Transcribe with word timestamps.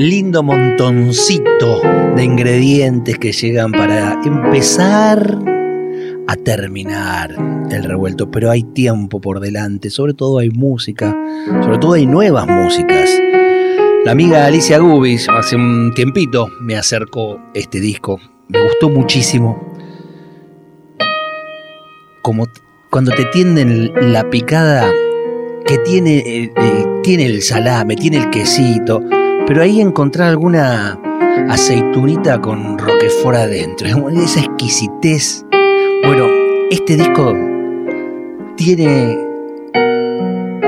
Lindo 0.00 0.42
montoncito 0.42 1.82
de 2.16 2.24
ingredientes 2.24 3.18
que 3.18 3.32
llegan 3.32 3.70
para 3.70 4.18
empezar 4.24 5.38
a 6.26 6.36
terminar 6.36 7.36
el 7.70 7.84
revuelto, 7.84 8.30
pero 8.30 8.50
hay 8.50 8.62
tiempo 8.62 9.20
por 9.20 9.40
delante, 9.40 9.90
sobre 9.90 10.14
todo 10.14 10.38
hay 10.38 10.48
música, 10.48 11.14
sobre 11.62 11.76
todo 11.76 11.92
hay 11.92 12.06
nuevas 12.06 12.46
músicas. 12.46 13.10
La 14.06 14.12
amiga 14.12 14.46
Alicia 14.46 14.78
Gubis 14.78 15.28
hace 15.28 15.56
un 15.56 15.92
tiempito 15.94 16.48
me 16.62 16.76
acercó 16.76 17.38
este 17.52 17.78
disco, 17.78 18.18
me 18.48 18.62
gustó 18.62 18.88
muchísimo. 18.88 19.76
Como 22.22 22.46
cuando 22.90 23.12
te 23.12 23.26
tienden 23.26 23.92
la 24.14 24.30
picada 24.30 24.90
que 25.66 25.76
tiene, 25.76 26.18
eh, 26.20 26.52
eh, 26.56 26.84
tiene 27.02 27.26
el 27.26 27.42
salame, 27.42 27.96
tiene 27.96 28.16
el 28.16 28.30
quesito, 28.30 29.02
pero 29.50 29.62
ahí 29.62 29.80
encontrar 29.80 30.28
alguna 30.28 30.96
aceitunita 31.48 32.40
con 32.40 32.78
roquefort 32.78 33.36
adentro, 33.36 33.88
esa 34.10 34.38
exquisitez. 34.38 35.44
Bueno, 36.04 36.28
este 36.70 36.96
disco 36.96 37.36
tiene 38.56 39.18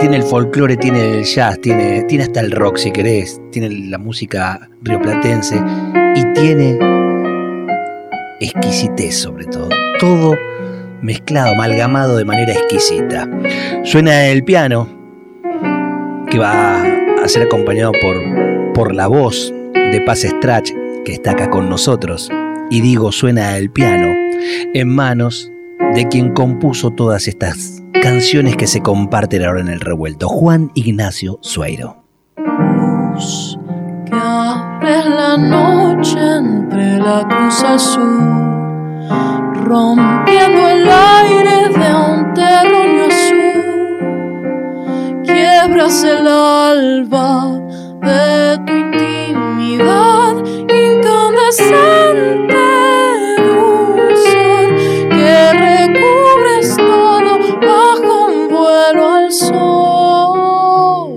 tiene 0.00 0.16
el 0.16 0.24
folclore, 0.24 0.76
tiene 0.76 1.18
el 1.18 1.24
jazz, 1.24 1.60
tiene, 1.60 2.02
tiene 2.08 2.24
hasta 2.24 2.40
el 2.40 2.50
rock 2.50 2.76
si 2.76 2.90
querés, 2.90 3.40
tiene 3.52 3.70
la 3.88 3.98
música 3.98 4.68
rioplatense 4.82 5.62
y 6.16 6.32
tiene 6.32 6.76
exquisitez 8.40 9.16
sobre 9.16 9.44
todo. 9.44 9.68
Todo 10.00 10.36
mezclado, 11.02 11.52
amalgamado 11.52 12.16
de 12.16 12.24
manera 12.24 12.52
exquisita. 12.52 13.30
Suena 13.84 14.26
el 14.26 14.42
piano, 14.42 14.88
que 16.28 16.40
va 16.40 16.82
a 16.82 17.28
ser 17.28 17.44
acompañado 17.44 17.92
por 18.02 18.51
por 18.74 18.94
la 18.94 19.06
voz 19.06 19.52
de 19.74 20.00
Paz 20.00 20.20
Strach, 20.20 20.70
que 21.04 21.12
está 21.12 21.32
acá 21.32 21.50
con 21.50 21.68
nosotros, 21.68 22.30
y 22.70 22.80
digo 22.80 23.12
suena 23.12 23.56
el 23.56 23.70
piano, 23.70 24.14
en 24.74 24.88
manos 24.88 25.50
de 25.94 26.08
quien 26.08 26.32
compuso 26.32 26.90
todas 26.90 27.28
estas 27.28 27.82
canciones 28.02 28.56
que 28.56 28.66
se 28.66 28.80
comparten 28.80 29.44
ahora 29.44 29.60
en 29.60 29.68
el 29.68 29.80
revuelto, 29.80 30.28
Juan 30.28 30.70
Ignacio 30.74 31.38
Sueiro. 31.42 32.04
Luz 32.36 33.58
que 34.80 35.08
la 35.08 35.36
noche 35.36 36.18
entre 36.18 36.98
la 36.98 37.26
cruz 37.28 37.62
azul, 37.62 39.08
rompiendo 39.64 40.68
el 40.68 40.88
aire 40.88 41.68
de 41.68 41.94
un 41.94 42.34
terruño 42.34 43.04
azul, 43.06 43.52
el 46.04 46.26
alba 46.26 47.61
de 48.02 48.58
tu 48.66 48.72
intimidad 48.72 50.34
incandescente 50.68 52.66
dulzor 53.38 54.68
que 55.08 55.34
recubres 55.52 56.76
todo 56.76 57.32
bajo 57.60 58.14
un 58.26 58.38
vuelo 58.48 59.02
al 59.14 59.28
sol. 59.30 61.10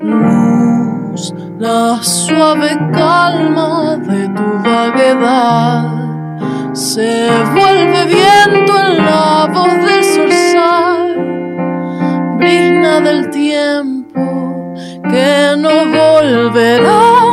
Luz, 0.00 1.24
la 1.58 2.02
suave 2.02 2.70
calma 2.92 3.96
de 3.96 4.28
tu 4.28 4.46
vaguedad 4.62 5.84
se 6.74 7.30
vuelve 7.54 8.04
viento 8.06 8.72
en 8.78 8.96
la 8.98 9.46
voz 9.52 9.72
del 9.86 10.04
zorzal 10.04 10.31
del 13.00 13.30
tiempo 13.30 14.74
que 15.10 15.54
no 15.56 15.86
volverá, 15.86 17.31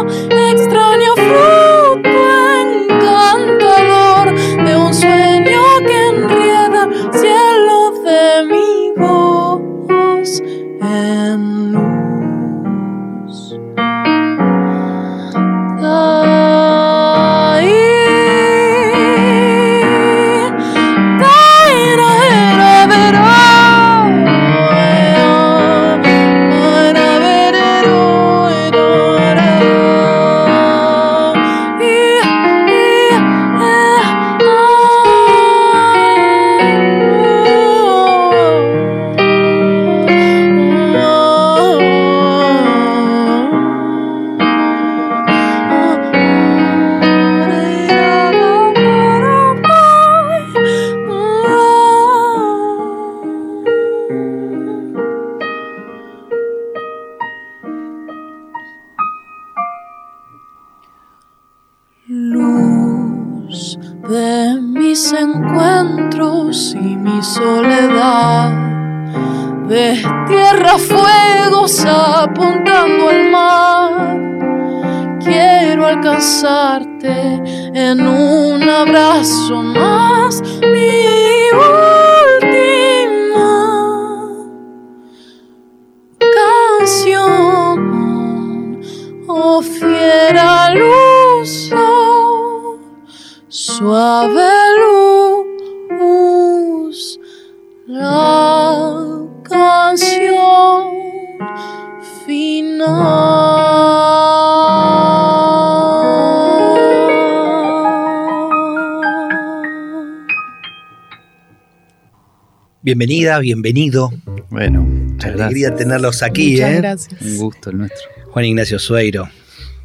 Bienvenida, 113.00 113.40
bienvenido. 113.40 114.12
Bueno, 114.50 114.81
muchas 114.81 115.31
alegría 115.31 115.74
tenerlos 115.74 116.22
aquí. 116.22 116.51
Muchas 116.51 116.69
¿eh? 116.69 116.75
gracias. 116.75 117.22
Un 117.22 117.38
gusto 117.38 117.69
el 117.69 117.78
nuestro. 117.78 118.10
Juan 118.31 118.44
Ignacio 118.44 118.78
Sueiro, 118.78 119.30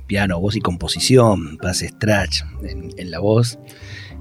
piano, 0.08 0.40
voz 0.40 0.56
y 0.56 0.61
composición, 0.61 1.56
Paz 1.58 1.78
Strach 1.78 2.43
en, 2.64 3.11
la 3.12 3.20
voz, 3.20 3.61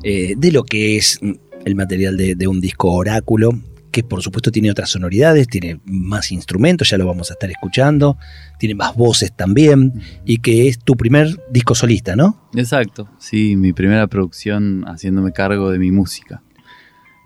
eh, 0.03 0.35
de 0.37 0.51
lo 0.51 0.63
que 0.63 0.97
es 0.97 1.19
el 1.65 1.73
material 1.73 2.17
de, 2.17 2.47
un 2.47 2.61
disco 2.61 2.91
oráculo, 2.91 3.59
que 3.89 4.03
por 4.03 4.21
supuesto 4.21 4.51
tiene 4.51 4.69
otras 4.69 4.91
sonoridades, 4.91 5.47
tiene 5.47 5.79
más 5.85 6.31
instrumentos, 6.31 6.91
ya 6.91 6.99
lo 6.99 7.07
vamos 7.07 7.31
a 7.31 7.33
estar 7.33 7.49
escuchando, 7.49 8.19
tiene 8.59 8.75
más 8.75 8.95
voces 8.95 9.35
también, 9.35 10.03
y 10.23 10.37
que 10.37 10.67
es 10.67 10.77
tu 10.77 10.95
primer 10.95 11.35
disco 11.49 11.73
solista, 11.73 12.15
¿no? 12.15 12.47
Exacto, 12.53 13.09
sí, 13.17 13.55
mi 13.55 13.73
primera 13.73 14.05
producción 14.05 14.83
haciéndome 14.85 15.31
cargo 15.31 15.71
de 15.71 15.79
mi 15.79 15.89
música 15.89 16.43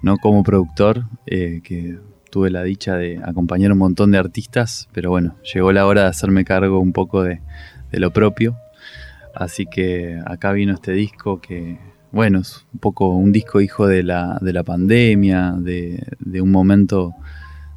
no 0.08 0.18
como 0.18 0.42
productor, 0.42 1.04
eh, 1.26 1.60
que 1.64 2.00
tuve 2.32 2.50
la 2.50 2.64
dicha 2.64 2.96
de 2.96 3.20
acompañar 3.24 3.74
un 3.74 3.78
montón 3.78 4.12
de 4.12 4.18
artistas, 4.18 4.88
pero 4.94 5.10
bueno, 5.10 5.36
llegó 5.54 5.74
la 5.74 5.86
hora 5.86 6.04
de 6.04 6.08
hacerme 6.08 6.46
cargo 6.46 6.80
un 6.80 6.94
poco 6.94 7.24
de, 7.24 7.42
de 7.92 8.00
lo 8.00 8.12
propio. 8.12 8.56
Así 9.36 9.66
que 9.66 10.20
acá 10.26 10.54
vino 10.54 10.74
este 10.74 10.94
disco 10.94 11.42
que, 11.42 11.78
bueno, 12.12 12.40
es 12.40 12.66
un 12.74 12.80
poco 12.80 13.10
un 13.10 13.34
disco 13.34 13.60
hijo 13.60 13.86
de 13.86 14.02
la, 14.04 14.40
de 14.42 14.54
la 14.54 14.64
pandemia, 14.64 15.56
de, 15.58 16.02
de 16.20 16.42
un 16.42 16.52
momento 16.52 17.14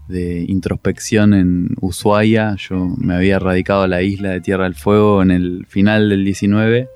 de 0.07 0.45
introspección 0.49 1.35
en 1.35 1.75
Ushuaia. 1.81 2.55
Yo 2.57 2.95
me 2.97 3.15
había 3.15 3.41
radicado 3.41 3.83
a 3.83 3.89
la 3.89 4.03
isla 4.03 4.31
de 4.31 4.41
Tierra 4.41 4.65
del 4.65 4.77
Fuego 4.77 5.21
en 5.21 5.33
el 5.33 5.67
final 5.67 6.09
del 6.09 6.25
19 6.25 6.89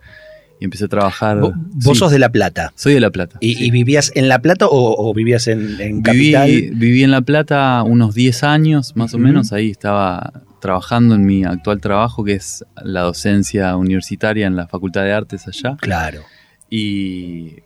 y 0.65 0.67
empecé 0.67 0.87
a 0.87 0.89
trabajar. 0.89 1.39
Vo- 1.41 1.53
Vos 1.57 1.93
Sí, 1.93 1.99
sos 1.99 2.11
de 2.11 2.19
La 2.19 2.31
Plata. 2.31 2.73
Soy 2.75 2.95
de 2.95 3.01
La 3.01 3.11
Plata. 3.11 3.37
¿Y, 3.41 3.55
sí. 3.57 3.65
y 3.67 3.71
vivías 3.71 4.11
en 4.15 4.29
La 4.29 4.39
Plata 4.39 4.67
o, 4.67 4.95
o 5.11 5.13
vivías 5.13 5.47
en, 5.47 5.79
en 5.81 6.03
Viví, 6.03 6.33
Capital? 6.33 6.71
viví 6.75 7.03
en 7.03 7.11
La 7.11 7.21
Plata 7.21 7.83
unos 7.83 8.15
10 8.15 8.43
años, 8.45 8.97
más 8.97 9.13
o 9.13 9.19
menos. 9.19 9.53
Ahí 9.53 9.71
estaba 9.71 10.33
trabajando 10.61 11.15
en 11.17 11.27
mi 11.27 11.45
actual 11.45 11.81
trabajo, 11.83 12.25
que 12.25 12.33
es 12.33 12.65
la 12.83 13.03
docencia 13.03 13.77
universitaria 13.77 14.47
en 14.47 14.57
la 14.57 14.67
Facultad 14.67 15.03
de 15.05 15.13
Artes 15.13 15.47
allá. 15.47 15.77
Claro. 15.79 16.23
Y 16.71 17.57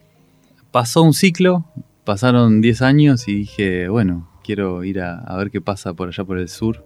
pasó 0.73 1.03
un 1.03 1.15
ciclo, 1.15 1.65
pasaron 2.05 2.61
10 2.61 2.83
años 2.83 3.29
y 3.29 3.35
dije, 3.37 3.89
bueno, 3.89 4.29
quiero 4.43 4.83
ir 4.83 5.01
a, 5.01 5.19
a 5.21 5.37
ver 5.37 5.51
qué 5.53 5.61
pasa 5.61 5.95
por 5.95 6.09
allá 6.09 6.25
por 6.25 6.39
el 6.39 6.49
sur. 6.49 6.85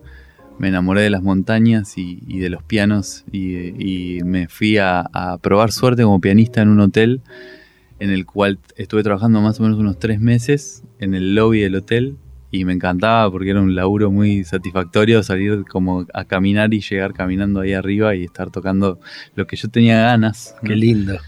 Me 0.59 0.69
enamoré 0.69 1.03
de 1.03 1.11
las 1.11 1.23
montañas 1.23 1.99
y, 1.99 2.23
y 2.27 2.39
de 2.39 2.51
los 2.51 2.63
pianos 2.63 3.25
y, 3.33 4.17
y 4.19 4.23
me 4.23 4.49
fui 4.49 4.79
a, 4.79 5.01
a 5.13 5.39
probar 5.39 5.73
suerte 5.73 6.03
como 6.03 6.21
pianista 6.21 6.63
en 6.63 6.69
un 6.69 6.81
hotel 6.81 7.21
en 7.99 8.11
el 8.11 8.27
cual 8.27 8.59
estuve 8.77 9.03
trabajando 9.03 9.41
más 9.41 9.61
o 9.61 9.63
menos 9.63 9.79
unos 9.79 9.99
tres 9.99 10.21
meses 10.21 10.83
en 10.99 11.15
el 11.15 11.35
lobby 11.35 11.61
del 11.61 11.77
hotel 11.77 12.17
y 12.53 12.65
me 12.67 12.75
encantaba 12.75 13.31
porque 13.31 13.51
era 13.51 13.61
un 13.61 13.75
laburo 13.75 14.11
muy 14.11 14.45
satisfactorio 14.45 15.23
salir 15.23 15.65
como 15.65 16.07
a 16.13 16.25
caminar 16.27 16.75
y 16.75 16.81
llegar 16.81 17.15
caminando 17.15 17.61
ahí 17.61 17.73
arriba 17.73 18.15
y 18.15 18.25
estar 18.25 18.51
tocando 18.51 19.01
lo 19.35 19.47
que 19.47 19.57
yo 19.57 19.69
tenía 19.69 20.03
ganas. 20.03 20.55
Qué 20.63 20.77
lindo. 20.77 21.19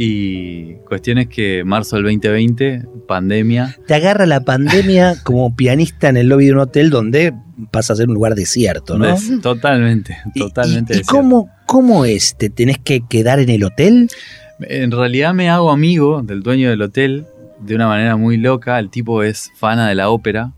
Y 0.00 0.74
cuestión 0.88 1.18
es 1.18 1.26
que 1.28 1.64
marzo 1.64 1.96
del 1.96 2.04
2020, 2.04 2.82
pandemia. 3.08 3.76
Te 3.86 3.94
agarra 3.94 4.26
la 4.26 4.40
pandemia 4.44 5.16
como 5.24 5.54
pianista 5.56 6.08
en 6.08 6.16
el 6.16 6.28
lobby 6.28 6.46
de 6.46 6.52
un 6.52 6.58
hotel 6.60 6.88
donde 6.90 7.34
pasa 7.72 7.92
a 7.92 7.96
ser 7.96 8.08
un 8.08 8.14
lugar 8.14 8.34
desierto, 8.36 8.96
¿no? 8.96 9.06
des- 9.06 9.40
totalmente, 9.40 10.16
¿Y- 10.34 10.38
totalmente. 10.40 10.92
¿Y, 10.92 10.96
y 10.96 10.98
desierto. 11.00 11.12
cómo, 11.16 11.50
cómo 11.66 12.04
es? 12.04 12.36
¿Te 12.38 12.48
tenés 12.48 12.78
que 12.78 13.00
quedar 13.08 13.40
en 13.40 13.48
el 13.50 13.64
hotel? 13.64 14.08
En 14.60 14.90
realidad 14.92 15.34
me 15.34 15.50
hago 15.50 15.70
amigo 15.72 16.22
del 16.22 16.42
dueño 16.42 16.70
del 16.70 16.82
hotel 16.82 17.26
de 17.60 17.74
una 17.74 17.88
manera 17.88 18.16
muy 18.16 18.36
loca. 18.36 18.78
El 18.78 18.90
tipo 18.90 19.22
es 19.24 19.50
fana 19.56 19.88
de 19.88 19.96
la 19.96 20.10
ópera 20.10 20.52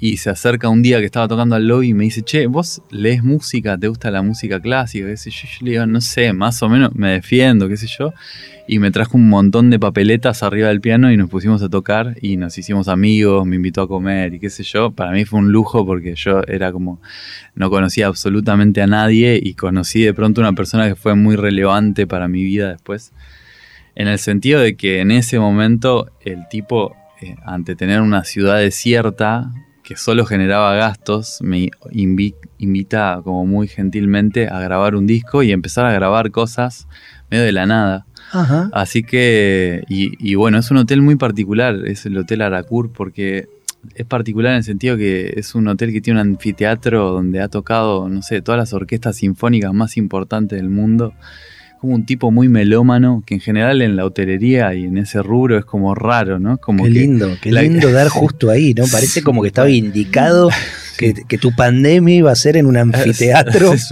y 0.00 0.16
se 0.16 0.30
acerca 0.30 0.70
un 0.70 0.80
día 0.80 0.98
que 0.98 1.04
estaba 1.04 1.28
tocando 1.28 1.54
al 1.54 1.68
lobby 1.68 1.88
y 1.88 1.94
me 1.94 2.04
dice, 2.04 2.22
che, 2.22 2.46
vos 2.46 2.80
lees 2.90 3.22
música, 3.22 3.76
te 3.76 3.86
gusta 3.86 4.10
la 4.10 4.22
música 4.22 4.58
clásica, 4.58 5.06
qué 5.06 5.16
sé 5.18 5.30
yo. 5.30 5.46
Yo 5.46 5.66
le 5.66 5.70
digo, 5.72 5.86
no 5.86 6.00
sé, 6.00 6.32
más 6.32 6.62
o 6.62 6.70
menos 6.70 6.94
me 6.94 7.10
defiendo, 7.10 7.68
qué 7.68 7.76
sé 7.76 7.86
yo. 7.86 8.14
Y 8.66 8.78
me 8.78 8.90
trajo 8.90 9.18
un 9.18 9.28
montón 9.28 9.68
de 9.68 9.78
papeletas 9.78 10.42
arriba 10.42 10.68
del 10.68 10.80
piano 10.80 11.12
y 11.12 11.18
nos 11.18 11.28
pusimos 11.28 11.62
a 11.62 11.68
tocar 11.68 12.16
y 12.22 12.38
nos 12.38 12.56
hicimos 12.56 12.88
amigos, 12.88 13.46
me 13.46 13.56
invitó 13.56 13.82
a 13.82 13.88
comer 13.88 14.32
y 14.32 14.40
qué 14.40 14.48
sé 14.48 14.62
yo. 14.62 14.90
Para 14.90 15.10
mí 15.10 15.26
fue 15.26 15.38
un 15.38 15.52
lujo 15.52 15.84
porque 15.84 16.14
yo 16.14 16.40
era 16.48 16.72
como, 16.72 17.02
no 17.54 17.68
conocía 17.68 18.06
absolutamente 18.06 18.80
a 18.80 18.86
nadie 18.86 19.38
y 19.42 19.52
conocí 19.52 20.02
de 20.02 20.14
pronto 20.14 20.40
una 20.40 20.54
persona 20.54 20.88
que 20.88 20.94
fue 20.94 21.14
muy 21.14 21.36
relevante 21.36 22.06
para 22.06 22.26
mi 22.26 22.42
vida 22.42 22.70
después. 22.70 23.12
En 23.94 24.08
el 24.08 24.18
sentido 24.18 24.60
de 24.60 24.76
que 24.76 25.00
en 25.00 25.10
ese 25.10 25.38
momento 25.38 26.10
el 26.24 26.48
tipo, 26.48 26.96
eh, 27.20 27.34
ante 27.44 27.76
tener 27.76 28.00
una 28.00 28.24
ciudad 28.24 28.60
desierta 28.60 29.50
que 29.90 29.96
solo 29.96 30.24
generaba 30.24 30.76
gastos, 30.76 31.38
me 31.42 31.68
invi- 31.90 32.36
invita 32.58 33.20
como 33.24 33.44
muy 33.44 33.66
gentilmente 33.66 34.46
a 34.46 34.60
grabar 34.60 34.94
un 34.94 35.04
disco 35.04 35.42
y 35.42 35.50
empezar 35.50 35.84
a 35.84 35.92
grabar 35.92 36.30
cosas 36.30 36.86
medio 37.28 37.42
de 37.42 37.50
la 37.50 37.66
nada. 37.66 38.06
Ajá. 38.30 38.70
Así 38.72 39.02
que, 39.02 39.82
y, 39.88 40.12
y 40.20 40.36
bueno, 40.36 40.58
es 40.58 40.70
un 40.70 40.76
hotel 40.76 41.02
muy 41.02 41.16
particular, 41.16 41.74
es 41.88 42.06
el 42.06 42.16
Hotel 42.16 42.42
Aracur, 42.42 42.92
porque 42.92 43.48
es 43.96 44.06
particular 44.06 44.52
en 44.52 44.58
el 44.58 44.62
sentido 44.62 44.96
que 44.96 45.32
es 45.34 45.56
un 45.56 45.66
hotel 45.66 45.90
que 45.90 46.00
tiene 46.00 46.20
un 46.20 46.28
anfiteatro 46.28 47.10
donde 47.10 47.40
ha 47.40 47.48
tocado, 47.48 48.08
no 48.08 48.22
sé, 48.22 48.42
todas 48.42 48.60
las 48.60 48.72
orquestas 48.72 49.16
sinfónicas 49.16 49.74
más 49.74 49.96
importantes 49.96 50.56
del 50.56 50.70
mundo. 50.70 51.14
Como 51.80 51.94
un 51.94 52.04
tipo 52.04 52.30
muy 52.30 52.48
melómano, 52.48 53.22
que 53.24 53.34
en 53.34 53.40
general 53.40 53.80
en 53.80 53.96
la 53.96 54.04
hotelería 54.04 54.74
y 54.74 54.84
en 54.84 54.98
ese 54.98 55.22
rubro 55.22 55.56
es 55.58 55.64
como 55.64 55.94
raro, 55.94 56.38
¿no? 56.38 56.58
Como 56.58 56.84
Qué 56.84 56.92
que- 56.92 56.98
lindo, 57.00 57.30
qué 57.40 57.50
la- 57.52 57.62
lindo 57.62 57.90
dar 57.92 58.08
justo 58.08 58.50
ahí, 58.50 58.74
¿no? 58.74 58.84
Parece 58.92 59.22
como 59.22 59.40
que 59.40 59.48
estaba 59.48 59.70
indicado 59.70 60.50
que, 60.98 61.14
que 61.26 61.38
tu 61.38 61.52
pandemia 61.56 62.14
iba 62.16 62.30
a 62.30 62.34
ser 62.34 62.58
en 62.58 62.66
un 62.66 62.76
anfiteatro 62.76 63.72
Es 63.72 63.88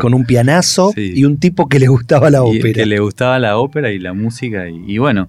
con 0.00 0.12
un 0.12 0.26
pianazo 0.26 0.92
Sí. 0.94 1.12
y 1.16 1.24
un 1.24 1.38
tipo 1.38 1.66
que 1.66 1.78
le 1.78 1.88
gustaba 1.88 2.28
la 2.28 2.40
y 2.40 2.58
ópera. 2.58 2.74
que 2.74 2.84
le 2.84 2.98
gustaba 2.98 3.38
la 3.38 3.56
ópera 3.56 3.90
y 3.90 3.98
la 3.98 4.12
música. 4.12 4.68
Y, 4.68 4.82
y 4.86 4.98
bueno, 4.98 5.26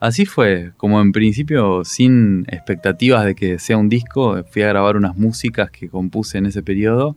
así 0.00 0.26
fue. 0.26 0.72
Como 0.76 1.00
en 1.00 1.12
principio, 1.12 1.84
sin 1.84 2.46
expectativas 2.48 3.24
de 3.26 3.36
que 3.36 3.60
sea 3.60 3.76
un 3.76 3.88
disco, 3.88 4.42
fui 4.50 4.62
a 4.62 4.68
grabar 4.68 4.96
unas 4.96 5.16
músicas 5.16 5.70
que 5.70 5.88
compuse 5.88 6.38
en 6.38 6.46
ese 6.46 6.64
periodo. 6.64 7.14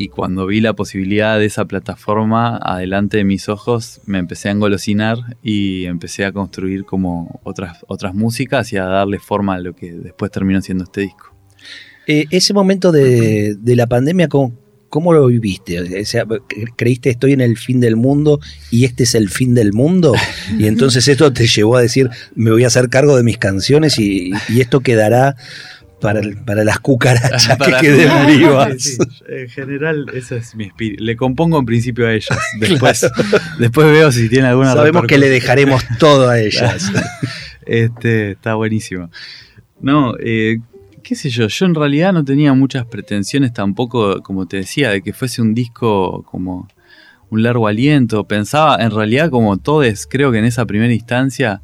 Y 0.00 0.08
cuando 0.10 0.46
vi 0.46 0.60
la 0.60 0.74
posibilidad 0.74 1.38
de 1.40 1.46
esa 1.46 1.64
plataforma 1.64 2.56
adelante 2.56 3.16
de 3.16 3.24
mis 3.24 3.48
ojos, 3.48 4.00
me 4.06 4.18
empecé 4.18 4.48
a 4.48 4.52
engolosinar 4.52 5.18
y 5.42 5.86
empecé 5.86 6.24
a 6.24 6.30
construir 6.30 6.84
como 6.84 7.40
otras, 7.42 7.78
otras 7.88 8.14
músicas 8.14 8.72
y 8.72 8.76
a 8.76 8.84
darle 8.84 9.18
forma 9.18 9.56
a 9.56 9.58
lo 9.58 9.74
que 9.74 9.92
después 9.92 10.30
terminó 10.30 10.62
siendo 10.62 10.84
este 10.84 11.00
disco. 11.00 11.34
Eh, 12.06 12.26
ese 12.30 12.54
momento 12.54 12.92
de, 12.92 13.56
de 13.58 13.74
la 13.76 13.88
pandemia, 13.88 14.28
¿cómo, 14.28 14.54
cómo 14.88 15.12
lo 15.12 15.26
viviste? 15.26 15.80
O 15.80 16.04
sea, 16.04 16.24
cre- 16.24 16.72
¿Creíste 16.76 17.10
estoy 17.10 17.32
en 17.32 17.40
el 17.40 17.58
fin 17.58 17.80
del 17.80 17.96
mundo 17.96 18.38
y 18.70 18.84
este 18.84 19.02
es 19.02 19.16
el 19.16 19.28
fin 19.28 19.52
del 19.52 19.72
mundo? 19.72 20.14
Y 20.58 20.68
entonces 20.68 21.08
esto 21.08 21.32
te 21.32 21.48
llevó 21.48 21.76
a 21.76 21.82
decir, 21.82 22.08
me 22.36 22.52
voy 22.52 22.62
a 22.62 22.68
hacer 22.68 22.88
cargo 22.88 23.16
de 23.16 23.24
mis 23.24 23.38
canciones 23.38 23.98
y, 23.98 24.30
y 24.48 24.60
esto 24.60 24.78
quedará 24.80 25.34
para, 26.00 26.20
el- 26.20 26.36
para 26.44 26.64
las 26.64 26.78
cucarachas 26.78 27.56
Para- 27.58 27.80
que 27.80 27.86
queden 27.88 28.26
vivas. 28.26 28.74
Sí, 28.82 28.92
sí. 28.92 28.98
En 29.28 29.48
general, 29.48 30.06
ese 30.14 30.36
es 30.38 30.54
mi 30.54 30.64
espíritu. 30.64 31.02
Le 31.04 31.16
compongo 31.16 31.58
en 31.58 31.66
principio 31.66 32.06
a 32.06 32.12
ellas. 32.12 32.38
Después, 32.60 33.06
después 33.58 33.86
veo 33.88 34.10
si 34.12 34.28
tiene 34.28 34.48
alguna 34.48 34.72
Sabemos 34.74 35.06
que 35.06 35.18
le 35.18 35.28
dejaremos 35.28 35.82
todo 35.98 36.28
a 36.28 36.38
ellas. 36.40 36.90
Este, 37.66 38.32
está 38.32 38.54
buenísimo. 38.54 39.10
No, 39.80 40.14
eh, 40.18 40.58
qué 41.02 41.14
sé 41.14 41.30
yo, 41.30 41.46
yo 41.48 41.66
en 41.66 41.74
realidad 41.74 42.12
no 42.12 42.24
tenía 42.24 42.52
muchas 42.52 42.84
pretensiones 42.86 43.52
tampoco, 43.52 44.22
como 44.22 44.46
te 44.46 44.58
decía, 44.58 44.90
de 44.90 45.02
que 45.02 45.12
fuese 45.12 45.40
un 45.42 45.54
disco 45.54 46.22
como 46.24 46.68
un 47.30 47.42
largo 47.42 47.66
aliento. 47.68 48.24
Pensaba, 48.24 48.76
en 48.82 48.90
realidad, 48.90 49.30
como 49.30 49.56
todos, 49.58 50.06
creo 50.08 50.32
que 50.32 50.38
en 50.38 50.44
esa 50.46 50.64
primera 50.66 50.92
instancia, 50.92 51.60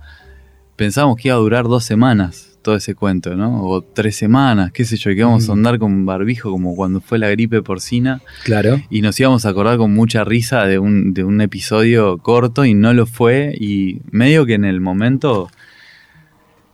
pensábamos 0.77 1.17
que 1.17 1.29
iba 1.29 1.37
a 1.37 1.41
durar 1.41 1.65
dos 1.65 1.85
semanas 1.85 2.54
todo 2.65 2.75
ese 2.75 2.97
cuento, 2.97 3.37
¿no? 3.37 3.63
O 3.65 3.83
tres 3.83 4.17
semanas, 4.17 4.73
qué 4.73 4.85
sé 4.85 4.97
yo, 4.97 5.11
y 5.11 5.15
que 5.15 5.21
íbamos 5.21 5.49
a 5.49 5.53
andar 5.53 5.79
con 5.79 6.05
barbijo 6.05 6.51
como 6.51 6.75
cuando 6.75 7.01
fue 7.01 7.21
la 7.21 7.29
gripe 7.31 7.63
porcina 7.63 8.21
Claro. 8.43 8.81
y 8.91 9.03
nos 9.03 9.21
íbamos 9.21 9.47
a 9.47 9.51
acordar 9.51 9.77
con 9.79 9.95
mucha 9.95 10.25
risa 10.25 10.65
de 10.67 10.81
un, 10.81 11.15
de 11.15 11.23
un 11.23 11.41
episodio 11.41 12.19
corto 12.19 12.65
y 12.65 12.75
no 12.75 12.93
lo 12.93 13.07
fue 13.07 13.55
y 13.61 14.01
medio 14.11 14.47
que 14.47 14.55
en 14.55 14.65
el 14.65 14.81
momento 14.81 15.49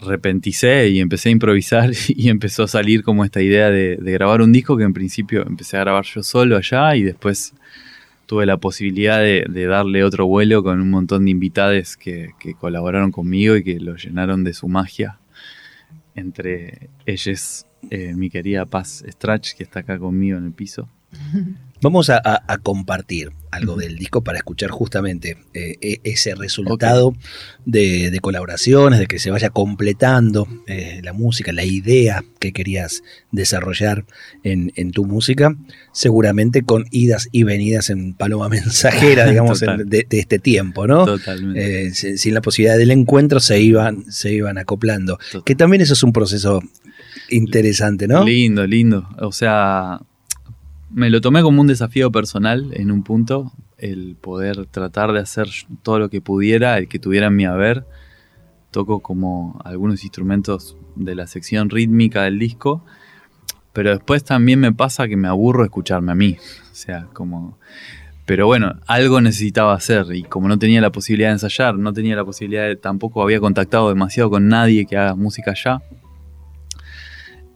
repenticé 0.01 0.89
y 0.89 1.01
empecé 1.01 1.29
a 1.29 1.33
improvisar 1.33 1.91
y 2.09 2.29
empezó 2.31 2.63
a 2.63 2.69
salir 2.69 3.03
como 3.03 3.25
esta 3.25 3.43
idea 3.43 3.71
de, 3.71 3.97
de 3.97 4.13
grabar 4.13 4.41
un 4.43 4.53
disco 4.53 4.77
que 4.77 4.85
en 4.85 4.95
principio 4.95 5.47
empecé 5.47 5.77
a 5.77 5.81
grabar 5.81 6.05
yo 6.05 6.23
solo 6.23 6.57
allá 6.57 6.97
y 6.97 7.03
después 7.03 7.53
tuve 8.27 8.47
la 8.47 8.57
posibilidad 8.59 9.19
de, 9.19 9.45
de 9.49 9.67
darle 9.67 10.05
otro 10.05 10.27
vuelo 10.27 10.63
con 10.63 10.81
un 10.81 10.89
montón 10.89 11.25
de 11.25 11.33
invitades 11.33 11.97
que, 11.97 12.31
que 12.39 12.55
colaboraron 12.55 13.11
conmigo 13.11 13.57
y 13.57 13.65
que 13.65 13.81
lo 13.81 13.97
llenaron 13.97 14.45
de 14.45 14.55
su 14.55 14.69
magia. 14.69 15.19
Entre 16.15 16.91
ellas 17.07 17.67
eh, 17.91 18.15
mi 18.15 18.31
querida 18.31 18.67
Paz 18.67 19.05
Strach, 19.07 19.55
que 19.55 19.63
está 19.63 19.81
acá 19.81 19.99
conmigo 19.99 20.39
en 20.39 20.47
el 20.47 20.53
piso. 20.53 20.89
Vamos 21.83 22.11
a, 22.11 22.17
a- 22.19 22.43
a 22.47 22.59
compartir 22.59 23.31
algo 23.51 23.75
del 23.77 23.97
disco 23.97 24.23
para 24.23 24.39
escuchar 24.39 24.71
justamente 24.71 25.37
eh, 25.55 25.77
e- 25.81 26.01
ese 26.05 26.35
resultado 26.37 27.15
de, 27.65 28.11
de 28.11 28.21
colaboraciones, 28.21 28.99
de 29.01 29.07
que 29.07 29.19
se 29.19 29.31
vaya 29.31 29.51
completando 29.51 30.47
eh, 30.69 31.01
la 31.03 31.13
música, 31.13 31.53
la 31.53 31.65
idea 31.65 32.23
que 32.39 32.53
querías 32.53 33.03
desarrollar 33.33 34.05
en, 34.45 34.73
en 34.77 34.93
tu 34.93 35.05
música, 35.05 35.57
seguramente 35.93 36.63
con 36.63 36.85
idas 36.93 37.29
y 37.33 37.43
venidas 37.43 37.91
en 37.91 38.15
paloma 38.15 38.49
mensajera, 38.51 39.27
digamos, 39.27 39.63
en- 39.63 39.89
de, 39.89 40.07
de 40.09 40.19
este 40.21 40.39
tiempo, 40.39 40.87
¿no? 40.87 41.07
Totalmente. 41.07 41.87
Eh, 41.87 41.95
sin, 41.95 42.19
sin 42.19 42.35
la 42.35 42.41
posibilidad 42.43 42.79
del 42.79 42.91
encuentro 42.93 43.41
se 43.41 43.61
iban, 43.61 44.05
se 44.13 44.33
iban 44.33 44.59
acoplando. 44.59 45.19
Total. 45.33 45.45
Que 45.45 45.55
también 45.57 45.81
eso 45.83 45.95
es 45.95 46.03
un 46.05 46.13
proceso 46.13 46.61
interesante, 47.31 48.07
¿no? 48.07 48.25
Lindo, 48.25 48.67
lindo. 48.67 49.09
O 49.19 49.33
sea, 49.33 50.01
me 50.91 51.11
lo 51.11 51.21
tomé 51.21 51.43
como 51.43 51.61
un 51.61 51.67
desafío 51.67 52.11
personal 52.11 52.71
en 52.73 52.91
un 52.91 53.03
punto, 53.03 53.53
el 53.79 54.17
poder 54.21 54.67
tratar 54.67 55.13
de 55.13 55.21
hacer 55.21 55.49
todo 55.83 55.99
lo 55.99 56.11
que 56.11 56.21
pudiera, 56.21 56.77
el 56.79 56.89
que 56.89 56.99
tuviera 56.99 57.29
en 57.29 57.37
mi 57.37 57.45
haber. 57.45 57.87
Toco 58.71 59.01
como 59.01 59.61
algunos 59.65 60.05
instrumentos 60.05 60.77
de 60.95 61.15
la 61.15 61.27
sección 61.27 61.71
rítmica 61.71 62.23
del 62.23 62.39
disco, 62.39 62.85
pero 63.73 63.91
después 63.91 64.25
también 64.25 64.61
me 64.61 64.73
pasa 64.73 65.09
que 65.09 65.17
me 65.17 65.29
aburro 65.29 65.65
escucharme 65.65 66.13
a 66.13 66.15
mí. 66.15 66.37
O 66.71 66.75
sea, 66.75 67.09
como... 67.13 67.59
Pero 68.27 68.47
bueno, 68.47 68.79
algo 68.87 69.21
necesitaba 69.21 69.75
hacer 69.75 70.07
y 70.15 70.23
como 70.23 70.47
no 70.47 70.57
tenía 70.57 70.81
la 70.81 70.93
posibilidad 70.93 71.31
de 71.31 71.33
ensayar, 71.33 71.77
no 71.77 71.93
tenía 71.93 72.15
la 72.15 72.25
posibilidad 72.25 72.69
de, 72.69 72.77
tampoco 72.77 73.23
había 73.23 73.41
contactado 73.41 73.89
demasiado 73.89 74.31
con 74.31 74.47
nadie 74.47 74.87
que 74.87 74.97
haga 74.97 75.17
música 75.17 75.51
allá, 75.51 75.83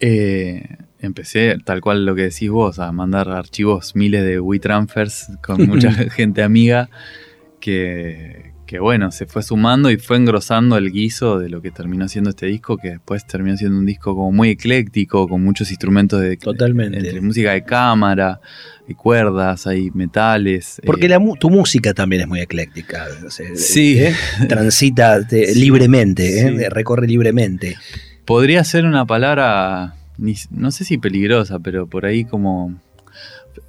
eh, 0.00 0.78
empecé, 1.06 1.56
tal 1.64 1.80
cual 1.80 2.04
lo 2.06 2.14
que 2.14 2.22
decís 2.22 2.50
vos, 2.50 2.78
a 2.78 2.90
mandar 2.92 3.28
archivos, 3.30 3.94
miles 3.96 4.24
de 4.24 4.40
WeTransfers 4.40 5.28
con 5.42 5.66
mucha 5.66 5.92
gente 6.10 6.42
amiga 6.42 6.88
que, 7.60 8.52
que, 8.66 8.78
bueno, 8.78 9.10
se 9.10 9.26
fue 9.26 9.42
sumando 9.42 9.90
y 9.90 9.96
fue 9.96 10.16
engrosando 10.16 10.76
el 10.76 10.90
guiso 10.90 11.38
de 11.38 11.48
lo 11.48 11.62
que 11.62 11.70
terminó 11.70 12.08
siendo 12.08 12.30
este 12.30 12.46
disco, 12.46 12.76
que 12.76 12.90
después 12.90 13.26
terminó 13.26 13.56
siendo 13.56 13.78
un 13.78 13.86
disco 13.86 14.14
como 14.14 14.32
muy 14.32 14.50
ecléctico, 14.50 15.28
con 15.28 15.42
muchos 15.42 15.70
instrumentos 15.70 16.20
de 16.20 16.36
Totalmente. 16.36 16.98
entre 16.98 17.20
música 17.20 17.52
de 17.52 17.64
cámara, 17.64 18.40
hay 18.86 18.94
cuerdas, 18.94 19.66
hay 19.66 19.90
metales. 19.92 20.80
Porque 20.84 21.06
eh, 21.06 21.10
la 21.10 21.18
mu- 21.18 21.36
tu 21.36 21.48
música 21.50 21.94
también 21.94 22.22
es 22.22 22.28
muy 22.28 22.40
ecléctica. 22.40 23.06
Sí. 23.56 23.98
¿eh? 23.98 24.14
Transita 24.48 25.26
te- 25.26 25.54
Sí. 25.54 25.60
libremente, 25.60 26.40
¿eh? 26.40 26.54
Sí. 26.58 26.64
recorre 26.68 27.06
libremente. 27.06 27.76
podría 28.26 28.62
ser 28.64 28.84
una 28.86 29.06
palabra, 29.06 29.94
ni- 30.18 30.34
no 30.50 30.70
sé 30.70 30.84
si 30.84 30.98
peligrosa, 30.98 31.58
pero 31.58 31.86
por 31.86 32.06
ahí 32.06 32.24
como 32.24 32.74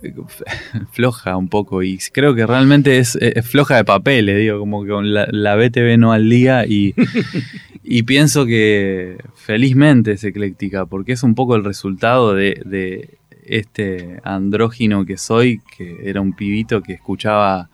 floja 0.92 1.38
un 1.38 1.48
poco 1.50 1.84
y 1.84 1.98
creo 2.12 2.36
que 2.36 2.46
realmente 2.46 2.98
es, 2.98 3.16
es 3.16 3.46
floja 3.48 3.75
de 3.78 3.86
papeles, 3.86 4.38
digo, 4.40 4.60
como 4.60 4.84
que 4.84 4.90
con 4.90 5.14
la, 5.14 5.28
la 5.32 5.56
BTV 5.56 5.98
no 5.98 6.12
al 6.12 6.30
día 6.30 6.66
y, 6.66 6.94
y 7.84 8.04
pienso 8.04 8.46
que 8.46 9.18
felizmente 9.36 10.14
es 10.14 10.24
ecléctica 10.24 10.86
porque 10.86 11.14
es 11.14 11.24
un 11.24 11.36
poco 11.36 11.56
el 11.56 11.64
resultado 11.64 12.34
de, 12.34 12.62
de 12.66 13.18
este 13.46 14.20
andrógino 14.24 15.06
que 15.06 15.18
soy, 15.18 15.62
que 15.78 15.98
era 16.10 16.22
un 16.22 16.34
pibito 16.34 16.82
que 16.82 16.94
escuchaba 16.94 17.70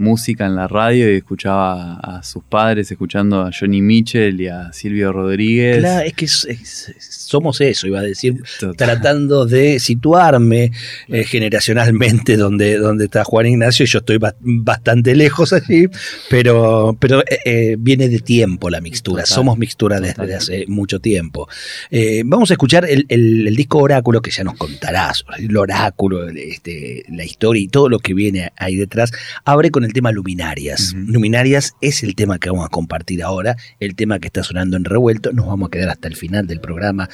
música 0.00 0.46
en 0.46 0.56
la 0.56 0.66
radio 0.66 1.12
y 1.12 1.16
escuchaba 1.16 1.94
a 2.00 2.22
sus 2.22 2.42
padres 2.42 2.90
escuchando 2.90 3.42
a 3.42 3.50
Johnny 3.52 3.82
Mitchell 3.82 4.40
y 4.40 4.48
a 4.48 4.72
Silvio 4.72 5.12
Rodríguez. 5.12 5.78
Claro, 5.78 6.06
es 6.06 6.12
que 6.14 6.24
es- 6.24 6.44
es- 6.48 6.94
somos 6.98 7.60
eso, 7.60 7.86
iba 7.86 8.00
a 8.00 8.02
decir, 8.02 8.42
Total. 8.58 8.76
tratando 8.76 9.46
de 9.46 9.78
situarme 9.78 10.72
eh, 11.08 11.24
generacionalmente 11.24 12.36
donde, 12.36 12.78
donde 12.78 13.04
está 13.04 13.22
Juan 13.24 13.46
Ignacio, 13.46 13.86
yo 13.86 13.98
estoy 14.00 14.18
ba- 14.18 14.34
bastante 14.40 15.14
lejos 15.14 15.52
allí, 15.52 15.86
pero, 16.28 16.96
pero 16.98 17.20
eh, 17.20 17.38
eh, 17.44 17.76
viene 17.78 18.08
de 18.08 18.18
tiempo 18.20 18.70
la 18.70 18.80
mixtura, 18.80 19.22
Total, 19.22 19.34
somos 19.34 19.58
mixtura 19.58 20.00
desde 20.00 20.14
total. 20.14 20.32
hace 20.34 20.64
mucho 20.68 20.98
tiempo. 21.00 21.48
Eh, 21.90 22.22
vamos 22.24 22.50
a 22.50 22.54
escuchar 22.54 22.84
el, 22.88 23.04
el- 23.08 23.46
el 23.46 23.56
disco 23.56 23.78
Oráculo, 23.78 24.20
que 24.22 24.30
ya 24.30 24.42
nos 24.44 24.54
contarás, 24.56 25.24
el 25.38 25.56
oráculo, 25.56 26.28
este, 26.28 27.04
la 27.10 27.24
historia 27.24 27.62
y 27.62 27.68
todo 27.68 27.88
lo 27.88 27.98
que 27.98 28.14
viene 28.14 28.52
ahí 28.56 28.76
detrás. 28.76 29.12
Abre 29.44 29.70
con 29.70 29.84
el 29.84 29.89
tema 29.92 30.12
Luminarias. 30.12 30.94
Luminarias 30.94 31.74
es 31.80 32.02
el 32.02 32.14
tema 32.14 32.38
que 32.38 32.50
vamos 32.50 32.66
a 32.66 32.68
compartir 32.68 33.22
ahora, 33.22 33.56
el 33.78 33.94
tema 33.94 34.18
que 34.18 34.26
está 34.26 34.42
sonando 34.42 34.76
en 34.76 34.84
revuelto. 34.84 35.32
Nos 35.32 35.46
vamos 35.46 35.68
a 35.68 35.70
quedar 35.70 35.88
hasta 35.88 36.08
el 36.08 36.16
final 36.16 36.46
del 36.46 36.60
programa 36.60 37.08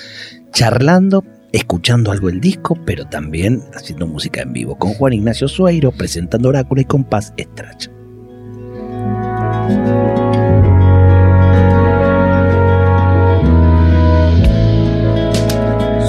charlando, 0.53 1.25
escuchando 1.53 2.13
algo 2.13 2.29
del 2.29 2.41
disco, 2.41 2.79
pero 2.85 3.07
también 3.07 3.63
haciendo 3.75 4.07
música 4.07 4.43
en 4.43 4.53
vivo 4.53 4.77
con 4.77 4.95
Juan 4.95 5.13
Ignacio 5.13 5.49
Sueiro, 5.49 5.93
presentando 5.93 6.49
Oráculo 6.49 6.81
y 6.81 6.85
con 6.85 7.05
Paz 7.05 7.33
Estracha. 7.37 7.91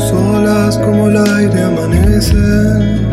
Solas 0.10 0.78
como 0.78 1.10
el 1.10 1.18
aire 1.18 1.62
amanecen 1.62 3.07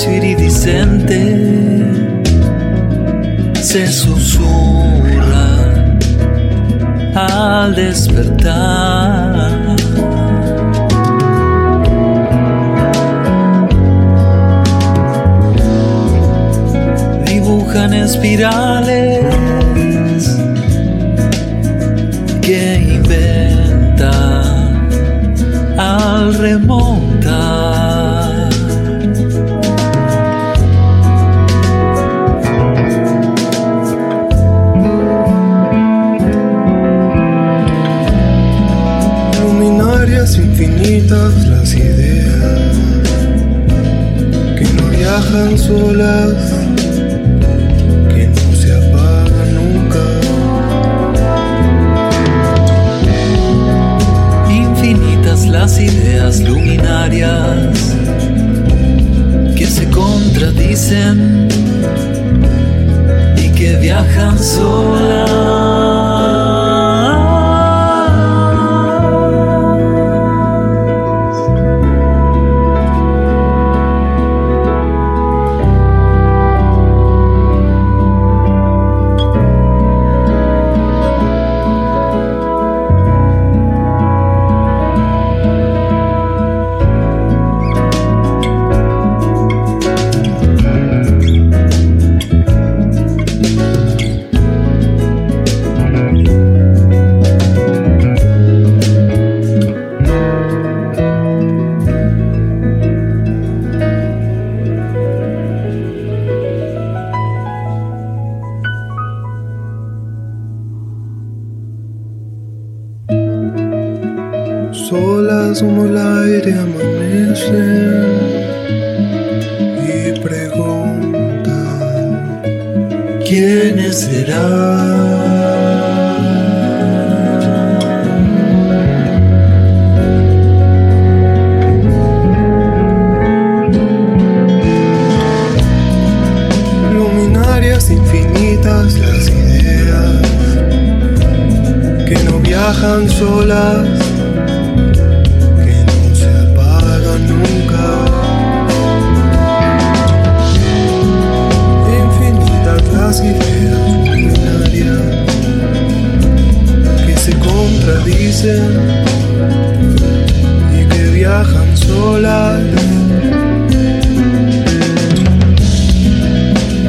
espacio 0.00 0.39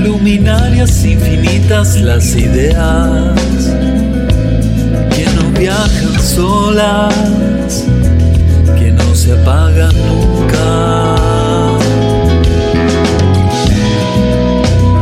Luminarias 0.03 1.05
infinitas 1.05 2.01
las 2.01 2.35
ideas 2.35 3.35
que 5.15 5.25
no 5.35 5.51
viajan 5.59 6.19
solas, 6.19 7.85
que 8.79 8.91
no 8.91 9.13
se 9.13 9.33
apagan 9.33 9.93
nunca. 10.07 11.15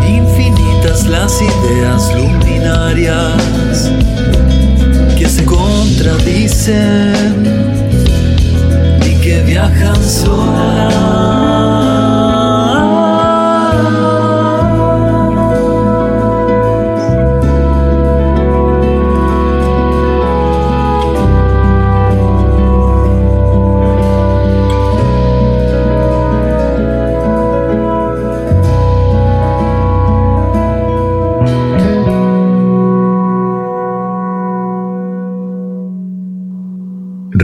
Infinitas 0.06 1.08
las 1.08 1.42
ideas 1.42 2.14
luminarias 2.14 3.90
que 5.18 5.30
se 5.30 5.46
contradicen 5.46 7.39
viajan. 9.60 10.00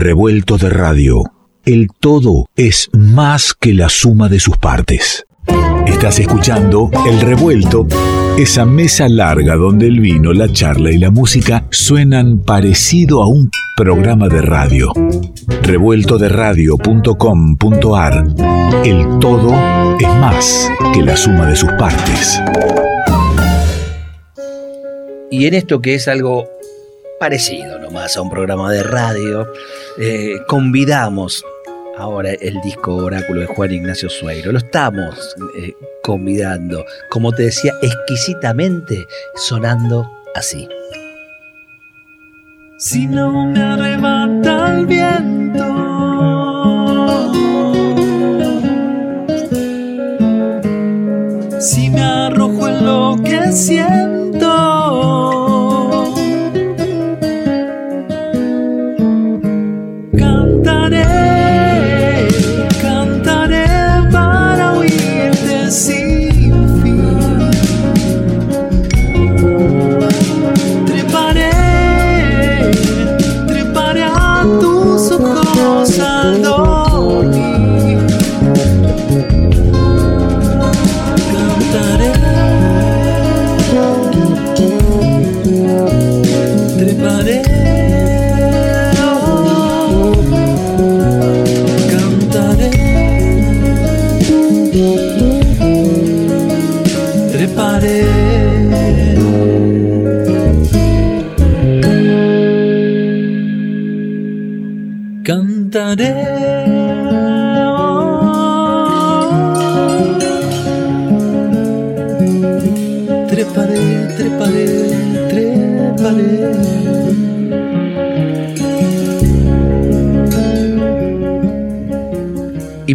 Revuelto 0.06 0.56
de 0.56 0.68
radio. 0.68 1.35
El 1.66 1.88
todo 1.98 2.48
es 2.54 2.88
más 2.92 3.52
que 3.52 3.74
la 3.74 3.88
suma 3.88 4.28
de 4.28 4.38
sus 4.38 4.56
partes. 4.56 5.26
Estás 5.84 6.20
escuchando 6.20 6.88
El 7.08 7.20
Revuelto, 7.20 7.88
esa 8.38 8.64
mesa 8.64 9.08
larga 9.08 9.56
donde 9.56 9.88
el 9.88 9.98
vino, 9.98 10.32
la 10.32 10.52
charla 10.52 10.92
y 10.92 10.98
la 10.98 11.10
música 11.10 11.66
suenan 11.72 12.38
parecido 12.38 13.20
a 13.20 13.26
un 13.26 13.50
programa 13.76 14.28
de 14.28 14.42
radio. 14.42 14.92
Revueltoderadio.com.ar 15.62 18.24
El 18.84 19.18
todo 19.18 19.52
es 19.98 20.08
más 20.20 20.70
que 20.94 21.02
la 21.02 21.16
suma 21.16 21.46
de 21.46 21.56
sus 21.56 21.72
partes. 21.72 22.40
Y 25.32 25.46
en 25.46 25.54
esto 25.54 25.80
que 25.80 25.96
es 25.96 26.06
algo 26.06 26.48
parecido 27.18 27.80
nomás 27.80 28.16
a 28.16 28.22
un 28.22 28.30
programa 28.30 28.70
de 28.70 28.84
radio, 28.84 29.48
eh, 29.98 30.36
convidamos 30.46 31.44
ahora 31.96 32.32
el 32.32 32.60
disco 32.60 32.94
Oráculo 32.96 33.40
de 33.40 33.46
Juan 33.46 33.72
Ignacio 33.72 34.08
Sueiro. 34.08 34.52
Lo 34.52 34.58
estamos 34.58 35.34
eh, 35.56 35.72
convidando, 36.02 36.84
como 37.10 37.32
te 37.32 37.44
decía, 37.44 37.72
exquisitamente 37.82 39.06
sonando 39.34 40.10
así. 40.34 40.68
Si 42.78 43.06
no 43.06 43.46
me 43.46 43.62
arrebata 43.62 44.74
el 44.74 44.86
viento, 44.86 45.64
si 51.58 51.90
me 51.90 52.02
arrojo 52.02 52.68
en 52.68 52.84
lo 52.84 53.16
que 53.24 53.52
siento, 53.52 54.05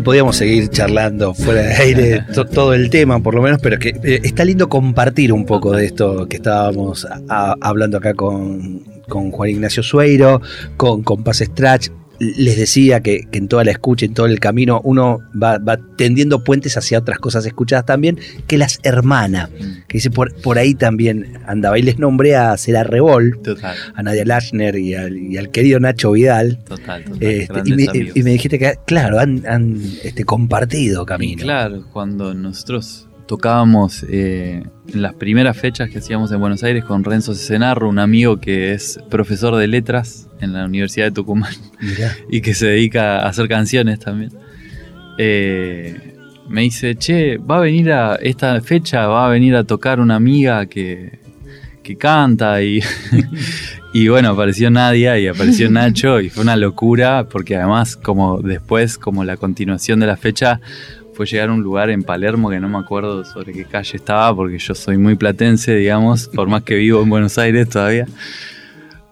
podíamos 0.02 0.36
seguir 0.38 0.70
charlando 0.70 1.34
fuera 1.34 1.62
de 1.62 1.74
aire 1.76 2.26
to- 2.34 2.46
todo 2.46 2.74
el 2.74 2.90
tema, 2.90 3.22
por 3.22 3.34
lo 3.36 3.42
menos, 3.42 3.60
pero 3.62 3.78
que 3.80 3.90
eh, 4.04 4.22
está 4.24 4.44
lindo 4.46 4.68
compartir 4.70 5.32
un 5.34 5.46
poco 5.46 5.72
de 5.74 5.86
esto 5.86 6.28
que 6.28 6.38
estábamos 6.38 7.06
a- 7.06 7.22
a- 7.30 7.56
hablando 7.62 7.98
acá 7.98 8.14
con, 8.14 8.80
con 9.08 9.32
Juan 9.32 9.50
Ignacio 9.50 9.84
Sueiro, 9.84 10.42
con, 10.78 11.04
con 11.04 11.24
Paz 11.24 11.38
Strach. 11.40 11.90
Les 12.22 12.56
decía 12.56 13.00
que, 13.02 13.26
que 13.32 13.40
en 13.40 13.48
toda 13.48 13.64
la 13.64 13.72
escucha, 13.72 14.06
en 14.06 14.14
todo 14.14 14.28
el 14.28 14.40
camino, 14.40 14.80
uno 14.84 15.20
va, 15.42 15.58
va 15.58 15.78
tendiendo 15.98 16.44
puentes 16.44 16.78
hacia 16.78 17.00
otras 17.00 17.18
cosas 17.18 17.46
escuchadas 17.48 17.86
también, 17.86 18.20
que 18.46 18.60
las 18.60 18.80
hermana, 18.84 19.50
que 19.88 19.98
dice 19.98 20.12
por, 20.12 20.34
por 20.42 20.60
ahí 20.60 20.76
también 20.76 21.40
andaba. 21.48 21.80
Y 21.80 21.82
les 21.82 21.98
nombré 21.98 22.36
a 22.36 22.56
Cera 22.58 22.84
Revol, 22.84 23.40
Total, 23.44 23.76
a 23.96 24.04
Nadia 24.04 24.24
Lachner 24.24 24.76
y 24.76 24.94
al, 24.94 25.18
y 25.18 25.38
al 25.38 25.50
querido 25.50 25.80
Nacho 25.80 26.12
Vidal. 26.12 26.60
total, 26.64 27.06
total. 27.06 27.24
Este, 27.24 27.62
y, 27.66 27.74
me, 27.74 27.88
y 28.14 28.24
me 28.24 28.30
dijiste 28.32 28.60
que, 28.60 28.76
claro, 28.86 29.20
han, 29.20 29.44
han, 29.48 29.82
este, 30.04 30.24
compartido 30.24 31.04
Y 31.04 31.06
camino. 31.06 31.42
claro, 31.42 31.84
cuando 31.92 32.34
nosotros 32.36 33.08
tocábamos 33.32 34.04
eh, 34.10 34.62
en 34.94 35.02
las 35.02 35.14
primeras 35.14 35.58
fechas 35.58 35.90
que 35.90 36.00
hacíamos 36.00 36.34
en 36.34 36.42
Buenos 36.42 36.66
Aires 36.66 36.84
con 36.84 37.02
Renzo 37.06 37.34
Cesenarro, 37.34 37.88
un 37.88 37.98
amigo 37.98 38.42
que 38.42 38.74
es 38.74 39.00
profesor 39.10 39.56
de 39.56 39.68
letras 39.68 40.28
en 40.42 40.52
la 40.52 40.66
Universidad 40.66 41.06
de 41.06 41.12
Tucumán 41.12 41.54
Mirá. 41.80 42.14
y 42.30 42.42
que 42.42 42.54
se 42.54 42.66
dedica 42.68 43.20
a 43.20 43.30
hacer 43.30 43.48
canciones 43.48 44.00
también. 44.00 44.34
Eh, 45.18 46.18
me 46.50 46.64
dice, 46.64 46.96
che, 46.96 47.38
va 47.38 47.60
a 47.60 47.62
venir 47.62 47.94
a 47.94 48.16
esta 48.16 48.60
fecha, 48.60 49.08
va 49.08 49.28
a 49.28 49.30
venir 49.30 49.56
a 49.56 49.64
tocar 49.64 50.02
una 50.02 50.16
amiga 50.16 50.66
que, 50.66 51.22
que 51.84 51.96
canta 51.96 52.62
y, 52.62 52.82
y 53.94 54.10
bueno, 54.10 54.32
apareció 54.32 54.70
Nadia 54.70 55.18
y 55.18 55.28
apareció 55.28 55.72
Nacho 55.72 56.20
y 56.20 56.30
fue 56.30 56.44
una 56.44 56.58
locura 56.58 57.30
porque 57.30 57.56
además 57.56 57.96
como 57.96 58.42
después, 58.42 58.98
como 58.98 59.24
la 59.24 59.38
continuación 59.38 60.02
de 60.02 60.08
la 60.08 60.18
fecha, 60.18 60.60
fue 61.14 61.26
llegar 61.26 61.50
a 61.50 61.54
un 61.54 61.62
lugar 61.62 61.90
en 61.90 62.04
Palermo 62.04 62.50
que 62.50 62.60
no 62.60 62.70
me 62.70 62.78
acuerdo 62.78 63.24
sobre 63.26 63.54
qué 63.54 63.66
calle 63.66 63.98
estaba 63.98 64.36
porque 64.36 64.58
yo 64.60 64.74
soy 64.76 64.98
muy 64.98 65.16
platense, 65.16 65.76
digamos, 65.76 66.28
por 66.30 66.48
más 66.48 66.64
que 66.64 66.76
vivo 66.76 67.02
en 67.04 67.10
Buenos 67.10 67.38
Aires 67.38 67.68
todavía. 67.70 68.06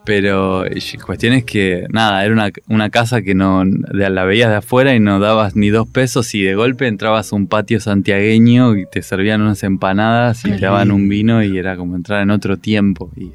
Pero 0.05 0.63
cuestión 1.05 1.33
es 1.33 1.43
que, 1.43 1.85
nada, 1.91 2.23
era 2.25 2.33
una, 2.33 2.49
una 2.67 2.89
casa 2.89 3.21
que 3.21 3.35
no 3.35 3.63
de- 3.65 4.09
la 4.09 4.23
veías 4.23 4.49
de 4.49 4.55
afuera 4.55 4.95
y 4.95 4.99
no 4.99 5.19
dabas 5.19 5.55
ni 5.55 5.69
dos 5.69 5.87
pesos 5.87 6.33
y 6.33 6.41
de 6.41 6.55
golpe 6.55 6.87
entrabas 6.87 7.31
a 7.31 7.35
un 7.35 7.45
patio 7.47 7.79
santiagueño 7.79 8.75
y 8.75 8.85
te 8.91 9.03
servían 9.03 9.41
unas 9.41 9.61
empanadas 9.61 10.45
y 10.45 10.51
te 10.51 10.61
daban 10.65 10.89
un 10.91 11.09
vino 11.09 11.43
y 11.43 11.55
era 11.57 11.75
como 11.77 11.95
entrar 11.95 12.23
en 12.23 12.31
otro 12.31 12.57
tiempo. 12.57 13.11
Y, 13.15 13.33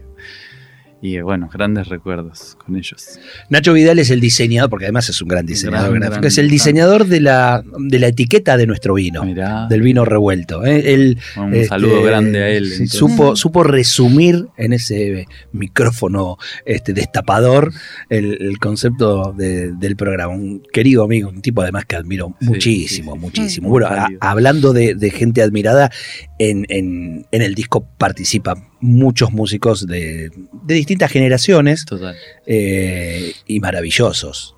y, 1.06 1.20
bueno, 1.20 1.50
grandes 1.52 1.88
recuerdos 1.88 2.56
con 2.64 2.76
ellos. 2.76 3.18
Nacho 3.50 3.74
Vidal 3.74 3.98
es 3.98 4.08
el 4.10 4.20
diseñador, 4.20 4.70
porque 4.70 4.86
además 4.86 5.08
es 5.10 5.20
un 5.20 5.28
gran 5.28 5.44
diseñador 5.44 5.90
Gran, 5.90 6.00
gráfico. 6.00 6.20
gran, 6.20 6.24
es 6.28 6.38
el 6.38 6.48
diseñador 6.48 7.06
de 7.06 7.20
la, 7.20 7.62
de 7.78 7.98
la 7.98 8.06
etiqueta 8.06 8.56
de 8.56 8.66
nuestro 8.66 8.94
vino, 8.94 9.22
Mirá, 9.22 9.66
del 9.68 9.82
vino 9.82 10.06
revuelto. 10.06 10.64
¿eh? 10.64 10.94
Él, 10.94 11.18
un 11.36 11.52
este, 11.54 11.66
saludo 11.68 12.02
grande 12.02 12.42
a 12.42 12.48
él. 12.48 12.70
sí, 12.70 12.86
supo, 12.86 13.36
supo 13.36 13.62
resumir 13.64 14.46
en 14.56 14.72
ese 14.72 15.26
micrófono 15.52 16.38
este, 16.64 16.92
destapador 16.94 17.72
el, 18.08 18.38
el 18.40 18.58
concepto 18.58 19.34
de- 19.36 19.72
del 19.72 19.96
programa. 19.96 20.32
Un 20.34 20.62
querido 20.72 21.04
amigo, 21.04 21.28
un 21.28 21.42
tipo 21.42 21.60
además 21.62 21.84
que 21.84 21.96
admiro 21.96 22.34
Sí, 22.40 22.46
muchísimo, 22.46 23.12
sí, 23.14 23.18
muchísimo. 23.18 23.68
Muy 23.68 23.82
Bueno, 23.82 23.88
a- 23.94 24.08
hablando 24.30 24.72
de, 24.72 24.94
de 24.94 25.10
gente 25.10 25.42
admirada, 25.42 25.90
en, 26.38 26.64
en- 26.68 27.26
en 27.30 27.42
el 27.42 27.54
disco 27.54 27.86
participa 27.98 28.54
muchos 28.84 29.32
músicos 29.32 29.86
de, 29.86 30.30
de 30.62 30.74
distintas 30.74 31.10
generaciones 31.10 31.84
Total. 31.84 32.14
eh, 32.46 33.32
y 33.46 33.60
maravillosos. 33.60 34.54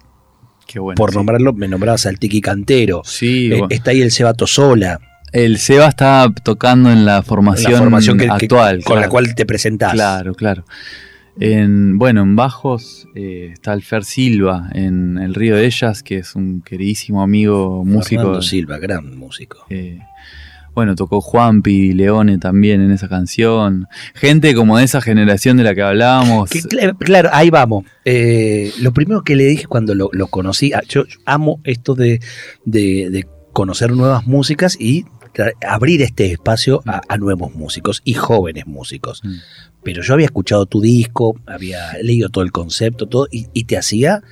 Qué 0.67 0.79
bueno. 0.81 0.97
Por 0.97 1.11
sí. 1.11 1.17
nombrarlo, 1.17 1.53
me 1.53 1.69
nombrabas 1.69 2.07
al 2.07 2.19
Tiki 2.19 2.41
Cantero. 2.41 3.03
Sí, 3.05 3.47
Eh, 3.47 3.51
bueno. 3.51 3.67
está 3.71 3.93
ahí 3.93 4.03
el 4.03 4.11
Sebato 4.11 4.47
Sola, 4.47 5.01
el 5.33 5.59
Seba 5.59 5.87
está 5.89 6.33
tocando 6.43 6.91
en 6.91 7.05
la 7.05 7.23
formación, 7.23 7.73
la 7.73 7.79
formación 7.79 8.19
que- 8.19 8.25
que- 8.27 8.31
actual. 8.31 8.83
con 8.85 9.01
la 9.01 9.09
cual 9.09 9.35
te 9.35 9.47
presentás. 9.47 9.93
Claro, 9.93 10.35
claro. 10.35 10.65
En, 11.39 11.99
bueno, 11.99 12.23
en 12.23 12.35
bajos 12.35 13.07
eh, 13.15 13.51
está 13.53 13.75
el 13.75 13.83
Fer 13.83 14.05
Silva, 14.05 14.71
en 14.73 15.19
El 15.19 15.35
Río 15.35 15.55
de 15.57 15.67
Ellas, 15.67 16.03
que 16.03 16.17
es 16.19 16.35
un 16.35 16.62
queridísimo 16.62 17.23
amigo 17.23 17.85
músico. 17.85 18.23
Fernando 18.23 18.43
Silva, 18.43 18.79
gran 18.79 19.17
músico. 19.19 19.67
Eh, 19.69 19.99
bueno, 20.77 20.95
tocó 20.95 21.21
Juanpi 21.21 21.93
Leone 21.95 22.39
también 22.39 22.81
en 22.81 22.93
esa 22.93 23.09
canción. 23.09 23.89
Gente 24.15 24.55
como 24.55 24.79
de 24.79 24.85
esa 24.85 25.01
generación 25.01 25.57
de 25.57 25.65
la 25.65 25.75
que 25.75 25.83
hablábamos. 25.83 26.51
Que 26.51 26.62
claro, 26.62 27.31
ahí 27.33 27.51
vamos. 27.51 27.85
Eh, 28.05 28.73
lo 28.81 28.93
primero 28.93 29.25
que 29.25 29.35
le 29.35 29.47
dije 29.47 29.67
cuando 29.67 29.95
lo, 29.97 30.11
lo 30.12 30.29
conocí, 30.29 30.73
ah, 30.73 30.83
yo 30.89 31.05
amo 31.25 31.61
esto 31.65 31.95
de, 31.97 32.21
de- 32.65 33.09
de 33.11 33.27
conocer 33.53 33.91
nuevas 33.91 34.27
músicas 34.27 34.77
y 34.79 35.07
abrir 35.67 36.03
este 36.03 36.31
espacio 36.33 36.83
a, 36.87 37.01
a 37.09 37.17
nuevos 37.17 37.55
músicos 37.55 38.01
y 38.05 38.15
jóvenes 38.15 38.67
músicos. 38.67 39.23
Mm. 39.25 39.35
Pero 39.83 40.03
yo 40.03 40.15
había 40.15 40.27
escuchado 40.27 40.67
tu 40.67 40.81
disco, 40.81 41.37
había 41.47 41.95
leído 42.03 42.29
todo 42.29 42.45
el 42.45 42.53
concepto, 42.53 43.07
todo, 43.07 43.29
y, 43.31 43.47
y 43.53 43.65
te 43.65 43.77
hacía 43.79 44.23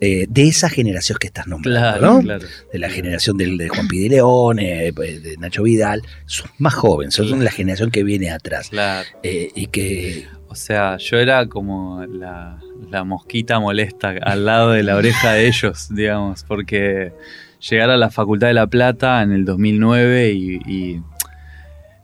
eh, 0.00 0.26
de 0.28 0.42
esa 0.48 0.68
generación 0.68 1.18
que 1.18 1.26
estás 1.28 1.46
nombrando, 1.46 1.80
Claro, 1.98 2.14
¿no? 2.16 2.20
claro. 2.22 2.46
De 2.72 2.78
la 2.78 2.90
generación 2.90 3.36
del, 3.36 3.56
de 3.56 3.68
Juan 3.68 3.88
Pide 3.88 4.08
León, 4.10 4.58
eh, 4.58 4.92
de 4.92 5.36
Nacho 5.38 5.62
Vidal. 5.62 6.02
Sos 6.26 6.50
más 6.58 6.74
jóvenes, 6.74 7.16
Claro. 7.16 7.36
la 7.42 7.50
generación 7.50 7.90
que 7.90 8.02
viene 8.04 8.30
atrás. 8.30 8.68
Claro. 8.70 9.08
Eh, 9.22 9.50
y 9.54 9.66
que 9.68 10.26
O 10.48 10.54
sea, 10.54 10.96
yo 10.98 11.18
era 11.18 11.46
como 11.48 12.04
la, 12.06 12.58
la 12.90 13.04
mosquita 13.04 13.58
molesta 13.60 14.14
al 14.22 14.44
lado 14.46 14.70
de 14.72 14.82
la 14.82 14.96
oreja 14.96 15.32
de 15.32 15.46
ellos, 15.48 15.88
digamos, 15.90 16.44
porque 16.44 17.12
llegar 17.68 17.90
a 17.90 17.96
la 17.96 18.10
Facultad 18.10 18.46
de 18.48 18.54
La 18.54 18.66
Plata 18.66 19.22
en 19.22 19.32
el 19.32 19.44
2009 19.44 20.32
y, 20.32 20.54
y 20.66 21.02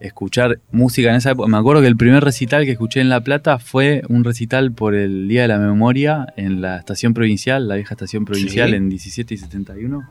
escuchar 0.02 0.58
música 0.70 1.10
en 1.10 1.16
esa 1.16 1.30
época. 1.30 1.48
Me 1.48 1.56
acuerdo 1.56 1.80
que 1.82 1.88
el 1.88 1.96
primer 1.96 2.22
recital 2.24 2.64
que 2.64 2.72
escuché 2.72 3.00
en 3.00 3.08
La 3.08 3.20
Plata 3.22 3.58
fue 3.58 4.02
un 4.08 4.24
recital 4.24 4.72
por 4.72 4.94
el 4.94 5.28
Día 5.28 5.42
de 5.42 5.48
la 5.48 5.58
Memoria 5.58 6.26
en 6.36 6.60
la 6.60 6.76
estación 6.78 7.14
provincial, 7.14 7.68
la 7.68 7.76
vieja 7.76 7.94
estación 7.94 8.24
provincial 8.24 8.70
Sí. 8.70 8.74
en 8.76 8.88
17 8.88 9.34
y 9.34 9.36
71, 9.38 10.02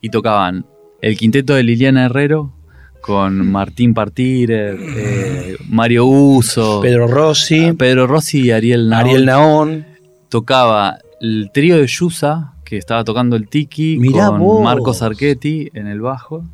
y 0.00 0.08
tocaban 0.10 0.64
el 1.02 1.16
quinteto 1.16 1.54
de 1.54 1.62
Liliana 1.62 2.06
Herrero 2.06 2.52
con 3.00 3.50
Martín 3.50 3.94
Partire, 3.94 4.74
eh, 4.78 5.56
Mario 5.68 6.06
Uso. 6.06 6.80
Pedro 6.80 7.06
Rossi, 7.06 7.72
Pedro 7.72 8.06
Rossi 8.06 8.46
y 8.46 8.50
Ariel 8.50 8.88
Naón. 8.88 9.00
Ariel 9.06 9.26
Naón. 9.26 9.86
Tocaba 10.28 10.98
el 11.20 11.50
trío 11.52 11.76
de 11.78 11.86
Yusa, 11.86 12.54
que 12.64 12.76
estaba 12.76 13.04
tocando 13.04 13.36
el 13.36 13.48
Tiki, 13.48 13.96
Mirá 13.98 14.28
con 14.28 14.40
vos. 14.40 14.62
Marcos 14.64 15.02
Archetti 15.02 15.70
en 15.72 15.86
el 15.86 16.00
bajo. 16.00 16.44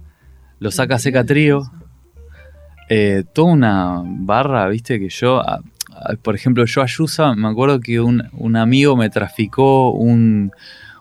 Lo 0.59 0.71
saca 0.71 0.99
seca 0.99 1.25
trío. 1.25 1.63
Eh, 2.95 3.25
toda 3.33 3.53
una 3.53 4.03
barra, 4.05 4.69
viste, 4.69 4.99
que 4.99 5.09
yo, 5.09 5.41
a- 5.41 5.61
a- 5.95 6.15
por 6.21 6.35
ejemplo, 6.35 6.65
yo 6.67 6.83
a 6.83 6.87
Yusa, 6.87 7.35
me 7.35 7.49
acuerdo 7.49 7.81
que 7.81 8.01
un, 8.01 8.23
un 8.33 8.57
amigo 8.57 8.97
me 8.99 9.09
traficó 9.09 9.93
un, 9.93 10.51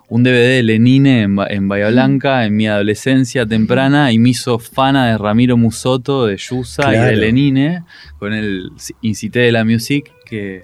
un 0.08 0.24
DVD 0.24 0.56
de 0.58 0.64
Lenine 0.64 1.24
en, 1.24 1.38
en 1.50 1.68
Bahía 1.68 1.90
Blanca 1.90 2.46
en 2.46 2.56
mi 2.56 2.68
adolescencia 2.68 3.46
temprana 3.46 4.12
y 4.14 4.20
me 4.20 4.30
hizo 4.30 4.58
fana 4.58 5.08
de 5.08 5.18
Ramiro 5.18 5.58
Musoto, 5.58 6.28
de 6.28 6.38
Yusa 6.38 6.84
y 6.96 6.98
de. 7.08 7.16
Lenine, 7.18 7.84
con 8.20 8.32
el 8.34 8.72
Incité 9.02 9.40
de 9.40 9.52
la 9.52 9.66
Music, 9.66 10.12
que, 10.26 10.64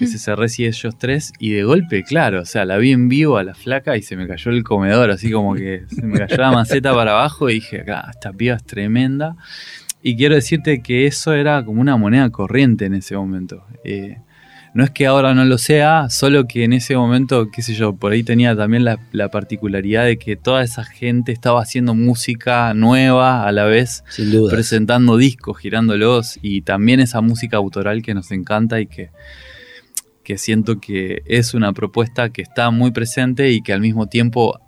que 0.00 0.06
se 0.08 0.18
cerré 0.18 0.48
si 0.48 0.66
ellos 0.66 0.96
tres, 0.98 1.32
y 1.38 1.50
de 1.50 1.62
golpe, 1.62 2.02
claro, 2.02 2.40
o 2.42 2.44
sea, 2.44 2.64
la 2.64 2.76
vi 2.78 2.90
en 2.90 3.08
vivo 3.08 3.36
a 3.38 3.44
la 3.44 3.54
flaca 3.54 3.96
y 3.96 4.02
se 4.02 4.16
me 4.16 4.26
cayó 4.26 4.50
el 4.50 4.64
comedor, 4.64 5.10
así 5.12 5.30
como 5.30 5.54
que 5.54 5.84
se 5.88 6.02
me 6.02 6.18
cayó 6.18 6.36
la 6.38 6.50
maceta 6.50 6.92
para 6.92 7.12
abajo 7.12 7.48
y 7.50 7.54
dije, 7.54 7.82
acá, 7.82 8.08
esta 8.10 8.32
piba 8.32 8.56
es 8.56 8.64
tremenda. 8.64 9.36
Y 10.06 10.16
quiero 10.16 10.34
decirte 10.34 10.82
que 10.82 11.06
eso 11.06 11.32
era 11.32 11.64
como 11.64 11.80
una 11.80 11.96
moneda 11.96 12.28
corriente 12.28 12.84
en 12.84 12.92
ese 12.92 13.16
momento. 13.16 13.64
Eh, 13.84 14.18
no 14.74 14.84
es 14.84 14.90
que 14.90 15.06
ahora 15.06 15.32
no 15.32 15.46
lo 15.46 15.56
sea, 15.56 16.10
solo 16.10 16.46
que 16.46 16.64
en 16.64 16.74
ese 16.74 16.94
momento, 16.94 17.50
qué 17.50 17.62
sé 17.62 17.72
yo, 17.72 17.96
por 17.96 18.12
ahí 18.12 18.22
tenía 18.22 18.54
también 18.54 18.84
la, 18.84 18.98
la 19.12 19.30
particularidad 19.30 20.04
de 20.04 20.18
que 20.18 20.36
toda 20.36 20.62
esa 20.62 20.84
gente 20.84 21.32
estaba 21.32 21.62
haciendo 21.62 21.94
música 21.94 22.74
nueva 22.74 23.46
a 23.46 23.52
la 23.52 23.64
vez, 23.64 24.04
Sin 24.10 24.30
duda. 24.30 24.50
presentando 24.50 25.16
discos, 25.16 25.56
girándolos, 25.56 26.38
y 26.42 26.60
también 26.60 27.00
esa 27.00 27.22
música 27.22 27.56
autoral 27.56 28.02
que 28.02 28.12
nos 28.12 28.30
encanta 28.30 28.80
y 28.80 28.86
que, 28.88 29.08
que 30.22 30.36
siento 30.36 30.80
que 30.80 31.22
es 31.24 31.54
una 31.54 31.72
propuesta 31.72 32.28
que 32.28 32.42
está 32.42 32.70
muy 32.70 32.90
presente 32.90 33.52
y 33.52 33.62
que 33.62 33.72
al 33.72 33.80
mismo 33.80 34.06
tiempo 34.08 34.60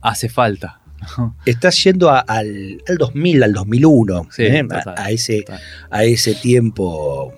hace 0.00 0.28
falta. 0.28 0.79
Estás 1.46 1.82
yendo 1.84 2.10
a- 2.10 2.20
al, 2.20 2.82
al 2.88 2.96
2000, 2.98 3.42
al 3.42 3.52
2001, 3.52 4.28
Sí, 4.30 4.42
¿eh? 4.44 4.62
total, 4.62 4.94
a, 4.96 5.04
a 5.04 5.10
ese, 5.10 5.42
total. 5.42 5.60
a 5.90 6.04
ese 6.04 6.34
tiempo 6.34 7.32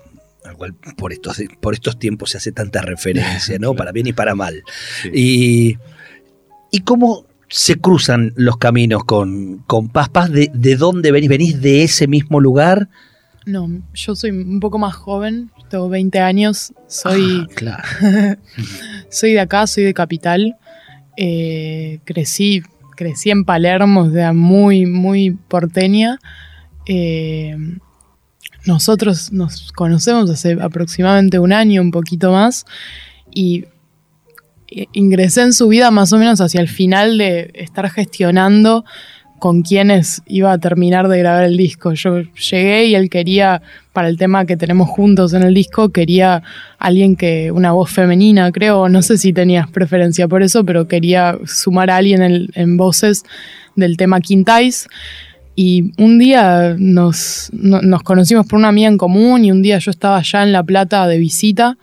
al 0.45 0.57
cual 0.57 0.73
por 0.97 1.13
estos, 1.13 1.41
por 1.61 1.73
estos 1.73 1.97
tiempos 1.97 2.31
se 2.31 2.37
hace 2.37 2.51
tanta 2.51 2.81
referencia, 2.81 3.57
¿no? 3.59 3.73
Para 3.75 3.91
bien 3.91 4.07
y 4.07 4.13
para 4.13 4.35
mal. 4.35 4.61
Sí. 5.01 5.09
Y, 5.13 5.77
y 6.71 6.79
cómo 6.81 7.25
se 7.49 7.75
cruzan 7.75 8.33
los 8.35 8.57
caminos 8.57 9.03
con, 9.05 9.59
con 9.67 9.89
Paz 9.89 10.09
Paz, 10.09 10.31
de, 10.31 10.49
¿de 10.53 10.75
dónde 10.75 11.11
venís? 11.11 11.29
¿Venís 11.29 11.61
de 11.61 11.83
ese 11.83 12.07
mismo 12.07 12.39
lugar? 12.39 12.89
No, 13.45 13.69
yo 13.93 14.15
soy 14.15 14.31
un 14.31 14.59
poco 14.59 14.79
más 14.79 14.95
joven, 14.95 15.51
tengo 15.69 15.87
20 15.89 16.19
años, 16.19 16.73
soy, 16.87 17.41
Ah, 17.43 17.53
claro. 17.55 17.83
soy 19.09 19.33
de 19.33 19.39
acá, 19.39 19.67
soy 19.67 19.83
de 19.83 19.93
Capital. 19.93 20.55
Eh, 21.15 21.99
crecí, 22.05 22.63
crecí 22.95 23.31
en 23.31 23.45
Palermo, 23.45 24.01
o 24.01 24.33
muy, 24.33 24.85
muy 24.85 25.31
porteña. 25.31 26.19
Eh, 26.85 27.55
nosotros 28.65 29.31
nos 29.31 29.71
conocemos 29.71 30.29
hace 30.29 30.57
aproximadamente 30.61 31.39
un 31.39 31.53
año, 31.53 31.81
un 31.81 31.91
poquito 31.91 32.31
más, 32.31 32.65
y 33.33 33.65
ingresé 34.93 35.41
en 35.41 35.53
su 35.53 35.67
vida 35.67 35.91
más 35.91 36.13
o 36.13 36.17
menos 36.17 36.41
hacia 36.41 36.61
el 36.61 36.67
final 36.67 37.17
de 37.17 37.51
estar 37.55 37.89
gestionando 37.89 38.85
con 39.43 39.61
quienes 39.61 40.21
iba 40.25 40.53
a 40.53 40.57
terminar 40.57 41.09
de 41.09 41.19
grabar 41.19 41.43
el 41.43 41.57
disco. 41.57 41.91
Yo 41.95 42.21
llegué 42.21 42.85
y 42.85 42.95
él 42.95 43.09
quería, 43.09 43.61
para 43.91 44.07
el 44.07 44.15
tema 44.15 44.45
que 44.45 44.55
tenemos 44.55 44.87
juntos 44.87 45.33
en 45.33 45.43
el 45.43 45.53
disco, 45.53 45.89
quería 45.89 46.43
alguien 46.79 47.17
que, 47.17 47.51
una 47.51 47.73
voz 47.73 47.91
femenina, 47.91 48.49
creo, 48.53 48.87
no 48.87 49.01
sé 49.01 49.17
si 49.17 49.33
tenías 49.33 49.69
preferencia 49.69 50.29
por 50.29 50.43
eso, 50.43 50.63
pero 50.63 50.87
quería 50.87 51.37
sumar 51.45 51.89
a 51.89 51.97
alguien 51.97 52.47
en, 52.55 52.77
voces 52.77 53.23
del 53.75 53.97
tema 53.97 54.21
Quintais. 54.21 54.87
Y 55.57 55.91
un 56.01 56.19
día 56.19 56.77
nos, 56.79 57.49
no- 57.51 57.81
nos 57.81 58.01
conocimos 58.01 58.47
por 58.47 58.59
una 58.59 58.69
amiga 58.69 58.87
en 58.87 58.97
común 58.97 59.43
y 59.43 59.51
un 59.51 59.61
día 59.61 59.77
yo 59.79 59.91
estaba 59.91 60.19
allá 60.19 60.43
en 60.43 60.53
La 60.53 60.63
Plata 60.63 61.05
de 61.05 61.17
visita 61.17 61.77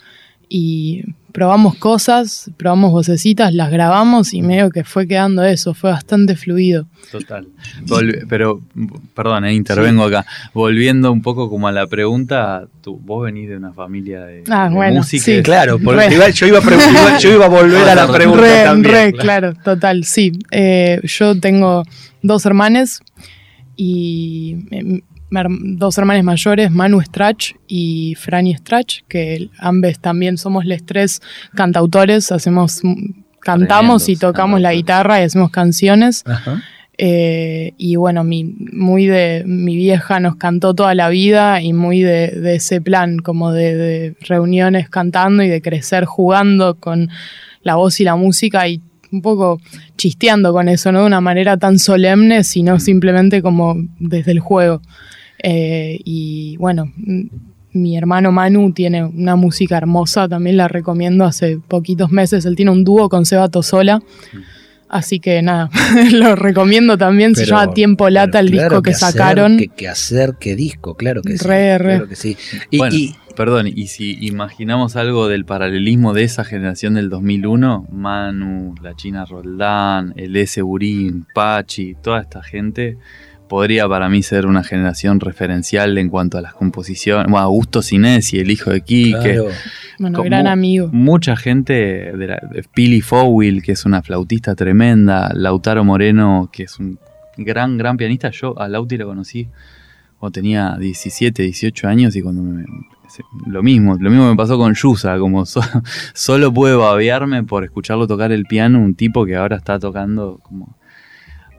y 0.48 1.02
probamos 1.32 1.74
cosas, 1.76 2.50
probamos 2.56 2.92
vocecitas, 2.92 3.52
las 3.54 3.70
grabamos 3.70 4.34
y 4.34 4.42
medio 4.42 4.70
que 4.70 4.84
fue 4.84 5.06
quedando 5.06 5.42
eso, 5.44 5.74
fue 5.74 5.90
bastante 5.90 6.36
fluido. 6.36 6.86
Total. 7.10 7.46
Volvi- 7.86 8.26
pero, 8.28 8.60
perdón, 9.14 9.44
eh, 9.46 9.54
intervengo 9.54 10.04
acá. 10.04 10.24
Volviendo 10.54 11.10
un 11.12 11.22
poco 11.22 11.48
como 11.50 11.68
a 11.68 11.72
la 11.72 11.86
pregunta, 11.86 12.66
tú, 12.82 12.98
vos 12.98 13.24
venís 13.24 13.48
de 13.48 13.56
una 13.56 13.72
familia 13.72 14.20
de, 14.24 14.44
Ah, 14.50 14.68
de 14.68 14.74
bueno, 14.74 14.96
música. 14.96 15.24
sí. 15.24 15.42
Claro, 15.42 15.78
porque 15.78 16.08
yo, 16.10 16.46
iba 16.46 16.58
a 16.58 17.18
yo 17.18 17.32
iba 17.34 17.46
a 17.46 17.48
volver 17.48 17.88
a 17.88 17.94
la 17.94 18.06
Re, 18.06 18.12
pregunta 18.14 18.40
re, 18.42 18.64
también. 18.64 18.94
re, 18.94 19.12
claro, 19.12 19.54
total, 19.64 20.04
sí. 20.04 20.32
Eh, 20.50 21.00
yo 21.04 21.38
tengo 21.40 21.84
dos 22.22 22.44
hermanes 22.46 23.00
y 23.76 24.56
eh, 24.70 25.02
dos 25.30 25.98
hermanas 25.98 26.24
mayores, 26.24 26.70
Manu 26.70 27.00
Strach 27.00 27.54
y 27.66 28.14
Franny 28.16 28.54
Strach, 28.54 29.00
que 29.08 29.48
ambos 29.58 29.98
también 30.00 30.38
somos 30.38 30.64
los 30.64 30.84
tres 30.84 31.20
cantautores, 31.54 32.32
hacemos 32.32 32.82
cantamos 33.40 34.08
y 34.08 34.16
tocamos 34.16 34.60
la 34.60 34.68
cantautores. 34.70 34.76
guitarra 34.76 35.20
y 35.20 35.24
hacemos 35.24 35.50
canciones. 35.50 36.22
Ajá. 36.26 36.62
Eh, 37.02 37.72
y 37.78 37.96
bueno, 37.96 38.24
mi, 38.24 38.44
muy 38.44 39.06
de 39.06 39.42
mi 39.46 39.74
vieja 39.74 40.20
nos 40.20 40.36
cantó 40.36 40.74
toda 40.74 40.94
la 40.94 41.08
vida 41.08 41.62
y 41.62 41.72
muy 41.72 42.02
de, 42.02 42.28
de 42.28 42.56
ese 42.56 42.82
plan, 42.82 43.20
como 43.20 43.52
de, 43.52 43.74
de 43.74 44.16
reuniones 44.20 44.90
cantando 44.90 45.42
y 45.42 45.48
de 45.48 45.62
crecer 45.62 46.04
jugando 46.04 46.74
con 46.74 47.08
la 47.62 47.76
voz 47.76 48.00
y 48.00 48.04
la 48.04 48.16
música 48.16 48.68
y 48.68 48.82
un 49.12 49.22
poco 49.22 49.60
chisteando 49.96 50.52
con 50.52 50.68
eso, 50.68 50.92
no 50.92 51.00
de 51.00 51.06
una 51.06 51.20
manera 51.20 51.56
tan 51.56 51.78
solemne, 51.78 52.44
sino 52.44 52.78
simplemente 52.78 53.42
como 53.42 53.76
desde 53.98 54.32
el 54.32 54.40
juego. 54.40 54.82
Eh, 55.42 55.98
y 56.04 56.56
bueno, 56.58 56.92
mi 57.72 57.96
hermano 57.96 58.32
Manu 58.32 58.72
tiene 58.72 59.04
una 59.04 59.36
música 59.36 59.76
hermosa, 59.76 60.28
también 60.28 60.56
la 60.56 60.68
recomiendo 60.68 61.24
hace 61.24 61.58
poquitos 61.68 62.10
meses. 62.10 62.44
Él 62.44 62.56
tiene 62.56 62.70
un 62.72 62.84
dúo 62.84 63.08
con 63.08 63.24
Seba 63.24 63.48
Tosola. 63.48 64.02
Así 64.88 65.20
que 65.20 65.40
nada, 65.40 65.70
lo 66.12 66.34
recomiendo 66.34 66.98
también. 66.98 67.34
se 67.36 67.44
Pero- 67.44 67.56
llama 67.58 67.72
Tiempo 67.74 68.10
Lata, 68.10 68.40
el 68.40 68.50
claro 68.50 68.68
disco 68.70 68.82
que, 68.82 68.90
hacer, 68.90 69.08
sacaron. 69.12 69.56
que, 69.58 69.68
que 69.68 69.88
hacer, 69.88 70.34
qué 70.40 70.56
disco, 70.56 70.96
claro 70.96 71.22
que 71.22 71.38
sí. 71.38 71.46
Re, 71.46 71.78
re. 71.78 71.94
Claro 71.94 72.08
que 72.08 72.16
sí. 72.16 72.36
Y, 72.72 72.78
bueno, 72.78 72.96
y- 72.96 73.14
perdón, 73.36 73.68
y 73.68 73.86
si 73.86 74.18
imaginamos 74.20 74.96
algo 74.96 75.28
del 75.28 75.44
paralelismo 75.44 76.12
de 76.12 76.24
esa 76.24 76.42
generación 76.42 76.94
del 76.94 77.08
2001, 77.08 77.86
Manu, 77.92 78.74
la 78.82 78.96
China 78.96 79.24
Roldán, 79.26 80.12
el 80.16 80.34
S. 80.34 80.60
Burín, 80.60 81.24
Pachi, 81.34 81.94
toda 82.02 82.20
esta 82.22 82.42
gente, 82.42 82.98
podría 83.50 83.86
para 83.88 84.08
mí 84.08 84.22
ser 84.22 84.46
una 84.46 84.64
generación 84.64 85.20
referencial 85.20 85.98
en 85.98 86.08
cuanto 86.08 86.38
a 86.38 86.40
las 86.40 86.54
composiciones. 86.54 87.26
Bueno, 87.30 87.44
Augusto 87.44 87.82
Sinesi, 87.82 88.38
el 88.38 88.50
hijo 88.50 88.70
de 88.70 88.80
Quique. 88.80 89.18
claro, 89.18 89.48
bueno, 89.98 90.16
como- 90.18 90.24
gran 90.30 90.46
amigo. 90.46 90.88
Mucha 90.92 91.36
gente, 91.36 91.74
de 92.16 92.26
la, 92.26 92.40
de 92.50 92.62
Pili 92.72 93.00
Fowil, 93.02 93.62
que 93.62 93.72
es 93.72 93.84
una 93.84 94.00
flautista 94.02 94.54
tremenda, 94.54 95.30
Lautaro 95.34 95.84
Moreno, 95.84 96.48
que 96.52 96.62
es 96.62 96.78
un 96.78 96.98
gran, 97.36 97.76
gran 97.76 97.96
pianista. 97.98 98.30
Yo 98.30 98.58
a 98.58 98.68
Lauti 98.68 98.96
lo 98.96 99.06
conocí 99.08 99.48
cuando 100.18 100.32
tenía 100.32 100.76
17, 100.78 101.42
18 101.42 101.88
años 101.88 102.14
y 102.16 102.22
cuando 102.22 102.42
me... 102.42 102.64
Lo 103.48 103.60
mismo, 103.64 103.96
lo 103.98 104.08
mismo 104.08 104.30
me 104.30 104.36
pasó 104.36 104.56
con 104.56 104.72
Yusa, 104.74 105.18
como 105.18 105.44
so- 105.46 105.60
solo 106.14 106.52
pude 106.54 106.74
babearme 106.76 107.42
por 107.42 107.64
escucharlo 107.64 108.06
tocar 108.06 108.30
el 108.30 108.44
piano, 108.44 108.78
un 108.80 108.94
tipo 108.94 109.26
que 109.26 109.34
ahora 109.34 109.56
está 109.56 109.78
tocando 109.80 110.38
como... 110.44 110.76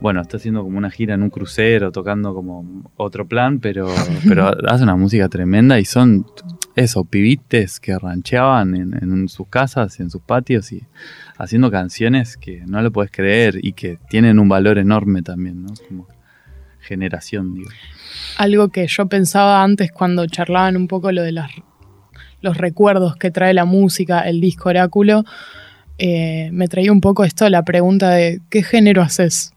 Bueno, 0.02 0.20
está 0.22 0.38
haciendo 0.38 0.64
como 0.64 0.80
una 0.80 0.90
gira 0.90 1.14
en 1.14 1.22
un 1.22 1.30
crucero, 1.30 1.92
tocando 1.92 2.34
como 2.34 2.92
otro 2.98 3.28
plan, 3.28 3.60
pero, 3.60 3.88
pero 4.28 4.52
hace 4.68 4.84
una 4.84 4.96
música 4.96 5.30
tremenda 5.30 5.80
y 5.80 5.86
son 5.86 6.26
eso, 6.76 7.06
pibites 7.06 7.80
que 7.80 7.98
rancheaban 7.98 8.76
en, 8.76 8.98
en 9.00 9.30
sus 9.30 9.48
casas, 9.48 10.00
en 10.00 10.10
sus 10.10 10.22
patios 10.22 10.72
y 10.72 10.84
haciendo 11.38 11.70
canciones 11.70 12.36
que 12.36 12.64
no 12.66 12.82
lo 12.82 12.92
puedes 12.92 13.12
creer 13.12 13.60
y 13.62 13.74
que 13.74 14.00
tienen 14.10 14.40
un 14.40 14.50
valor 14.50 14.80
enorme 14.80 15.22
también, 15.22 15.64
¿no? 15.64 15.74
Como 15.88 16.08
generación, 16.80 17.54
digo. 17.54 17.70
Algo 18.38 18.70
que 18.70 18.88
yo 18.88 19.06
pensaba 19.08 19.64
antes 19.64 19.92
cuando 19.92 20.26
charlaban 20.26 20.76
un 20.78 20.88
poco 20.88 21.12
lo 21.12 21.22
de 21.22 21.32
las, 21.32 21.52
los 22.42 22.58
recuerdos 22.58 23.16
que 23.18 23.32
trae 23.32 23.54
la 23.54 23.66
música, 23.66 24.22
el 24.22 24.42
disco 24.42 24.70
Oráculo, 24.70 25.24
eh, 25.98 26.50
me 26.52 26.68
traía 26.68 26.92
un 26.92 27.02
poco 27.02 27.24
esto 27.24 27.48
la 27.50 27.64
pregunta 27.64 28.10
de 28.10 28.42
¿qué 28.50 28.64
género 28.64 29.04
haces? 29.04 29.54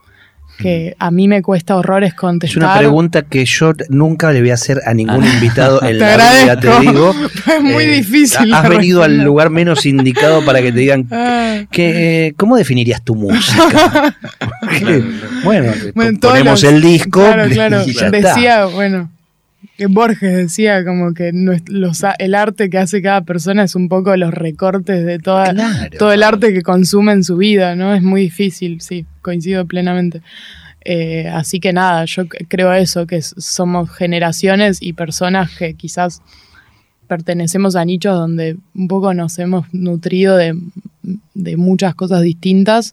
Que 0.59 0.95
a 0.99 1.11
mí 1.11 1.27
me 1.27 1.43
cuesta 1.43 1.77
horrores 1.77 2.11
es 2.11 2.15
contestar. 2.15 2.63
una 2.63 2.79
pregunta 2.79 3.23
que 3.23 3.45
yo 3.45 3.73
nunca 3.89 4.31
le 4.33 4.41
voy 4.41 4.51
a 4.51 4.55
hacer 4.55 4.81
a 4.87 4.95
ningún 4.95 5.25
Ah. 5.25 5.35
invitado 5.35 5.83
en 5.83 5.99
Te 5.99 6.17
la 6.17 6.33
vida, 6.43 6.61
te 6.61 6.81
digo. 6.81 7.15
Es 7.57 7.63
muy 7.63 7.85
Eh, 7.85 7.89
difícil. 7.97 8.55
Has 8.55 8.69
venido 8.69 9.03
al 9.03 9.23
lugar 9.25 9.51
menos 9.51 9.85
indicado 9.85 10.45
para 10.45 10.63
que 10.63 10.71
te 10.73 10.79
digan 10.79 11.07
Ah, 11.11 11.63
que, 11.71 12.27
eh, 12.29 12.35
¿cómo 12.37 12.57
definirías 12.57 13.03
tu 13.03 13.15
música? 13.17 14.17
Bueno, 15.45 15.73
Bueno, 15.95 16.19
ponemos 16.21 16.63
los- 16.63 16.73
el 16.73 16.81
disco 16.81 17.21
Claro, 17.21 17.49
claro. 17.51 17.83
y 17.87 17.93
ya 17.93 18.07
está. 18.07 18.11
decía, 18.11 18.65
bueno, 18.67 19.11
que 19.77 19.87
Borges 19.87 20.37
decía 20.37 20.85
como 20.85 21.15
que 21.15 21.33
los 21.67 22.03
el 22.19 22.35
arte 22.35 22.71
que 22.71 22.79
hace 22.79 23.03
cada 23.03 23.23
persona 23.23 23.65
es 23.65 23.75
un 23.75 23.89
poco 23.89 24.17
los 24.17 24.33
recortes 24.33 25.05
de 25.05 25.19
toda, 25.19 25.53
Claro. 25.53 25.99
todo 25.99 26.13
el 26.13 26.23
arte 26.23 26.53
que 26.53 26.63
consume 26.63 27.13
en 27.13 27.25
su 27.25 27.37
vida, 27.37 27.75
¿no? 27.77 27.95
Es 27.95 28.03
muy 28.03 28.23
difícil, 28.23 28.81
sí, 28.81 29.07
coincido 29.23 29.67
plenamente. 29.67 30.23
Eh, 30.85 31.29
así 31.29 31.61
que 31.61 31.73
nada, 31.73 32.05
yo 32.05 32.25
creo 32.49 32.73
eso, 32.75 33.07
que 33.07 33.23
somos 33.23 33.91
generaciones 33.91 34.79
y 34.83 34.93
personas 34.93 35.57
que 35.57 35.75
quizás 35.75 36.21
pertenecemos 37.09 37.77
a 37.77 37.85
nichos 37.85 38.15
donde 38.15 38.57
un 38.75 38.89
poco 38.89 39.15
nos 39.15 39.39
hemos 39.39 39.67
nutrido 39.73 40.37
de, 40.37 40.55
de 41.35 41.57
muchas 41.57 41.95
cosas 41.95 42.23
distintas. 42.23 42.93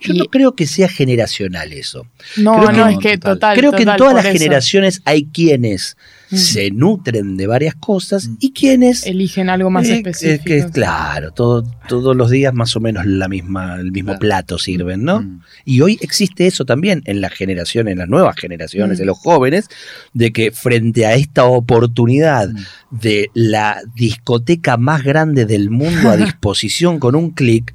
Yo 0.00 0.12
Y- 0.14 0.18
no 0.18 0.24
creo 0.26 0.54
que 0.54 0.66
sea 0.66 0.88
generacional 0.88 1.72
eso. 1.72 2.06
No, 2.36 2.56
Creo 2.58 2.72
no, 2.72 2.86
que- 2.86 2.92
es 2.92 2.98
que 2.98 3.18
total. 3.18 3.34
total. 3.34 3.58
creo 3.58 3.72
que 3.72 3.82
en 3.84 3.96
todas 3.96 4.14
las 4.14 4.24
eso. 4.26 4.32
generaciones 4.34 5.00
hay 5.04 5.26
quienes 5.26 5.96
Mm. 6.30 6.36
se 6.36 6.70
nutren 6.72 7.36
de 7.36 7.46
varias 7.46 7.74
cosas 7.76 8.26
Mm. 8.28 8.36
y 8.40 8.52
quienes 8.52 9.06
eligen 9.06 9.48
algo 9.48 9.70
más 9.70 9.86
Eh, 9.88 9.94
específico. 9.96 10.44
que 10.44 10.66
claro, 10.72 11.30
todo- 11.32 11.62
todos 11.88 12.16
los 12.16 12.30
días 12.30 12.52
más 12.52 12.74
o 12.76 12.80
menos 12.80 13.06
la 13.06 13.28
misma, 13.28 13.76
el 13.76 13.92
mismo 13.92 14.08
Claro. 14.08 14.18
plato 14.18 14.58
sirven, 14.58 15.04
¿no? 15.04 15.20
Mm. 15.22 15.40
Y 15.64 15.80
hoy 15.82 15.98
existe 16.02 16.46
eso 16.48 16.64
también 16.64 17.02
en 17.06 17.20
las 17.20 17.32
generaciones, 17.32 17.92
en 17.92 17.98
las 17.98 18.08
nuevas 18.08 18.34
generaciones, 18.36 18.98
Mm. 18.98 19.02
en 19.02 19.06
los 19.06 19.18
jóvenes, 19.18 19.68
de 20.14 20.32
que 20.32 20.50
frente 20.50 21.06
a 21.06 21.14
esta 21.14 21.44
oportunidad 21.44 22.48
Mm. 22.50 22.56
de 23.00 23.30
la 23.34 23.80
discoteca 23.94 24.76
más 24.76 25.04
grande 25.04 25.44
del 25.46 25.70
mundo 25.70 26.10
a 26.10 26.16
disposición 26.36 26.98
con 26.98 27.14
un 27.14 27.30
clic, 27.30 27.72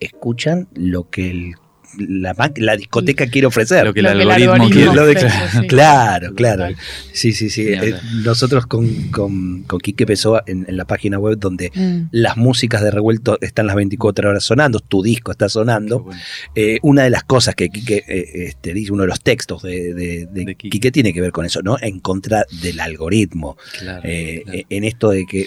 escuchan 0.00 0.68
lo 0.74 1.08
que 1.10 1.30
el- 1.30 1.54
la, 1.96 2.76
discoteca 2.76 3.26
quiere 3.28 3.46
ofrecer. 3.46 3.84
Lo 3.86 3.94
que 3.94 4.00
el 4.00 4.04
Lo 4.06 4.12
que 4.12 4.22
el 4.22 4.30
algoritmo 4.30 4.68
quiere. 4.68 4.94
Lo 4.94 5.06
de- 5.06 5.16
ofrece, 5.16 5.58
sí. 5.62 5.66
Claro, 5.68 6.34
claro. 6.34 6.66
Sí, 7.14 7.32
sí, 7.32 7.48
sí. 7.48 7.66
Eh, 7.68 7.94
nosotros 8.24 8.66
con, 8.66 8.86
con, 9.10 9.62
con 9.62 9.80
Quique 9.80 10.04
Pessoa 10.04 10.42
en, 10.46 10.66
en 10.68 10.76
la 10.76 10.84
página 10.84 11.18
web 11.18 11.38
donde 11.38 11.72
Mm. 11.74 12.08
las 12.12 12.36
músicas 12.36 12.82
de 12.82 12.90
revuelto 12.90 13.38
están 13.40 13.66
las 13.66 13.74
24 13.76 14.28
horas 14.28 14.44
sonando, 14.44 14.80
tu 14.80 15.02
disco 15.02 15.32
está 15.32 15.48
sonando. 15.48 16.00
bueno. 16.00 16.20
Eh, 16.54 16.78
una 16.82 17.04
de 17.04 17.10
las 17.10 17.24
cosas 17.24 17.54
que 17.54 17.70
Quique 17.70 18.04
eh, 18.06 18.24
este, 18.48 18.74
dice, 18.74 18.92
uno 18.92 19.02
de 19.04 19.08
los 19.08 19.22
textos 19.22 19.62
de, 19.62 19.94
de- 19.94 20.26
de 20.26 20.44
De 20.44 20.54
Quique. 20.56 20.68
Quique 20.68 20.92
tiene 20.92 21.14
que 21.14 21.22
ver 21.22 21.32
con 21.32 21.46
eso, 21.46 21.62
¿no? 21.62 21.78
En 21.80 22.00
contra 22.00 22.44
del 22.62 22.80
algoritmo. 22.80 23.56
Claro, 23.78 24.02
Eh, 24.04 24.42
claro. 24.44 24.58
En 24.68 24.84
esto 24.84 25.08
de 25.08 25.24
que 25.24 25.46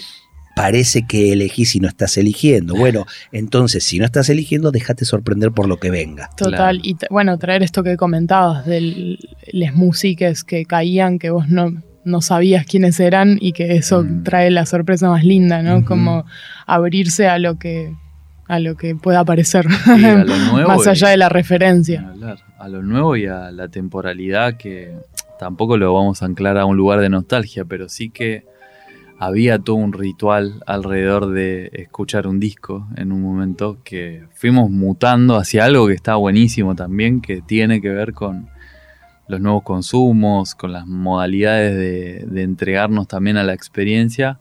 parece 0.54 1.06
que 1.06 1.32
elegís 1.32 1.74
y 1.76 1.80
no 1.80 1.88
estás 1.88 2.16
eligiendo. 2.18 2.74
Bueno, 2.74 3.06
entonces, 3.32 3.84
si 3.84 3.98
no 3.98 4.04
estás 4.04 4.28
eligiendo, 4.28 4.70
déjate 4.70 5.04
sorprender 5.04 5.52
por 5.52 5.66
lo 5.68 5.78
que 5.78 5.90
venga. 5.90 6.28
Total, 6.36 6.52
Claro. 6.52 6.78
y 6.82 6.96
bueno, 7.10 7.38
traer 7.38 7.62
esto 7.62 7.82
que 7.82 7.96
comentabas 7.96 8.66
de 8.66 9.18
las 9.52 9.74
músicas 9.74 10.44
que 10.44 10.64
caían, 10.64 11.18
que 11.18 11.30
vos 11.30 11.48
no, 11.48 11.72
no 12.04 12.20
sabías 12.20 12.66
quiénes 12.66 12.98
eran 13.00 13.38
y 13.40 13.52
que 13.52 13.76
eso 13.76 14.02
Mm. 14.02 14.24
trae 14.24 14.50
la 14.50 14.66
sorpresa 14.66 15.08
más 15.08 15.24
linda, 15.24 15.62
¿no? 15.62 15.84
Como 15.84 16.24
abrirse 16.66 17.28
a 17.28 17.38
lo 17.38 17.58
que 17.58 17.94
a 18.48 18.58
lo 18.58 18.76
que 18.76 18.94
pueda 18.94 19.20
aparecer, 19.20 19.64
Sí, 19.70 20.04
a 20.04 20.24
lo 20.24 20.36
nuevo 20.52 20.68
más 20.68 20.84
y- 20.86 20.90
allá 20.90 21.08
de 21.08 21.16
la 21.16 21.30
referencia. 21.30 22.02
hablar. 22.06 22.38
A 22.58 22.68
lo 22.68 22.82
nuevo 22.82 23.16
y 23.16 23.24
a 23.26 23.50
la 23.50 23.68
temporalidad 23.68 24.58
que 24.58 24.92
tampoco 25.38 25.78
lo 25.78 25.94
vamos 25.94 26.22
a 26.22 26.26
anclar 26.26 26.58
a 26.58 26.66
un 26.66 26.76
lugar 26.76 27.00
de 27.00 27.08
nostalgia, 27.08 27.64
pero 27.64 27.88
sí 27.88 28.10
que 28.10 28.44
había 29.24 29.60
todo 29.60 29.76
un 29.76 29.92
ritual 29.92 30.64
alrededor 30.66 31.30
de 31.30 31.70
escuchar 31.74 32.26
un 32.26 32.40
disco 32.40 32.88
en 32.96 33.12
un 33.12 33.22
momento 33.22 33.78
que 33.84 34.24
fuimos 34.34 34.68
mutando 34.68 35.36
hacia 35.36 35.64
algo 35.64 35.86
que 35.86 35.94
está 35.94 36.16
buenísimo 36.16 36.74
también, 36.74 37.20
que 37.20 37.40
tiene 37.40 37.80
que 37.80 37.90
ver 37.90 38.14
con 38.14 38.48
los 39.28 39.40
nuevos 39.40 39.62
consumos, 39.62 40.56
con 40.56 40.72
las 40.72 40.88
modalidades 40.88 41.76
de, 41.76 42.26
de 42.26 42.42
entregarnos 42.42 43.06
también 43.06 43.36
a 43.36 43.44
la 43.44 43.54
experiencia, 43.54 44.40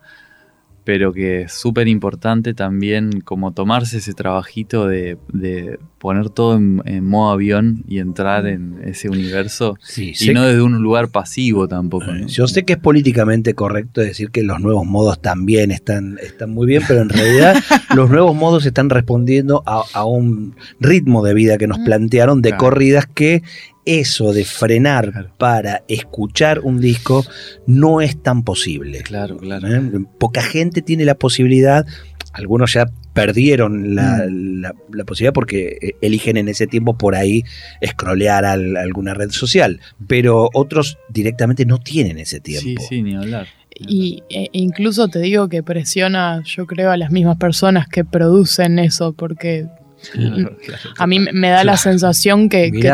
pero 0.84 1.14
que 1.14 1.42
es 1.44 1.54
súper 1.54 1.88
importante 1.88 2.54
también 2.54 3.22
como 3.22 3.52
tomarse 3.54 3.98
ese 3.98 4.14
trabajito 4.14 4.88
de, 4.88 5.18
de 5.32 5.78
poner 6.00 6.30
todo 6.32 6.56
en, 6.58 6.82
en 6.86 7.06
modo 7.06 7.32
avión 7.32 7.84
y 7.88 8.00
entrar 8.00 8.48
en 8.48 8.82
ese 8.84 9.08
universo 9.10 9.76
Sí, 9.82 10.14
y 10.20 10.34
no 10.34 10.44
desde 10.44 10.62
un 10.64 10.82
lugar 10.82 11.10
pasivo 11.10 11.68
tampoco. 11.68 12.06
¿no? 12.12 12.26
Yo 12.28 12.48
sé 12.48 12.64
que 12.66 12.74
es 12.74 12.80
políticamente 12.80 13.54
correcto 13.54 14.02
decir 14.02 14.32
que 14.32 14.42
los 14.42 14.60
nuevos 14.60 14.86
modos 14.88 15.22
también 15.22 15.70
están, 15.70 16.18
están 16.24 16.50
muy 16.52 16.66
bien, 16.66 16.82
pero 16.88 17.02
en 17.02 17.10
realidad 17.10 17.56
los 17.96 18.10
nuevos 18.10 18.36
modos 18.36 18.66
están 18.66 18.90
respondiendo 18.90 19.62
a, 19.68 19.84
a 19.94 20.06
un 20.06 20.56
ritmo 20.80 21.24
de 21.24 21.34
vida 21.36 21.58
que 21.60 21.68
nos 21.68 21.78
Mm. 21.80 21.86
plantearon 21.86 22.42
de 22.42 22.50
Claro. 22.50 22.60
corridas 22.66 23.06
que 23.06 23.44
eso 23.86 24.34
de 24.34 24.46
frenar 24.46 25.12
Claro. 25.12 25.32
para 25.38 25.84
escuchar 25.88 26.60
un 26.60 26.80
disco 26.80 27.26
no 27.68 28.02
es 28.02 28.22
tan 28.22 28.44
posible. 28.44 29.00
Claro, 29.02 29.38
claro. 29.38 29.68
¿Eh? 29.68 29.82
Poca 30.20 30.42
gente 30.42 30.82
tiene 30.82 31.06
la 31.06 31.16
posibilidad, 31.16 31.86
algunos 32.34 32.74
ya 32.74 32.86
perdieron 33.14 33.94
la, 33.96 34.24
Mm. 34.30 34.62
la- 34.62 34.74
la 34.94 35.04
posibilidad 35.04 35.34
porque 35.34 35.78
eh, 35.82 35.92
eligen 36.02 36.38
en 36.38 36.48
ese 36.48 36.66
tiempo 36.68 36.98
por 36.98 37.16
ahí 37.16 37.44
scrollear 37.86 38.46
al- 38.46 38.78
alguna 38.78 39.14
red 39.14 39.32
social, 39.32 39.80
pero 40.08 40.50
otros 40.54 40.98
directamente 41.10 41.66
no 41.66 41.78
tienen 41.80 42.18
ese 42.20 42.38
Sí, 42.38 42.42
tiempo. 42.42 42.82
sí, 42.88 43.02
ni 43.02 43.16
hablar. 43.16 43.48
Y 43.76 44.22
e- 44.30 44.50
incluso 44.54 45.08
te 45.08 45.20
digo 45.20 45.50
que 45.50 45.64
presiona, 45.64 46.42
yo 46.46 46.68
creo, 46.68 46.92
a 46.92 46.98
las 46.98 47.12
mismas 47.12 47.38
personas 47.38 47.88
que 47.88 48.06
producen 48.06 48.80
eso, 48.80 49.14
porque 49.14 49.66
Claro, 50.12 50.58
claro. 50.66 50.90
a 50.98 51.08
mí 51.08 51.20
me- 51.20 51.50
da 51.50 51.64
la 51.64 51.78
sensación 51.78 52.50
que, 52.50 52.72
que 52.72 52.92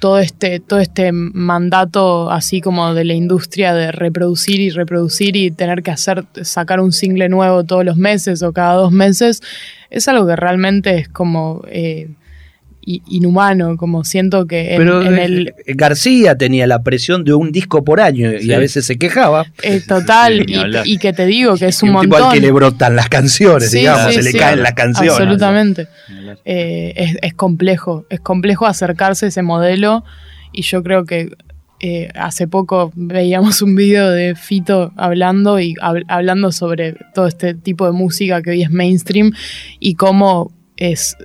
todo 0.00 0.18
este, 0.18 0.60
todo 0.60 0.80
este 0.80 1.12
mandato 1.12 2.30
así 2.30 2.60
como 2.60 2.94
de 2.94 3.04
la 3.04 3.14
industria 3.14 3.74
de 3.74 3.92
reproducir 3.92 4.60
y 4.60 4.70
reproducir 4.70 5.36
y 5.36 5.50
tener 5.50 5.82
que 5.82 5.90
hacer, 5.92 6.24
sacar 6.42 6.80
un 6.80 6.92
single 6.92 7.28
nuevo 7.28 7.64
todos 7.64 7.84
los 7.84 7.96
meses 7.96 8.42
o 8.42 8.52
cada 8.52 8.74
dos 8.74 8.92
meses, 8.92 9.40
es 9.90 10.08
algo 10.08 10.26
que 10.26 10.36
realmente 10.36 10.96
es 10.98 11.08
como 11.08 11.62
eh, 11.68 12.10
inhumano, 13.08 13.76
como 13.76 14.04
siento 14.04 14.46
que 14.46 14.72
en, 14.74 14.78
Pero 14.78 15.02
en 15.02 15.18
eh, 15.18 15.24
el... 15.24 15.48
eh, 15.48 15.74
García 15.74 16.36
tenía 16.36 16.66
la 16.66 16.82
presión 16.82 17.24
de 17.24 17.34
un 17.34 17.52
disco 17.52 17.84
por 17.84 18.00
año 18.00 18.30
y 18.40 18.52
a 18.52 18.58
veces 18.58 18.86
se 18.86 18.96
quejaba. 18.96 19.46
eh, 19.62 19.80
total, 19.86 20.44
Sí, 20.46 20.54
y, 20.84 20.94
y 20.94 20.98
que 20.98 21.12
te 21.12 21.26
digo 21.26 21.56
que 21.56 21.66
es 21.66 21.82
Y 21.82 21.88
un 21.88 21.96
un 21.96 22.02
tipo 22.02 22.16
al 22.16 22.22
montón. 22.22 22.34
que 22.40 22.46
le 22.46 22.52
brotan 22.52 22.96
las 22.96 23.08
canciones, 23.08 23.70
Sí, 23.70 23.78
digamos, 23.78 24.06
sí, 24.08 24.14
se 24.14 24.22
le 24.22 24.32
sí. 24.32 24.38
caen 24.38 24.62
las 24.62 24.72
canciones. 24.74 25.12
Absolutamente. 25.12 25.88
Eh, 26.44 26.92
es, 26.96 27.16
es 27.22 27.34
complejo, 27.34 28.06
es 28.10 28.20
complejo 28.20 28.66
acercarse 28.66 29.26
a 29.26 29.28
ese 29.28 29.42
modelo 29.42 30.04
y 30.52 30.62
yo 30.62 30.82
creo 30.82 31.04
que 31.04 31.30
eh, 31.80 32.08
hace 32.16 32.48
poco 32.48 32.90
veíamos 32.96 33.62
un 33.62 33.76
video 33.76 34.10
de 34.10 34.34
Fito 34.34 34.92
hablando 34.96 35.60
y 35.60 35.74
hab- 35.74 36.04
hablando 36.08 36.50
sobre 36.50 36.96
todo 37.14 37.26
este 37.28 37.54
tipo 37.54 37.86
de 37.86 37.92
música 37.92 38.42
que 38.42 38.50
hoy 38.50 38.62
es 38.62 38.70
mainstream 38.70 39.32
y 39.78 39.94
cómo 39.94 40.52
es 40.76 41.16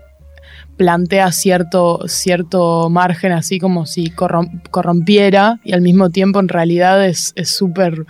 plantea 0.77 1.31
cierto, 1.31 2.01
cierto 2.07 2.89
margen 2.89 3.31
así 3.31 3.59
como 3.59 3.85
si 3.85 4.09
corrom- 4.11 4.61
corrompiera 4.71 5.59
y 5.63 5.73
al 5.73 5.81
mismo 5.81 6.09
tiempo 6.09 6.39
en 6.39 6.47
realidad 6.47 7.05
es 7.05 7.33
es 7.35 7.49
súper 7.55 8.05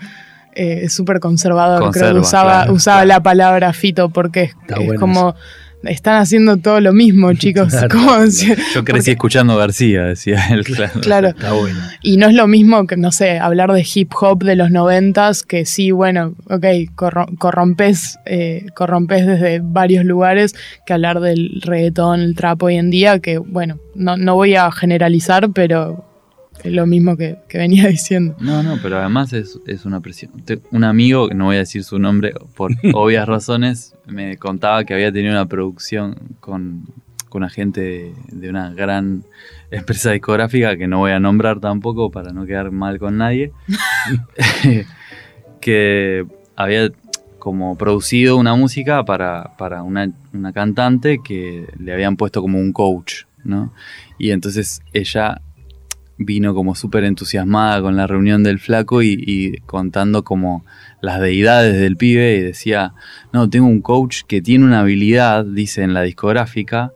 eh, 0.55 0.81
es 0.83 0.93
súper 0.93 1.19
conservador. 1.19 1.91
Creo 1.91 2.13
que 2.13 2.19
usaba, 2.19 2.59
claro, 2.61 2.73
usaba 2.73 2.97
claro. 3.03 3.07
la 3.07 3.23
palabra 3.23 3.73
Fito 3.73 4.09
porque 4.09 4.43
es, 4.43 4.49
Está 4.61 4.75
es 4.79 4.85
bueno 4.85 4.99
como 4.99 5.35
están 5.83 6.15
haciendo 6.21 6.57
todo 6.57 6.79
lo 6.79 6.93
mismo, 6.93 7.31
chicos. 7.33 7.69
Claro, 7.69 7.87
claro. 7.89 8.25
Yo 8.27 8.55
crecí 8.55 8.83
porque- 8.83 9.11
escuchando 9.11 9.57
García, 9.57 10.03
decía 10.03 10.47
él. 10.51 10.63
Claro. 10.63 11.01
Claro. 11.01 11.27
Está 11.29 11.53
bueno. 11.53 11.79
Y 12.01 12.17
no 12.17 12.27
es 12.27 12.33
lo 12.35 12.47
mismo 12.47 12.85
que, 12.87 12.97
no 12.97 13.11
sé, 13.11 13.39
hablar 13.39 13.71
de 13.73 13.85
hip 13.93 14.11
hop 14.19 14.43
de 14.43 14.55
los 14.55 14.71
noventas, 14.71 15.43
que 15.43 15.65
sí, 15.65 15.91
bueno, 15.91 16.35
ok, 16.49 16.65
corro- 16.95 17.37
corrompes, 17.37 18.17
eh, 18.25 18.65
corrompes 18.75 19.25
desde 19.25 19.59
varios 19.63 20.05
lugares, 20.05 20.55
que 20.85 20.93
hablar 20.93 21.19
del 21.19 21.61
reggaetón, 21.63 22.21
el 22.21 22.35
trap 22.35 22.63
hoy 22.63 22.75
en 22.77 22.89
día, 22.89 23.19
que 23.19 23.37
bueno, 23.37 23.79
no, 23.95 24.17
no 24.17 24.35
voy 24.35 24.55
a 24.55 24.71
generalizar, 24.71 25.49
pero 25.53 26.05
lo 26.71 26.85
mismo 26.85 27.17
que, 27.17 27.37
que 27.47 27.57
venía 27.57 27.87
diciendo. 27.89 28.35
No, 28.39 28.63
no, 28.63 28.79
pero 28.81 28.97
además 28.97 29.33
es, 29.33 29.59
es 29.67 29.85
una 29.85 29.99
presión. 29.99 30.31
Un 30.71 30.83
amigo, 30.83 31.27
que 31.27 31.35
no 31.35 31.45
voy 31.45 31.57
a 31.57 31.59
decir 31.59 31.83
su 31.83 31.99
nombre 31.99 32.33
por 32.55 32.71
obvias 32.93 33.27
razones, 33.27 33.95
me 34.05 34.37
contaba 34.37 34.83
que 34.83 34.93
había 34.93 35.11
tenido 35.11 35.33
una 35.33 35.47
producción 35.47 36.15
con, 36.39 36.85
con 37.29 37.41
una 37.41 37.49
gente 37.49 37.81
de, 37.81 38.13
de 38.31 38.49
una 38.49 38.73
gran 38.73 39.23
empresa 39.71 40.11
discográfica, 40.11 40.77
que 40.77 40.87
no 40.87 40.99
voy 40.99 41.11
a 41.11 41.19
nombrar 41.19 41.59
tampoco 41.59 42.11
para 42.11 42.31
no 42.31 42.45
quedar 42.45 42.71
mal 42.71 42.99
con 42.99 43.17
nadie, 43.17 43.51
que 45.59 46.25
había 46.55 46.91
como 47.43 47.77
producido 47.77 48.37
una 48.37 48.55
música 48.55 49.03
para, 49.03 49.57
para 49.57 49.83
una, 49.83 50.09
una 50.31 50.53
cantante 50.53 51.19
que 51.21 51.67
le 51.77 51.91
habían 51.91 52.15
puesto 52.15 52.41
como 52.41 52.57
un 52.57 52.71
coach, 52.71 53.23
¿no? 53.43 53.73
Y 54.17 54.31
entonces 54.31 54.81
ella 54.93 55.41
vino 56.17 56.53
como 56.53 56.75
súper 56.75 57.03
entusiasmada 57.03 57.81
con 57.81 57.95
la 57.95 58.07
reunión 58.07 58.43
del 58.43 58.59
flaco 58.59 59.01
y, 59.01 59.15
y 59.19 59.57
contando 59.61 60.23
como 60.23 60.63
las 61.01 61.19
deidades 61.19 61.79
del 61.79 61.97
pibe 61.97 62.35
y 62.35 62.41
decía, 62.41 62.93
no, 63.31 63.49
tengo 63.49 63.67
un 63.67 63.81
coach 63.81 64.21
que 64.27 64.41
tiene 64.41 64.65
una 64.65 64.79
habilidad, 64.79 65.43
dice 65.45 65.83
en 65.83 65.93
la 65.93 66.01
discográfica, 66.01 66.93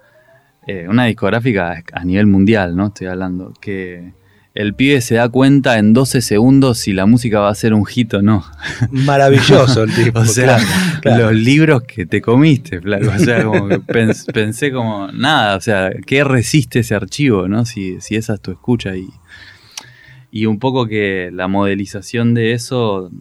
eh, 0.66 0.88
una 0.90 1.06
discográfica 1.06 1.84
a 1.94 2.04
nivel 2.04 2.28
mundial, 2.28 2.76
¿no? 2.76 2.88
Estoy 2.88 3.08
hablando, 3.08 3.54
que 3.62 4.14
el 4.60 4.74
pibe 4.74 5.02
se 5.02 5.14
da 5.16 5.30
cuenta 5.30 5.78
en 5.78 5.94
12 5.94 6.20
segundos 6.22 6.80
si 6.80 6.92
la 6.92 7.06
música 7.06 7.40
va 7.42 7.50
a 7.50 7.56
ser 7.56 7.76
un 7.76 7.86
hit 7.86 8.12
o 8.16 8.22
no. 8.24 8.44
Maravilloso 8.92 9.84
el 9.84 9.94
tipo. 9.96 10.20
O 10.20 10.26
sea, 10.26 10.58
claro, 10.58 11.02
claro. 11.02 11.24
los 11.32 11.36
libros 11.42 11.84
que 11.84 12.06
te 12.08 12.22
comiste, 12.22 12.82
flaco. 12.82 13.12
O 13.16 13.20
sea, 13.20 13.44
como 13.44 13.68
que 13.68 13.80
pens- 13.82 14.26
pensé 14.34 14.72
como, 14.72 15.12
nada, 15.12 15.58
o 15.58 15.62
sea, 15.62 15.92
¿qué 16.06 16.24
resiste 16.24 16.80
ese 16.80 16.96
archivo, 16.96 17.48
no? 17.48 17.66
Si, 17.66 18.02
si 18.02 18.16
esa 18.16 18.34
es 18.34 18.42
tu 18.42 18.52
escucha. 18.52 18.96
Y, 18.96 19.08
y 20.32 20.46
un 20.48 20.58
poco 20.58 20.88
que 20.88 21.30
la 21.32 21.48
modelización 21.48 22.34
de 22.34 22.54
eso 22.54 23.12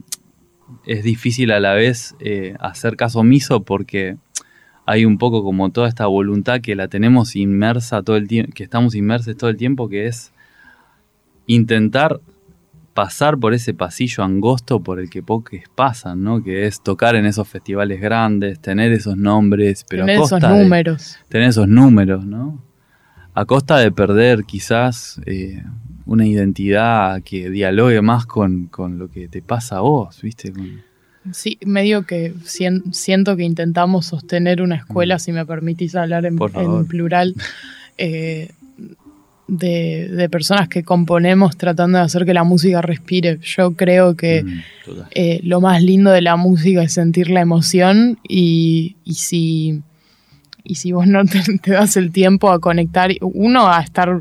es 0.87 1.05
difícil 1.05 1.51
a 1.53 1.61
la 1.61 1.75
vez 1.75 2.15
eh, 2.19 2.55
hacer 2.61 2.97
caso 2.97 3.19
omiso 3.21 3.63
porque 3.63 4.17
hay 4.87 5.05
un 5.05 5.19
poco 5.19 5.43
como 5.45 5.71
toda 5.71 5.89
esta 5.89 6.07
voluntad 6.07 6.61
que 6.61 6.75
la 6.77 6.89
tenemos 6.89 7.37
inmersa 7.37 8.03
todo 8.03 8.17
el 8.17 8.27
tiempo, 8.27 8.53
que 8.55 8.63
estamos 8.65 8.95
inmersos 8.95 9.37
todo 9.37 9.51
el 9.51 9.57
tiempo, 9.57 9.89
que 9.89 10.07
es 10.07 10.33
intentar 11.47 12.21
pasar 12.95 13.37
por 13.37 13.53
ese 13.53 13.75
pasillo 13.75 14.25
angosto 14.25 14.81
por 14.81 14.99
el 15.01 15.11
que 15.11 15.23
pocos 15.23 15.61
pasan, 15.75 16.23
¿no? 16.23 16.43
Que 16.43 16.67
es 16.67 16.83
tocar 16.83 17.15
en 17.15 17.27
esos 17.27 17.47
festivales 17.47 18.01
grandes, 18.01 18.59
tener 18.61 18.91
esos 18.93 19.17
nombres, 19.19 19.85
pero 19.89 20.05
Tener 20.05 20.17
a 20.17 20.19
esos 20.21 20.31
costa 20.31 20.53
de- 20.53 20.63
números. 20.63 21.19
tener 21.29 21.49
esos 21.51 21.69
números, 21.69 22.25
¿no? 22.25 22.63
A 23.35 23.45
costa 23.45 23.77
de 23.79 23.93
perder 23.93 24.45
quizás 24.45 25.21
eh, 25.27 25.63
una 26.07 26.27
identidad 26.27 27.23
que 27.23 27.51
dialogue 27.51 28.01
más 28.01 28.25
con, 28.25 28.67
con 28.69 28.99
lo 28.99 29.09
que 29.11 29.29
te 29.29 29.43
pasa 29.43 29.77
a 29.77 29.81
vos, 29.81 30.23
¿viste? 30.23 30.53
Con- 30.53 30.81
Sí, 31.33 31.59
medio 31.67 32.07
que 32.07 32.33
sien- 32.45 32.95
siento 32.95 33.37
que 33.37 33.43
intentamos 33.43 34.07
sostener 34.07 34.63
una 34.63 34.77
escuela, 34.77 35.19
si 35.19 35.33
me 35.33 35.45
permitís 35.45 35.97
hablar 35.97 36.25
en, 36.25 36.37
Mm. 36.37 36.87
Plural, 36.87 37.35
eh, 37.99 38.53
de, 39.49 40.09
de 40.09 40.29
personas 40.29 40.69
que 40.69 40.83
componemos 40.83 41.57
tratando 41.57 41.99
de 41.99 42.05
hacer 42.05 42.25
que 42.25 42.35
la 42.35 42.45
música 42.45 42.83
respire. 42.83 43.39
Yo 43.43 43.73
creo 43.73 44.17
que 44.17 44.43
Mm, 44.43 44.61
eh, 45.15 45.41
lo 45.43 45.61
más 45.61 45.83
lindo 45.83 46.11
de 46.11 46.23
la 46.23 46.37
música 46.37 46.83
es 46.83 46.93
sentir 46.93 47.31
la 47.31 47.41
emoción 47.41 48.19
y, 48.29 48.97
y 49.05 49.15
si, 49.15 49.83
y 50.65 50.77
si 50.77 50.93
vos 50.93 51.07
no 51.07 51.25
te, 51.25 51.41
te 51.63 51.73
das 51.73 51.97
el 51.97 52.13
tiempo 52.13 52.51
a 52.51 52.61
conectar, 52.61 53.11
uno 53.21 53.69
a 53.69 53.81
estar 53.81 54.21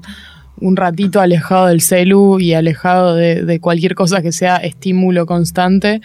un 0.57 0.75
ratito 0.75 1.19
alejado 1.19 1.67
del 1.67 1.81
celu 1.81 2.39
y 2.39 2.53
alejado 2.53 3.15
de, 3.15 3.43
de 3.43 3.59
cualquier 3.59 3.93
cosa 3.93 4.21
que 4.21 4.31
sea 4.31 4.57
estímulo 4.57 5.25
constante 5.25 6.01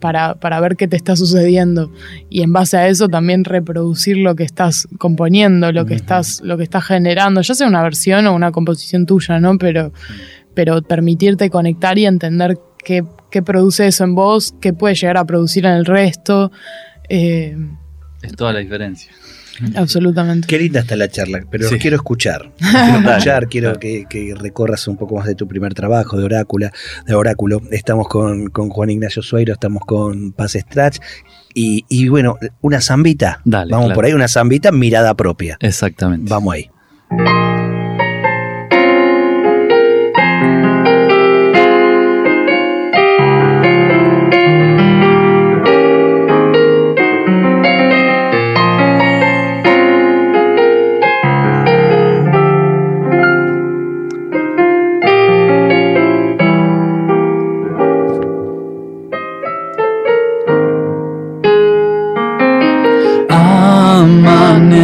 para, 0.00 0.34
para 0.34 0.58
ver 0.60 0.76
qué 0.76 0.88
te 0.88 0.96
está 0.96 1.14
sucediendo 1.14 1.92
y 2.28 2.42
en 2.42 2.52
base 2.52 2.76
a 2.76 2.88
eso 2.88 3.08
también 3.08 3.44
reproducir 3.44 4.16
lo 4.16 4.34
que 4.34 4.44
estás 4.44 4.88
componiendo, 4.98 5.70
lo 5.72 5.86
que 5.86 5.94
estás, 5.94 6.40
lo 6.42 6.56
que 6.56 6.64
estás 6.64 6.84
generando, 6.84 7.42
ya 7.42 7.54
sea 7.54 7.68
una 7.68 7.82
versión 7.82 8.26
o 8.26 8.34
una 8.34 8.50
composición 8.50 9.06
tuya, 9.06 9.38
¿no? 9.38 9.58
Pero, 9.58 9.92
pero 10.54 10.82
permitirte 10.82 11.50
conectar 11.50 11.98
y 11.98 12.06
entender 12.06 12.58
qué, 12.84 13.04
qué 13.30 13.42
produce 13.42 13.86
eso 13.86 14.04
en 14.04 14.14
vos, 14.14 14.54
qué 14.60 14.72
puede 14.72 14.94
llegar 14.94 15.18
a 15.18 15.24
producir 15.24 15.66
en 15.66 15.72
el 15.72 15.84
resto. 15.84 16.50
eh, 17.08 17.56
Es 18.22 18.34
toda 18.34 18.52
la 18.52 18.60
diferencia. 18.60 19.12
Absolutamente. 19.76 20.46
Qué 20.46 20.58
linda 20.58 20.80
está 20.80 20.96
la 20.96 21.08
charla, 21.08 21.40
pero 21.50 21.68
Sí. 21.68 21.78
quiero 21.78 21.96
escuchar. 21.96 22.52
Quiero 22.58 23.10
escuchar, 23.10 23.48
quiero 23.48 23.78
que, 23.78 24.06
que 24.08 24.34
recorras 24.38 24.86
un 24.88 24.96
poco 24.96 25.16
más 25.16 25.26
de 25.26 25.34
tu 25.34 25.46
primer 25.48 25.74
trabajo, 25.74 26.16
de 26.18 26.24
Orácula, 26.24 26.72
de 27.06 27.14
Oráculo. 27.14 27.60
Estamos 27.70 28.08
con, 28.08 28.48
con 28.50 28.68
Juan 28.70 28.90
Ignacio 28.90 29.22
Sueiro, 29.22 29.52
estamos 29.54 29.82
con 29.86 30.32
Paz 30.32 30.52
Strach. 30.52 30.98
Y, 31.54 31.84
y 31.88 32.08
bueno, 32.08 32.36
una 32.60 32.80
zambita. 32.80 33.40
Dale, 33.44 33.70
Vamos 33.72 33.86
claro. 33.86 33.96
por 33.96 34.04
ahí, 34.04 34.12
una 34.12 34.28
zambita, 34.28 34.70
mirada 34.72 35.14
propia. 35.14 35.56
Exactamente. 35.60 36.30
Vamos 36.30 36.54
ahí. 36.54 37.49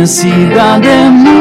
See 0.07 0.31
de 0.31 1.11
mí. 1.11 1.36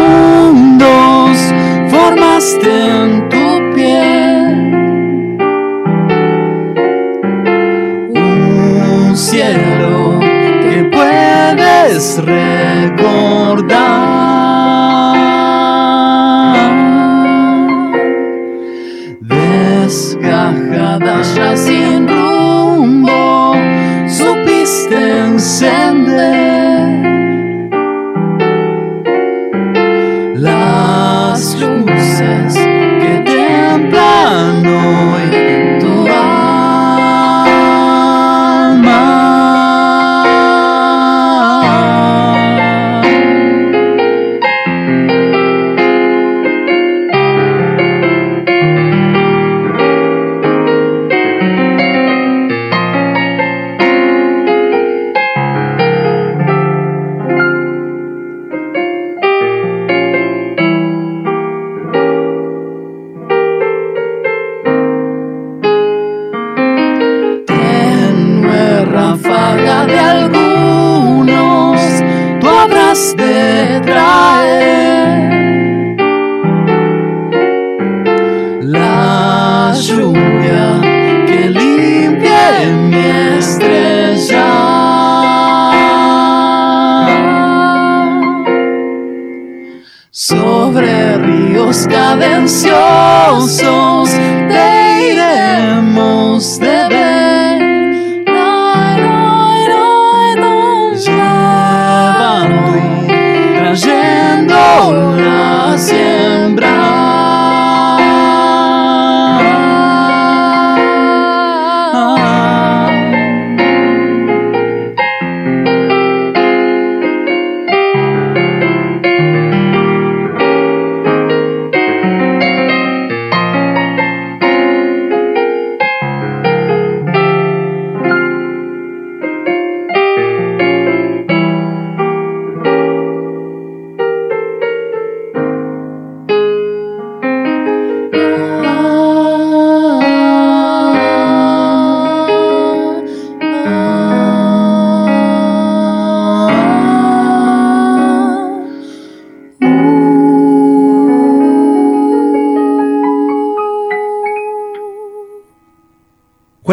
Cadenciosos 91.84 93.58
te 93.58 93.95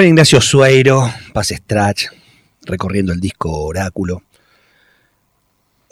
Juan 0.02 0.08
Ignacio 0.14 0.40
Sueiro, 0.40 1.08
Paz 1.32 1.50
Strach, 1.54 2.06
recorriendo 2.66 3.12
el 3.12 3.20
disco 3.20 3.52
Oráculo. 3.66 4.24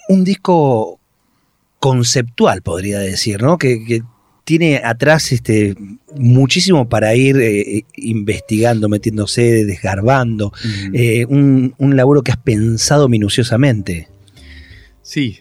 Un 0.08 0.24
disco 0.24 0.98
conceptual, 1.78 2.60
podría 2.62 2.98
decir, 2.98 3.40
¿no? 3.40 3.56
Que, 3.56 3.84
que 3.84 4.02
tiene 4.42 4.80
atrás 4.84 5.30
este, 5.30 5.76
muchísimo 6.16 6.88
para 6.88 7.14
ir 7.14 7.36
eh, 7.40 7.84
investigando, 7.98 8.88
metiéndose, 8.88 9.64
desgarbando. 9.64 10.52
Eh, 10.92 11.24
un, 11.28 11.76
un 11.78 11.94
laburo 11.96 12.22
que 12.22 12.32
has 12.32 12.38
pensado 12.38 13.08
minuciosamente. 13.08 14.08
Sí, 15.02 15.38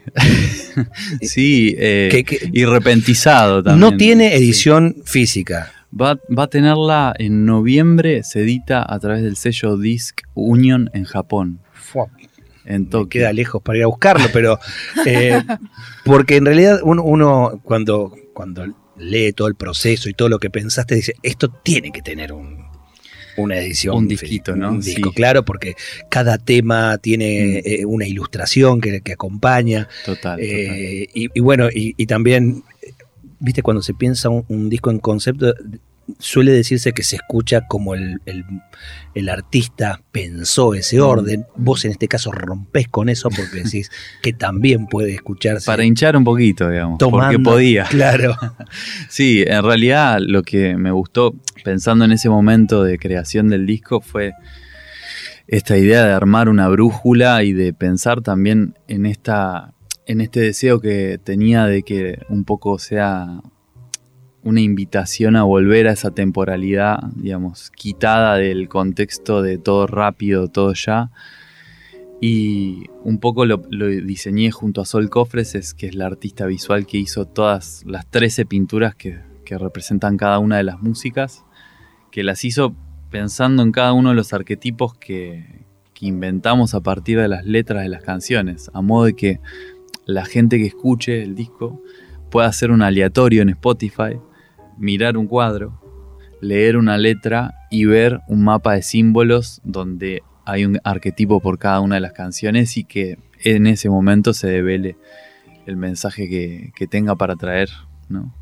sí, 1.23 1.73
eh, 1.75 2.09
Que- 2.11 2.23
que- 2.23 2.51
y 2.53 2.65
repentizado 2.65 3.63
también. 3.63 3.79
no 3.79 3.97
tiene 3.97 4.29
Sí. 4.29 4.35
edición 4.35 4.97
física. 5.05 5.73
Va, 5.91 6.19
va 6.37 6.43
a 6.43 6.47
tenerla 6.47 7.13
en 7.17 7.45
noviembre, 7.45 8.23
se 8.23 8.41
edita 8.41 8.85
a 8.87 8.99
través 8.99 9.23
del 9.23 9.35
sello 9.35 9.77
Disc 9.77 10.21
Union 10.35 10.89
en 10.93 11.03
Japón, 11.05 11.59
en 12.65 12.83
Me 12.83 12.87
Tokio. 12.89 13.09
queda 13.09 13.33
lejos 13.33 13.61
para 13.63 13.77
ir 13.79 13.83
a 13.85 13.87
buscarlo, 13.87 14.27
pero 14.31 14.59
eh, 15.05 15.41
porque 16.05 16.35
en 16.35 16.45
realidad 16.45 16.79
uno, 16.83 17.01
uno 17.03 17.59
cuando, 17.63 18.13
cuando 18.33 18.65
lee 18.97 19.33
todo 19.33 19.47
el 19.47 19.55
proceso 19.55 20.09
y 20.09 20.13
todo 20.13 20.29
lo 20.29 20.37
que 20.39 20.49
pensaste, 20.51 20.93
dice, 20.95 21.15
esto 21.23 21.49
tiene 21.49 21.91
que 21.91 22.01
tener 22.03 22.33
un, 22.33 22.67
una 23.37 23.57
edición. 23.57 23.95
Un 23.97 24.07
disquito, 24.07 24.55
¿no? 24.55 24.69
Un 24.71 24.81
disco, 24.81 25.09
Sí. 25.09 25.15
claro, 25.15 25.43
porque 25.45 25.73
cada 26.09 26.37
tema 26.37 26.97
tiene 26.99 27.61
Mm. 27.65 27.67
eh, 27.67 27.85
una 27.85 28.05
ilustración 28.05 28.79
que, 28.81 29.01
que 29.01 29.13
acompaña. 29.13 29.87
Total, 30.05 30.37
total. 30.37 30.39
eh, 30.41 31.07
y, 31.13 31.29
y 31.33 31.39
bueno, 31.39 31.67
y, 31.73 31.95
y 31.97 32.05
también, 32.05 32.63
viste, 33.39 33.61
cuando 33.63 33.81
se 33.81 33.93
piensa 33.93 34.29
un, 34.29 34.45
un 34.47 34.69
disco 34.69 34.91
en 34.91 34.99
concepto, 34.99 35.53
suele 36.17 36.51
decirse 36.51 36.91
que 36.91 37.03
se 37.03 37.17
escucha 37.17 37.67
como 37.67 37.93
el, 37.93 38.19
el- 38.25 38.43
el 39.13 39.29
artista 39.29 40.01
pensó 40.11 40.73
ese 40.73 40.97
Mm. 40.97 41.03
orden. 41.03 41.45
Vos 41.55 41.85
en 41.85 41.91
este 41.91 42.07
caso 42.07 42.31
rompés 42.31 42.87
con 42.87 43.09
eso 43.09 43.29
porque 43.29 43.63
decís 43.63 43.91
que 44.23 44.33
también 44.33 44.87
puede 44.87 45.13
escucharse. 45.13 45.65
Para 45.67 45.83
hinchar 45.85 46.17
un 46.17 46.23
poquito, 46.23 46.67
digamos, 46.69 46.97
tomando. 46.97 47.37
porque 47.37 47.39
podía. 47.43 47.83
Claro. 47.85 48.35
Sí, 49.09 49.43
en 49.45 49.63
realidad 49.63 50.17
lo 50.19 50.41
que 50.43 50.75
me 50.77 50.91
gustó 50.91 51.35
pensando 51.63 52.05
en 52.05 52.11
ese 52.11 52.29
momento 52.29 52.83
de 52.83 52.97
creación 52.97 53.49
del 53.49 53.65
disco 53.67 54.01
fue 54.01 54.33
esta 55.47 55.77
idea 55.77 56.05
de 56.05 56.11
armar 56.13 56.49
una 56.49 56.67
brújula 56.69 57.43
y 57.43 57.53
de 57.53 57.73
pensar 57.73 58.21
también 58.21 58.75
en 58.87 59.05
esta 59.07 59.73
en 60.09 60.21
este 60.21 60.39
deseo 60.39 60.81
que 60.81 61.19
tenía 61.23 61.67
de 61.67 61.83
que 61.83 62.17
un 62.29 62.43
poco 62.43 62.79
sea 62.79 63.43
una 64.41 64.59
invitación 64.59 65.35
a 65.35 65.43
volver 65.43 65.87
a 65.87 65.91
esa 65.91 66.09
temporalidad, 66.09 66.97
digamos, 67.15 67.69
quitada 67.69 68.37
del 68.37 68.67
contexto 68.69 69.43
de 69.43 69.59
todo 69.59 69.85
rápido, 69.85 70.47
todo 70.47 70.73
ya. 70.73 71.11
Y 72.19 72.85
un 73.03 73.19
poco 73.19 73.45
lo, 73.45 73.57
diseñé 73.57 74.49
junto 74.49 74.81
a 74.81 74.85
Sol 74.85 75.11
Cofres, 75.11 75.53
es, 75.53 75.75
que 75.75 75.85
es 75.85 75.93
la 75.93 76.07
artista 76.07 76.47
visual 76.47 76.87
que 76.87 76.97
hizo 76.97 77.25
todas 77.25 77.83
las 77.85 78.09
13 78.09 78.47
pinturas 78.47 78.95
que, 78.95 79.19
que 79.45 79.59
representan 79.59 80.17
cada 80.17 80.39
una 80.39 80.57
de 80.57 80.63
las 80.63 80.81
músicas, 80.81 81.45
que 82.09 82.23
las 82.23 82.43
hizo 82.45 82.75
pensando 83.11 83.61
en 83.61 83.71
cada 83.71 83.93
uno 83.93 84.09
de 84.09 84.15
los 84.15 84.33
arquetipos 84.33 84.95
que, 84.95 85.67
que 85.93 86.07
inventamos 86.07 86.73
a 86.73 86.81
partir 86.81 87.19
de 87.19 87.27
las 87.27 87.45
letras 87.45 87.83
de 87.83 87.89
las 87.89 88.01
canciones, 88.01 88.71
a 88.73 88.81
modo 88.81 89.05
de 89.05 89.13
que 89.13 89.39
la 90.05 90.25
gente 90.25 90.57
que 90.57 90.65
escuche 90.65 91.21
el 91.21 91.35
disco 91.35 91.81
pueda 92.29 92.47
hacer 92.47 92.71
un 92.71 92.81
aleatorio 92.81 93.41
en 93.41 93.49
Spotify, 93.49 94.19
mirar 94.77 95.17
un 95.17 95.27
cuadro, 95.27 95.79
leer 96.41 96.77
una 96.77 96.97
letra 96.97 97.53
y 97.69 97.85
ver 97.85 98.21
un 98.27 98.43
mapa 98.43 98.73
de 98.73 98.81
símbolos 98.81 99.61
donde 99.63 100.23
hay 100.45 100.65
un 100.65 100.79
arquetipo 100.83 101.39
por 101.39 101.59
cada 101.59 101.79
una 101.79 101.95
de 101.95 102.01
las 102.01 102.13
canciones 102.13 102.77
y 102.77 102.83
que 102.83 103.19
en 103.43 103.67
ese 103.67 103.89
momento 103.89 104.33
se 104.33 104.47
devele 104.47 104.97
el 105.65 105.77
mensaje 105.77 106.27
que, 106.27 106.71
que 106.75 106.87
tenga 106.87 107.15
para 107.15 107.35
traer, 107.35 107.69
¿no? 108.07 108.33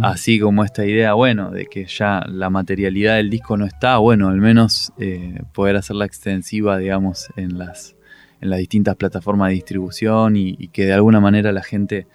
Así 0.00 0.40
como 0.40 0.64
esta 0.64 0.86
idea, 0.86 1.12
bueno, 1.12 1.50
de 1.50 1.66
que 1.66 1.84
ya 1.84 2.24
la 2.26 2.48
materialidad 2.48 3.16
del 3.16 3.28
disco 3.28 3.56
no 3.56 3.66
está, 3.66 3.98
bueno, 3.98 4.28
al 4.28 4.38
menos 4.38 4.92
eh, 4.98 5.42
poder 5.52 5.76
hacerla 5.76 6.06
extensiva, 6.06 6.78
digamos, 6.78 7.28
en 7.36 7.58
las, 7.58 7.94
en 8.42 8.50
las 8.50 8.58
distintas 8.58 8.96
plataformas 8.96 9.48
de 9.48 9.54
distribución 9.54 10.36
y, 10.36 10.56
y 10.58 10.68
que 10.68 10.84
de 10.84 10.92
alguna 10.92 11.20
manera 11.20 11.50
la 11.52 11.62
gente 11.62 12.06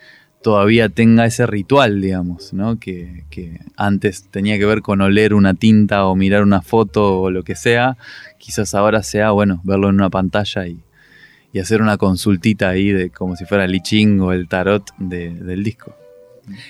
todavía 0.43 0.87
tenga 0.89 1.25
ese 1.25 1.47
ritual, 1.47 1.99
digamos, 1.99 2.53
¿no? 2.53 2.79
Que, 2.79 3.23
que 3.31 3.59
antes 3.75 4.29
tenía 4.29 4.57
que 4.59 4.65
ver 4.65 4.81
con 4.81 5.01
oler 5.01 5.33
una 5.33 5.55
tinta 5.55 6.05
o 6.05 6.15
mirar 6.15 6.43
una 6.43 6.61
foto 6.61 7.21
o 7.21 7.31
lo 7.31 7.43
que 7.43 7.55
sea, 7.55 7.97
quizás 8.37 8.75
ahora 8.75 9.01
sea, 9.03 9.31
bueno, 9.31 9.61
verlo 9.63 9.89
en 9.89 9.95
una 9.95 10.09
pantalla 10.11 10.67
y, 10.67 10.79
y 11.51 11.59
hacer 11.59 11.81
una 11.81 11.97
consultita 11.97 12.69
ahí 12.69 12.91
de 12.91 13.09
como 13.09 13.35
si 13.35 13.45
fuera 13.45 13.65
el 13.65 13.73
I 13.75 13.81
Ching 13.81 14.21
o 14.21 14.31
el 14.31 14.47
tarot 14.47 14.83
de- 14.99 15.33
del 15.33 15.63
disco. 15.63 15.95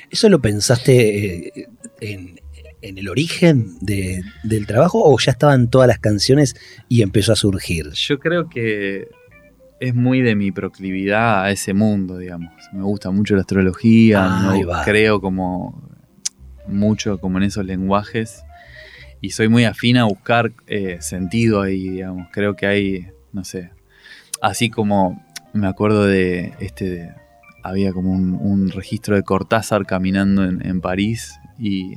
¿Eso 0.09 0.29
lo 0.29 0.39
pensaste 0.39 1.47
eh, 1.59 1.67
en, 1.99 2.39
en 2.81 2.97
el 2.97 3.09
origen 3.09 3.75
de- 3.81 4.23
del 4.43 4.65
trabajo 4.65 5.03
o 5.03 5.19
ya 5.19 5.31
estaban 5.33 5.69
todas 5.69 5.87
las 5.87 5.99
canciones 5.99 6.55
y 6.87 7.01
empezó 7.01 7.33
a 7.33 7.35
surgir? 7.35 7.91
Yo 7.93 8.17
creo 8.17 8.49
que 8.49 9.09
es 9.79 9.95
muy 9.95 10.21
de 10.21 10.35
mi 10.35 10.51
proclividad 10.51 11.43
a 11.43 11.51
ese 11.51 11.73
mundo, 11.73 12.17
digamos. 12.17 12.51
Me 12.73 12.83
gusta 12.83 13.11
mucho 13.11 13.35
la 13.35 13.41
astrología, 13.41 14.25
Ah, 14.25 14.81
creo 14.83 15.21
como 15.21 15.89
mucho 16.67 17.19
como 17.19 17.37
en 17.37 17.45
esos 17.45 17.65
lenguajes 17.65 18.43
y 19.21 19.29
soy 19.31 19.47
muy 19.47 19.65
afín 19.65 19.97
a 19.97 20.03
buscar 20.05 20.51
eh, 20.67 20.97
sentido 21.01 21.61
ahí, 21.61 21.89
digamos. 21.89 22.27
Creo 22.31 22.55
que 22.55 22.67
hay, 22.67 23.07
no 23.31 23.43
sé, 23.43 23.71
así 24.41 24.69
como 24.69 25.23
me 25.53 25.67
acuerdo 25.67 26.05
de 26.05 26.53
este, 26.59 27.13
había 27.63 27.93
como 27.93 28.11
un, 28.11 28.33
un 28.33 28.69
registro 28.69 29.15
de 29.15 29.23
Cortázar 29.23 29.85
caminando 29.85 30.43
en, 30.43 30.65
en 30.65 30.81
París 30.81 31.39
y 31.57 31.95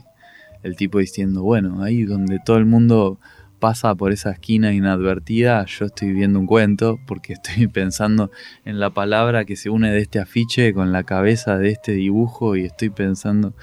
el 0.63 0.77
tipo 0.77 0.99
diciendo, 0.99 1.43
bueno, 1.43 1.83
ahí 1.83 2.05
donde 2.05 2.39
todo 2.45 2.59
el 2.59 2.67
mundo 2.67 3.19
pasa 3.61 3.95
por 3.95 4.11
esa 4.11 4.33
esquina 4.33 4.73
inadvertida, 4.73 5.65
yo 5.67 5.87
estoy 5.87 6.13
viendo 6.13 6.41
un 6.41 6.47
cuento 6.47 6.99
porque 7.07 7.33
estoy 7.35 7.69
pensando 7.69 8.31
en 8.65 8.81
la 8.81 8.91
palabra 8.91 9.45
que 9.45 9.55
se 9.55 9.71
une 9.71 9.93
de 9.93 10.01
este 10.01 10.19
afiche 10.19 10.75
con 10.75 10.91
la 10.91 11.05
cabeza 11.05 11.59
de 11.59 11.71
este 11.71 11.93
dibujo 11.93 12.57
y 12.57 12.65
estoy 12.65 12.91
pensando 12.91 13.55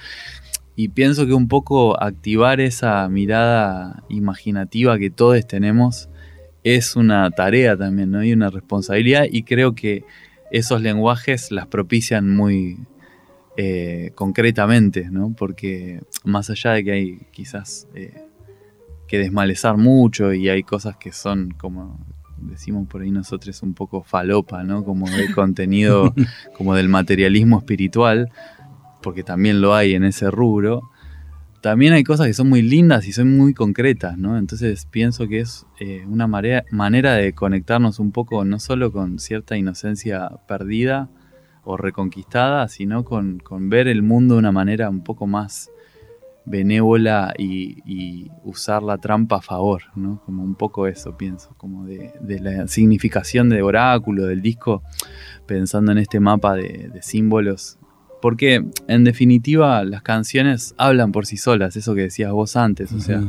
y 0.79 0.89
pienso 0.89 1.25
que 1.25 1.33
un 1.33 1.47
poco 1.47 2.01
activar 2.01 2.61
esa 2.61 3.09
mirada 3.09 4.03
imaginativa 4.09 4.99
que 4.99 5.09
todos 5.09 5.45
tenemos 5.47 6.07
es 6.63 6.95
una 6.95 7.31
tarea 7.31 7.75
también, 7.75 8.11
¿no? 8.11 8.23
Y 8.23 8.31
una 8.31 8.51
responsabilidad 8.51 9.25
y 9.29 9.41
creo 9.41 9.73
que 9.73 10.03
esos 10.51 10.81
lenguajes 10.81 11.51
las 11.51 11.65
propician 11.65 12.29
muy 12.29 12.77
eh, 13.57 14.11
concretamente, 14.13 15.09
¿no? 15.09 15.33
Porque 15.35 16.01
más 16.23 16.51
allá 16.51 16.73
de 16.73 16.83
que 16.83 16.91
hay 16.91 17.17
quizás 17.31 17.87
eh, 17.95 18.26
que 19.07 19.19
desmalezar 19.19 19.77
mucho 19.77 20.33
y 20.33 20.49
hay 20.49 20.63
cosas 20.63 20.97
que 20.97 21.11
son 21.11 21.51
como 21.51 21.97
decimos 22.37 22.87
por 22.87 23.01
ahí 23.01 23.11
nosotros 23.11 23.61
un 23.63 23.73
poco 23.73 24.03
falopa, 24.03 24.63
¿no? 24.63 24.83
Como 24.83 25.09
de 25.09 25.31
contenido, 25.33 26.13
como 26.55 26.75
del 26.75 26.89
materialismo 26.89 27.59
espiritual, 27.59 28.29
porque 29.01 29.23
también 29.23 29.61
lo 29.61 29.75
hay 29.75 29.93
en 29.93 30.03
ese 30.03 30.29
rubro. 30.31 30.89
También 31.61 31.93
hay 31.93 32.03
cosas 32.03 32.27
que 32.27 32.33
son 32.33 32.49
muy 32.49 32.61
lindas 32.61 33.07
y 33.07 33.13
son 33.13 33.35
muy 33.35 33.53
concretas, 33.53 34.17
¿no? 34.17 34.37
Entonces 34.37 34.85
pienso 34.85 35.27
que 35.27 35.39
es 35.39 35.65
eh, 35.79 36.05
una 36.07 36.27
manera 36.27 37.13
de 37.15 37.33
conectarnos 37.33 37.99
un 37.99 38.11
poco 38.11 38.45
no 38.45 38.59
solo 38.59 38.91
con 38.91 39.19
cierta 39.19 39.57
inocencia 39.57 40.29
perdida 40.47 41.09
o 41.63 41.75
reconquistada, 41.75 42.67
sino 42.69 43.03
con, 43.03 43.39
con 43.39 43.69
ver 43.69 43.87
el 43.87 44.03
mundo 44.03 44.35
de 44.35 44.39
una 44.39 44.51
manera 44.51 44.89
un 44.89 45.03
poco 45.03 45.27
más 45.27 45.69
benévola 46.47 47.33
y, 47.37 48.31
usar 48.43 48.81
la 48.81 48.97
trampa 48.97 49.37
a 49.37 49.41
favor, 49.41 49.83
¿no? 49.95 50.21
Como 50.25 50.41
un 50.41 50.55
poco 50.55 50.87
eso, 50.87 51.17
pienso, 51.17 51.53
como 51.57 51.85
de, 51.85 52.13
la 52.39 52.67
significación 52.67 53.49
de 53.49 53.61
oráculo 53.61 54.25
del 54.25 54.41
disco, 54.41 54.81
pensando 55.45 55.91
en 55.91 55.97
este 55.97 56.19
mapa 56.19 56.55
de, 56.55 56.91
símbolos. 57.01 57.77
Porque 58.21 58.65
en 58.87 59.03
definitiva 59.03 59.83
las 59.83 60.01
canciones 60.01 60.73
hablan 60.77 61.11
por 61.11 61.25
sí 61.25 61.37
solas, 61.37 61.75
eso 61.75 61.93
que 61.93 62.01
decías 62.01 62.31
vos 62.31 62.55
antes, 62.55 62.91
o 62.93 62.99
sea, 62.99 63.21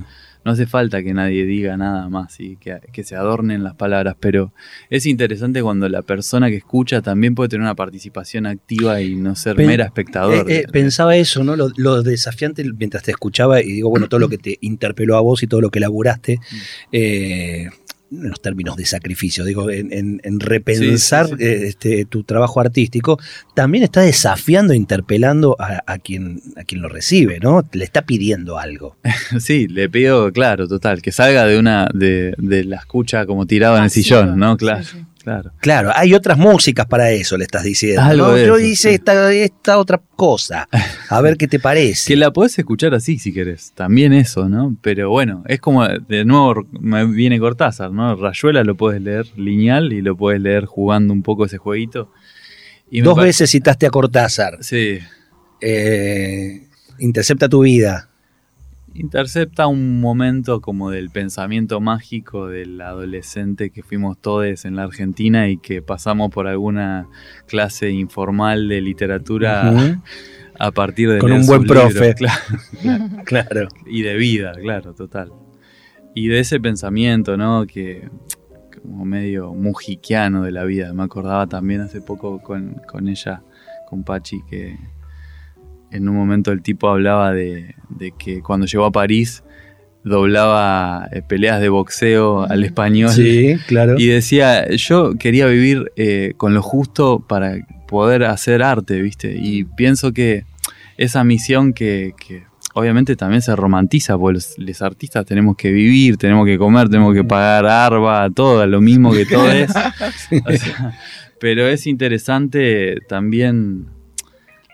no 0.44 0.52
hace 0.52 0.66
falta 0.66 1.02
que 1.02 1.14
nadie 1.14 1.44
diga 1.44 1.76
nada 1.76 2.08
más 2.08 2.40
y 2.40 2.56
que, 2.56 3.04
se 3.04 3.16
adornen 3.16 3.62
las 3.62 3.74
palabras, 3.74 4.16
pero 4.18 4.52
es 4.90 5.06
interesante 5.06 5.62
cuando 5.62 5.88
la 5.88 6.02
persona 6.02 6.48
que 6.48 6.56
escucha 6.56 7.00
también 7.02 7.34
puede 7.34 7.48
tener 7.48 7.62
una 7.62 7.74
participación 7.74 8.46
activa 8.46 9.00
y 9.00 9.14
no 9.14 9.34
ser 9.34 9.56
mera 9.56 9.84
espectador. 9.84 10.50
Eh, 10.50 10.60
eh, 10.60 10.66
pensaba 10.70 11.16
eso, 11.16 11.44
¿no? 11.44 11.56
Lo, 11.56 12.02
desafiante 12.02 12.64
mientras 12.64 13.02
te 13.02 13.10
escuchaba 13.10 13.60
y 13.60 13.72
digo, 13.72 13.90
bueno, 13.90 14.08
todo 14.08 14.20
lo 14.20 14.28
que 14.28 14.38
te 14.38 14.58
interpeló 14.60 15.16
a 15.16 15.20
vos 15.20 15.42
y 15.42 15.46
todo 15.46 15.60
lo 15.60 15.70
que 15.70 15.80
laburaste. 15.80 16.36
Mm. 16.36 16.56
Eh, 16.92 17.70
en 18.10 18.28
los 18.28 18.40
términos 18.40 18.76
de 18.76 18.86
sacrificio, 18.86 19.44
digo, 19.44 19.70
en, 19.70 20.40
repensar 20.40 21.28
eh, 21.38 21.64
Este, 21.68 22.04
tu 22.04 22.24
trabajo 22.24 22.60
artístico, 22.60 23.18
también 23.54 23.84
está 23.84 24.00
desafiando, 24.00 24.74
interpelando 24.74 25.56
a, 25.58 25.98
quien, 25.98 26.40
a 26.56 26.64
quien 26.64 26.82
lo 26.82 26.88
recibe, 26.88 27.38
¿no? 27.40 27.68
Le 27.72 27.84
está 27.84 28.02
pidiendo 28.02 28.58
algo. 28.58 28.96
Sí, 29.38 29.68
le 29.68 29.88
pido, 29.88 30.32
claro, 30.32 30.68
total, 30.68 31.02
que 31.02 31.12
salga 31.12 31.44
de 31.44 31.58
una, 31.58 31.88
de, 31.94 32.34
de 32.38 32.64
la 32.64 32.76
escucha 32.76 33.26
como 33.26 33.46
tirado 33.46 33.76
en 33.76 33.84
el 33.84 33.90
sillón, 33.90 34.38
¿no? 34.38 34.56
Claro. 34.56 34.84
Claro. 35.28 35.52
Claro, 35.60 35.90
hay 35.94 36.14
otras 36.14 36.38
músicas 36.38 36.86
para 36.86 37.10
eso, 37.10 37.36
le 37.36 37.44
estás 37.44 37.64
diciendo. 37.64 38.36
Yo 38.36 38.58
hice 38.58 38.94
esta, 38.94 39.30
esta 39.32 39.78
otra 39.78 40.00
cosa. 40.16 40.66
A 41.10 41.20
ver 41.20 41.36
qué 41.36 41.46
te 41.46 41.58
parece. 41.58 42.08
que 42.08 42.16
la 42.16 42.32
podés 42.32 42.58
escuchar 42.58 42.94
así 42.94 43.18
si 43.18 43.32
querés. 43.32 43.72
También 43.74 44.14
eso, 44.14 44.48
¿no? 44.48 44.74
Pero 44.80 45.10
bueno, 45.10 45.44
es 45.46 45.60
como, 45.60 45.86
de 45.86 46.24
nuevo 46.24 46.66
me 46.80 47.04
viene 47.06 47.38
Cortázar, 47.38 47.90
¿no? 47.92 48.16
Rayuela 48.16 48.64
lo 48.64 48.74
puedes 48.74 49.02
leer 49.02 49.26
lineal 49.36 49.92
y 49.92 50.00
lo 50.00 50.16
puedes 50.16 50.40
leer 50.40 50.64
jugando 50.64 51.12
un 51.12 51.22
poco 51.22 51.44
ese 51.44 51.58
jueguito. 51.58 52.10
Dos 52.90 53.16
veces 53.18 53.50
citaste 53.50 53.86
a 53.86 53.90
Cortázar. 53.90 54.58
Sí. 54.60 54.98
Eh, 55.60 56.68
intercepta 56.98 57.48
tu 57.48 57.62
vida 57.62 58.08
intercepta 58.98 59.66
un 59.66 60.00
momento 60.00 60.60
como 60.60 60.90
del 60.90 61.10
pensamiento 61.10 61.80
mágico 61.80 62.48
del 62.48 62.80
adolescente 62.80 63.70
que 63.70 63.82
fuimos 63.82 64.18
todos 64.20 64.64
en 64.64 64.76
la 64.76 64.82
Argentina 64.82 65.48
y 65.48 65.58
que 65.58 65.82
pasamos 65.82 66.30
por 66.30 66.46
alguna 66.46 67.08
clase 67.46 67.90
informal 67.90 68.68
de 68.68 68.80
literatura 68.80 70.00
a 70.58 70.70
partir 70.72 71.10
de... 71.10 71.18
Con 71.18 71.32
un 71.32 71.46
buen 71.46 71.64
profe. 71.64 72.14
claro, 73.24 73.68
Y 73.86 74.02
de 74.02 74.16
vida, 74.16 74.52
claro, 74.52 74.94
total. 74.94 75.32
Y 76.14 76.28
de 76.28 76.40
ese 76.40 76.58
pensamiento, 76.58 77.36
¿no? 77.36 77.66
Que 77.66 78.08
como 78.82 79.04
medio 79.04 79.52
mujiquiano 79.54 80.42
de 80.42 80.52
la 80.52 80.64
vida. 80.64 80.92
Me 80.92 81.02
acordaba 81.02 81.46
también 81.46 81.82
hace 81.82 82.00
poco 82.00 82.40
con, 82.40 82.80
con 82.86 83.08
ella, 83.08 83.42
con 83.88 84.02
Pachi, 84.02 84.40
que 84.48 84.78
en 85.90 86.08
un 86.08 86.16
momento 86.16 86.52
el 86.52 86.62
tipo 86.62 86.88
hablaba 86.88 87.32
de, 87.32 87.74
que 88.18 88.42
cuando 88.42 88.66
llegó 88.66 88.84
a 88.86 88.92
París 88.92 89.42
doblaba 90.04 91.08
eh, 91.12 91.22
peleas 91.26 91.60
de 91.60 91.68
boxeo 91.68 92.42
al 92.42 92.64
español. 92.64 93.10
Sí, 93.10 93.56
claro. 93.66 93.96
Y 93.98 94.06
decía, 94.06 94.68
yo 94.70 95.14
quería 95.18 95.46
vivir 95.46 95.92
eh, 95.96 96.34
con 96.36 96.54
lo 96.54 96.62
justo 96.62 97.24
para 97.26 97.56
poder 97.86 98.24
hacer 98.24 98.62
arte, 98.62 99.00
¿viste? 99.02 99.36
Y 99.36 99.64
pienso 99.64 100.12
que 100.12 100.44
esa 100.96 101.24
misión 101.24 101.72
que, 101.72 102.14
obviamente 102.74 103.16
también 103.16 103.42
se 103.42 103.54
romantiza, 103.56 104.16
porque 104.16 104.40
los, 104.56 104.82
artistas 104.82 105.26
tenemos 105.26 105.56
que 105.56 105.72
vivir, 105.72 106.16
tenemos 106.16 106.46
que 106.46 106.58
comer, 106.58 106.88
tenemos 106.88 107.14
que 107.14 107.24
pagar 107.24 107.66
arba, 107.66 108.28
todo, 108.30 108.66
lo 108.66 108.80
mismo 108.80 109.12
que 109.12 109.26
todo 109.26 109.50
es. 109.50 109.72
pero 111.40 111.66
es 111.66 111.86
interesante 111.86 112.98
también 113.08 113.97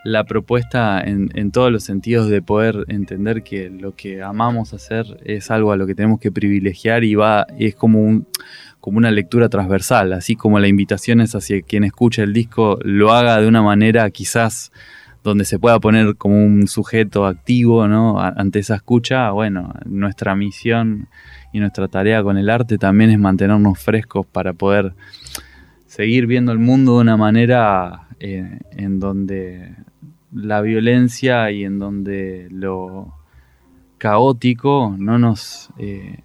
la 0.05 0.24
propuesta 0.24 1.00
en, 1.00 1.50
todos 1.50 1.72
los 1.72 1.82
sentidos 1.82 2.28
de 2.28 2.42
poder 2.42 2.84
entender 2.88 3.42
que 3.42 3.70
lo 3.70 3.96
que 3.96 4.22
amamos 4.22 4.74
hacer 4.74 5.18
es 5.24 5.50
algo 5.50 5.72
a 5.72 5.76
lo 5.76 5.86
que 5.86 5.94
tenemos 5.94 6.20
que 6.20 6.30
privilegiar 6.30 7.05
y 7.05 7.14
va 7.14 7.46
es 7.59 7.74
como 7.74 8.02
un 8.02 8.26
como 8.80 8.98
una 8.98 9.11
lectura 9.11 9.48
transversal, 9.48 10.12
así 10.12 10.36
como 10.36 10.61
la 10.61 10.68
invitación 10.68 11.22
es 11.22 11.34
hacia 11.34 11.62
quien 11.62 11.84
escucha 11.84 12.22
el 12.22 12.34
disco 12.34 12.78
lo 12.82 13.14
haga 13.14 13.40
de 13.40 13.48
una 13.48 13.62
manera 13.62 14.11
quizás 14.11 14.72
donde 15.22 15.46
se 15.46 15.59
pueda 15.59 15.80
poner 15.80 16.16
como 16.16 16.44
un 16.44 16.68
sujeto 16.68 17.24
activo 17.24 17.88
¿no? 17.88 18.20
ante 18.20 18.59
esa 18.59 18.74
escucha, 18.74 19.30
bueno, 19.30 19.72
nuestra 19.86 20.36
misión 20.36 21.09
y 21.50 21.61
nuestra 21.61 21.88
tarea 21.88 22.22
con 22.22 22.36
el 22.36 22.50
arte 22.50 22.76
también 22.76 23.09
es 23.09 23.18
mantenernos 23.18 23.78
frescos 23.78 24.26
para 24.26 24.52
poder 24.52 24.92
seguir 25.86 26.26
viendo 26.26 26.52
el 26.52 26.59
mundo 26.59 26.96
de 26.96 27.00
una 27.00 27.16
manera 27.16 28.09
eh, 28.20 28.59
en 28.72 29.00
donde 29.00 29.74
la 30.35 30.61
violencia 30.61 31.51
y 31.51 31.64
en 31.64 31.78
donde 31.78 32.49
lo 32.51 33.14
caótico 33.99 34.95
no 34.99 35.18
nos 35.18 35.70
eh, 35.78 36.18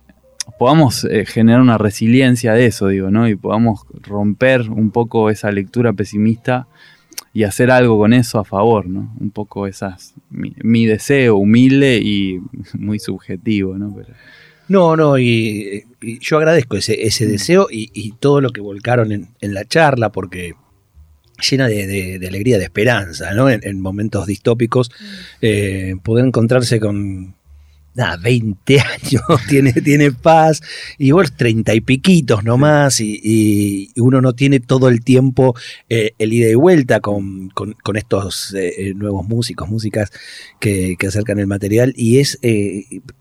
podamos 0.57 1.05
eh, 1.05 1.26
generar 1.26 1.62
una 1.62 1.78
resiliencia 1.78 2.53
de 2.53 2.66
eso, 2.66 2.88
digo, 2.88 3.12
¿no? 3.12 3.28
Y 3.28 3.36
podamos 3.36 3.86
romper 4.01 4.70
un 4.70 4.91
poco 4.91 5.30
esa 5.30 5.51
lectura 5.51 5.93
pesimista 5.93 6.68
y 7.34 7.43
hacer 7.43 7.72
algo 7.72 7.97
con 7.97 8.14
eso 8.14 8.39
a 8.39 8.43
favor, 8.43 8.88
¿no? 8.88 9.14
Un 9.20 9.32
poco 9.32 9.68
esas, 9.68 10.16
mi, 10.30 10.86
deseo 10.86 11.38
humilde 11.38 11.99
y 12.03 12.39
muy 12.78 12.99
subjetivo, 12.99 13.78
¿no? 13.78 13.95
No, 14.68 14.95
no, 14.95 15.18
y, 15.18 15.86
yo 16.22 16.38
agradezco 16.38 16.78
ese, 16.78 17.03
ese 17.03 17.26
mm. 17.26 17.30
deseo 17.30 17.68
y, 17.72 18.14
todo 18.20 18.41
lo 18.41 18.51
que 18.51 18.62
volcaron 18.62 19.12
en, 19.12 19.30
en 19.41 19.53
la 19.53 19.66
charla, 19.66 20.12
porque 20.12 20.55
llena 21.39 21.67
de, 21.67 22.19
alegría, 22.27 22.57
de 22.57 22.65
esperanza, 22.65 23.33
¿no? 23.33 23.49
En, 23.49 23.81
momentos 23.81 24.27
distópicos, 24.27 24.89
mm. 24.89 25.05
eh, 25.41 25.95
poder 26.03 26.25
encontrarse 26.25 26.79
con 26.79 27.35
nada, 27.95 28.17
20 28.17 28.79
años, 28.79 29.23
tiene, 29.47 29.73
tiene 29.73 30.11
paz, 30.11 30.61
y 30.97 31.11
vos 31.11 31.35
30 31.35 31.73
y 31.73 31.81
piquitos 31.81 32.43
nomás, 32.43 32.99
y, 33.01 33.19
y, 33.23 33.99
uno 33.99 34.21
no 34.21 34.33
tiene 34.33 34.59
todo 34.59 34.89
el 34.89 35.03
tiempo 35.03 35.55
eh, 35.89 36.13
el 36.19 36.33
ida 36.33 36.49
y 36.49 36.55
vuelta 36.55 36.99
con, 36.99 37.51
estos 37.95 38.53
eh, 38.55 38.93
nuevos 38.95 39.27
músicos, 39.27 39.69
músicas 39.69 40.11
que, 40.59 40.95
acercan 41.05 41.39
el 41.39 41.47
material, 41.47 41.93
y 41.95 42.19
es 42.19 42.39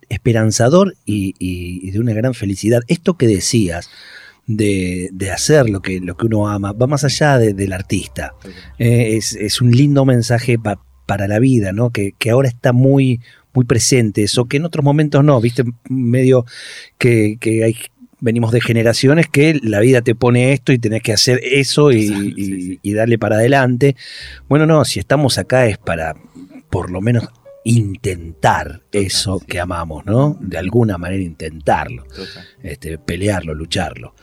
esperanzador 0.08 0.96
y, 1.04 1.34
y 1.38 1.90
de 1.90 2.00
una 2.00 2.12
gran 2.12 2.34
felicidad. 2.34 2.82
Esto 2.88 3.16
que 3.16 3.26
decías, 3.26 3.90
de, 4.48 5.30
hacer 5.32 5.68
lo 5.68 5.80
que, 5.80 6.00
lo 6.00 6.16
que 6.16 6.26
uno 6.26 6.48
ama, 6.48 6.72
va 6.72 6.86
más 6.86 7.04
allá 7.04 7.38
del 7.38 7.72
artista. 7.72 8.34
Eh, 8.78 9.16
es, 9.16 9.60
un 9.60 9.70
lindo 9.70 10.04
mensaje 10.04 10.58
para 10.58 11.28
la 11.28 11.38
vida, 11.38 11.72
¿no? 11.72 11.90
Que, 11.90 12.14
ahora 12.30 12.48
está 12.48 12.72
muy, 12.72 13.20
muy 13.52 13.64
presente, 13.64 14.24
eso 14.24 14.46
que 14.46 14.56
en 14.56 14.64
otros 14.64 14.84
momentos 14.84 15.22
no, 15.22 15.40
viste, 15.40 15.64
medio 15.88 16.44
que, 16.98 17.38
hay 17.64 17.76
venimos 18.20 18.50
de 18.50 18.60
generaciones 18.60 19.28
que 19.28 19.60
la 19.62 19.78
vida 19.78 20.02
te 20.02 20.16
pone 20.16 20.52
esto 20.52 20.72
y 20.72 20.80
tenés 20.80 21.02
que 21.02 21.12
hacer 21.12 21.40
eso 21.40 21.92
y, 21.92 22.80
darle 22.82 23.16
para 23.16 23.36
adelante. 23.36 23.94
Bueno, 24.48 24.66
no, 24.66 24.84
si 24.84 24.98
estamos 24.98 25.38
acá 25.38 25.66
es 25.66 25.78
para 25.78 26.16
por 26.68 26.90
lo 26.90 27.00
menos 27.00 27.28
intentar 27.64 28.82
eso 28.92 29.40
que 29.46 29.60
amamos, 29.60 30.04
¿no? 30.04 30.36
De 30.40 30.58
alguna 30.58 30.98
manera 30.98 31.22
intentarlo, 31.22 32.06
este, 32.62 32.98
pelearlo, 32.98 33.54
lucharlo. 33.54 34.14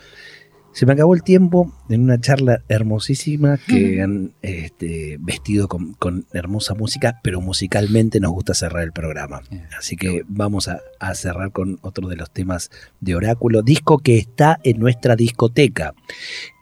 Se 0.76 0.84
me 0.84 0.92
acabó 0.92 1.14
el 1.14 1.22
tiempo 1.22 1.72
en 1.88 2.02
una 2.02 2.20
charla 2.20 2.62
hermosísima 2.68 3.58
que 3.66 4.02
han 4.02 4.34
este, 4.42 5.16
vestido 5.18 5.68
con, 5.68 6.26
hermosa 6.34 6.74
música, 6.74 7.18
pero 7.22 7.40
musicalmente 7.40 8.20
nos 8.20 8.32
gusta 8.32 8.52
cerrar 8.52 8.82
el 8.82 8.92
programa. 8.92 9.40
Así 9.78 9.96
que 9.96 10.22
vamos 10.28 10.68
a, 10.68 10.82
cerrar 11.14 11.50
con 11.50 11.78
otro 11.80 12.08
de 12.08 12.16
los 12.16 12.30
temas 12.30 12.70
de 13.00 13.14
Oráculo, 13.14 13.62
disco 13.62 14.00
que 14.00 14.18
está 14.18 14.60
en 14.64 14.78
nuestra 14.78 15.16
discoteca. 15.16 15.94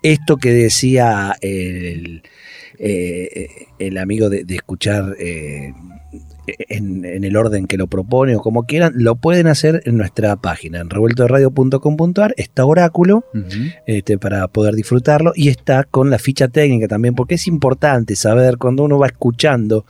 esto 0.00 0.36
que 0.36 0.52
decía 0.52 1.34
el, 1.40 2.22
eh, 2.78 3.48
el 3.80 3.98
amigo 3.98 4.30
de, 4.30 4.44
de 4.44 4.54
escuchar 4.54 5.16
eh, 5.18 5.72
en, 6.46 7.04
en 7.04 7.24
el 7.24 7.36
orden 7.36 7.66
que 7.66 7.76
lo 7.76 7.86
propone 7.86 8.36
o 8.36 8.40
como 8.40 8.64
quieran, 8.64 8.92
lo 8.96 9.16
pueden 9.16 9.46
hacer 9.46 9.82
en 9.84 9.96
nuestra 9.96 10.36
página, 10.36 10.80
en 10.80 10.90
revueltoradio.com.ar, 10.90 12.34
está 12.36 12.64
Oráculo 12.64 13.24
este, 13.86 14.18
para 14.18 14.48
poder 14.48 14.74
disfrutarlo 14.74 15.32
y 15.34 15.48
está 15.48 15.84
con 15.84 16.10
la 16.10 16.18
ficha 16.18 16.48
técnica 16.48 16.88
también, 16.88 17.14
porque 17.14 17.34
es 17.36 17.46
importante 17.46 18.16
saber 18.16 18.58
cuando 18.58 18.84
uno 18.84 18.98
va 18.98 19.06
escuchando 19.06 19.86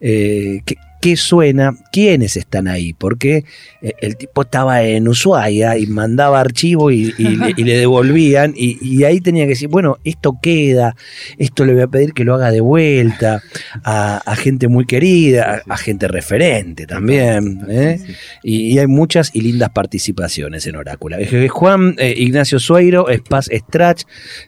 eh, 0.00 0.60
qué, 0.64 0.76
qué 1.00 1.16
suena, 1.16 1.74
quiénes 1.92 2.36
están 2.36 2.68
ahí, 2.68 2.92
porque 2.92 3.44
eh, 3.82 3.92
el 4.00 4.16
tipo 4.16 4.42
estaba 4.42 4.82
en 4.82 5.08
Ushuaia 5.08 5.78
y 5.78 5.86
mandaba 5.86 6.40
archivo 6.40 6.90
y, 6.90 7.14
y 7.16 7.36
le, 7.36 7.54
y 7.56 7.64
le 7.64 7.78
devolvían 7.78 8.54
y, 8.56 8.78
y 8.82 9.04
ahí 9.04 9.20
tenía 9.20 9.44
que 9.44 9.50
decir, 9.50 9.68
bueno, 9.68 9.98
esto 10.04 10.38
queda, 10.42 10.96
esto 11.38 11.64
le 11.64 11.72
voy 11.72 11.82
a 11.82 11.86
pedir 11.86 12.12
que 12.12 12.24
lo 12.24 12.34
haga 12.34 12.50
de 12.50 12.60
vuelta 12.60 13.42
a, 13.82 14.18
a 14.18 14.36
gente 14.36 14.68
muy 14.68 14.86
querida, 14.86 15.62
a, 15.66 15.74
a 15.74 15.76
gente 15.76 16.08
referente 16.08 16.86
también. 16.86 17.64
¿eh? 17.68 18.00
Y, 18.42 18.78
hay 18.78 18.86
muchas 18.86 19.30
y 19.34 19.40
lindas 19.40 19.70
participaciones 19.70 20.66
en 20.66 20.76
Orácula. 20.76 21.18
Juan 21.48 21.94
eh, 21.98 22.14
Ignacio 22.16 22.58
Sueiro, 22.58 23.06
Spaz 23.14 23.50
Strach, 23.52 24.02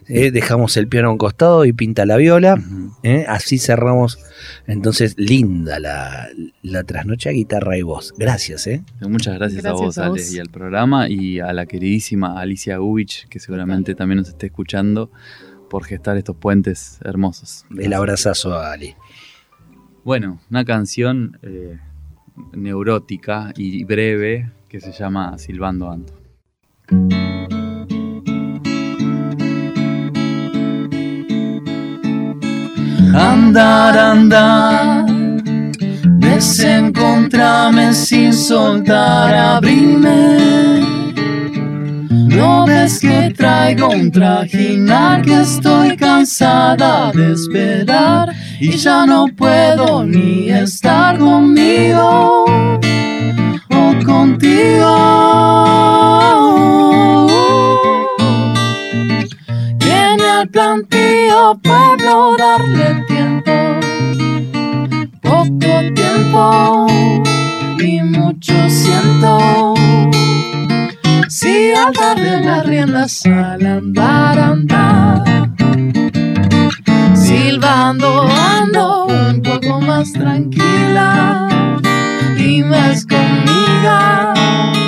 eh, 0.07 0.31
dejamos 0.31 0.77
el 0.77 0.87
piano 0.87 1.09
a 1.09 1.11
un 1.11 1.17
costado 1.17 1.65
y 1.65 1.73
pinta 1.73 2.05
la 2.05 2.17
viola. 2.17 2.61
Así 3.27 3.57
cerramos. 3.57 4.19
Entonces, 4.67 5.15
linda 5.17 5.79
la, 5.79 6.29
la 6.61 6.83
trasnoche 6.83 7.29
a 7.29 7.31
guitarra 7.31 7.77
y 7.77 7.81
voz. 7.81 8.13
Gracias, 8.17 8.67
¿eh? 8.67 8.83
Muchas 9.01 9.35
gracias, 9.35 9.65
a 9.65 9.73
vos, 9.73 9.97
a 9.97 10.07
Ale, 10.07 10.21
y 10.31 10.39
al 10.39 10.49
programa, 10.49 11.09
y 11.09 11.39
a 11.39 11.53
la 11.53 11.65
queridísima 11.65 12.39
Alicia 12.39 12.77
Gubich, 12.77 13.27
que 13.27 13.39
seguramente 13.39 13.95
también 13.95 14.19
nos 14.19 14.29
esté 14.29 14.47
escuchando, 14.47 15.11
por 15.69 15.85
gestar 15.85 16.17
estos 16.17 16.35
puentes 16.35 16.99
hermosos. 17.03 17.65
El 17.77 17.93
abrazazo 17.93 18.53
a 18.53 18.71
Ali. 18.71 18.95
Bueno, 20.03 20.39
una 20.51 20.65
canción 20.65 21.39
eh, 21.41 21.79
neurótica 22.51 23.53
y 23.55 23.83
breve 23.83 24.51
que 24.69 24.79
se 24.79 24.91
llama 24.91 25.37
Silbando 25.37 25.89
Ando. 25.89 26.13
Andar, 33.15 33.97
andar, 33.97 35.02
desencontrarme 36.43 37.93
sin 37.93 38.33
soltar, 38.33 39.33
abrirme. 39.33 40.81
No 42.35 42.65
ves 42.65 42.99
que 42.99 43.33
traigo 43.35 43.87
un 43.87 44.11
trajinar, 44.11 45.21
que 45.21 45.41
estoy 45.41 45.95
cansada 45.95 47.13
de 47.13 47.31
esperar 47.31 48.33
y 48.59 48.71
ya 48.71 49.05
no 49.05 49.27
puedo 49.27 50.03
ni 50.03 50.49
estar 50.49 51.17
conmigo 51.17 52.43
o 53.69 54.05
contigo. 54.05 54.93
Viene 59.79 60.29
al 60.39 60.49
plantío 60.49 61.57
pueblo 61.63 62.35
darle 62.37 63.05
tiempo, 63.07 63.51
poco 65.43 65.93
tiempo 65.93 66.87
y 67.79 68.01
mucho 68.01 68.53
siento. 68.69 69.73
Si 71.27 71.73
al 71.73 71.91
darle 71.93 72.41
las 72.41 72.65
riendas 72.65 73.25
al 73.25 73.65
andar, 73.65 74.39
andar, 74.39 75.23
silbando 77.15 78.23
ando 78.23 79.07
un 79.07 79.41
poco 79.41 79.81
más 79.81 80.13
tranquila 80.13 81.47
y 82.37 82.63
más 82.63 83.05
conmigo. 83.05 84.82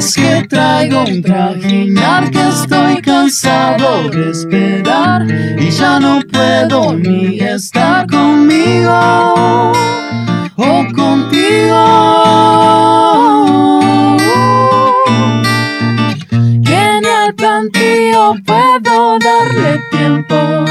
Ves 0.00 0.14
que 0.14 0.46
traigo 0.48 1.04
un 1.04 1.20
trajinar, 1.20 2.30
que 2.30 2.48
estoy 2.48 3.02
cansado 3.02 4.08
de 4.08 4.30
esperar 4.30 5.26
y 5.30 5.70
ya 5.70 6.00
no 6.00 6.20
puedo 6.32 6.94
ni 6.94 7.38
estar 7.38 8.06
conmigo 8.06 9.72
o 10.56 10.86
contigo. 10.96 11.84
Que 16.64 16.80
en 16.96 17.04
el 17.04 17.34
plantío 17.34 18.36
puedo 18.46 19.18
darle 19.18 19.82
tiempo 19.90 20.64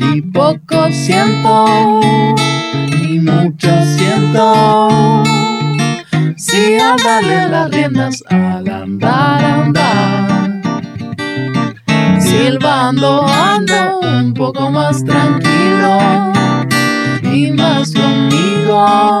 y 0.00 0.20
poco 0.22 0.88
siento 0.90 2.00
y 2.90 3.20
mucho 3.20 3.70
siento. 3.96 5.25
Si 6.48 6.78
al 6.78 6.96
darle 7.02 7.48
las 7.48 7.70
riendas 7.72 8.22
al 8.28 8.68
andar, 8.68 9.44
andar, 9.44 10.62
silbando 12.20 13.26
ando 13.26 13.98
un 13.98 14.32
poco 14.32 14.70
más 14.70 15.04
tranquilo 15.04 15.98
y 17.24 17.50
más 17.50 17.92
conmigo. 17.92 19.20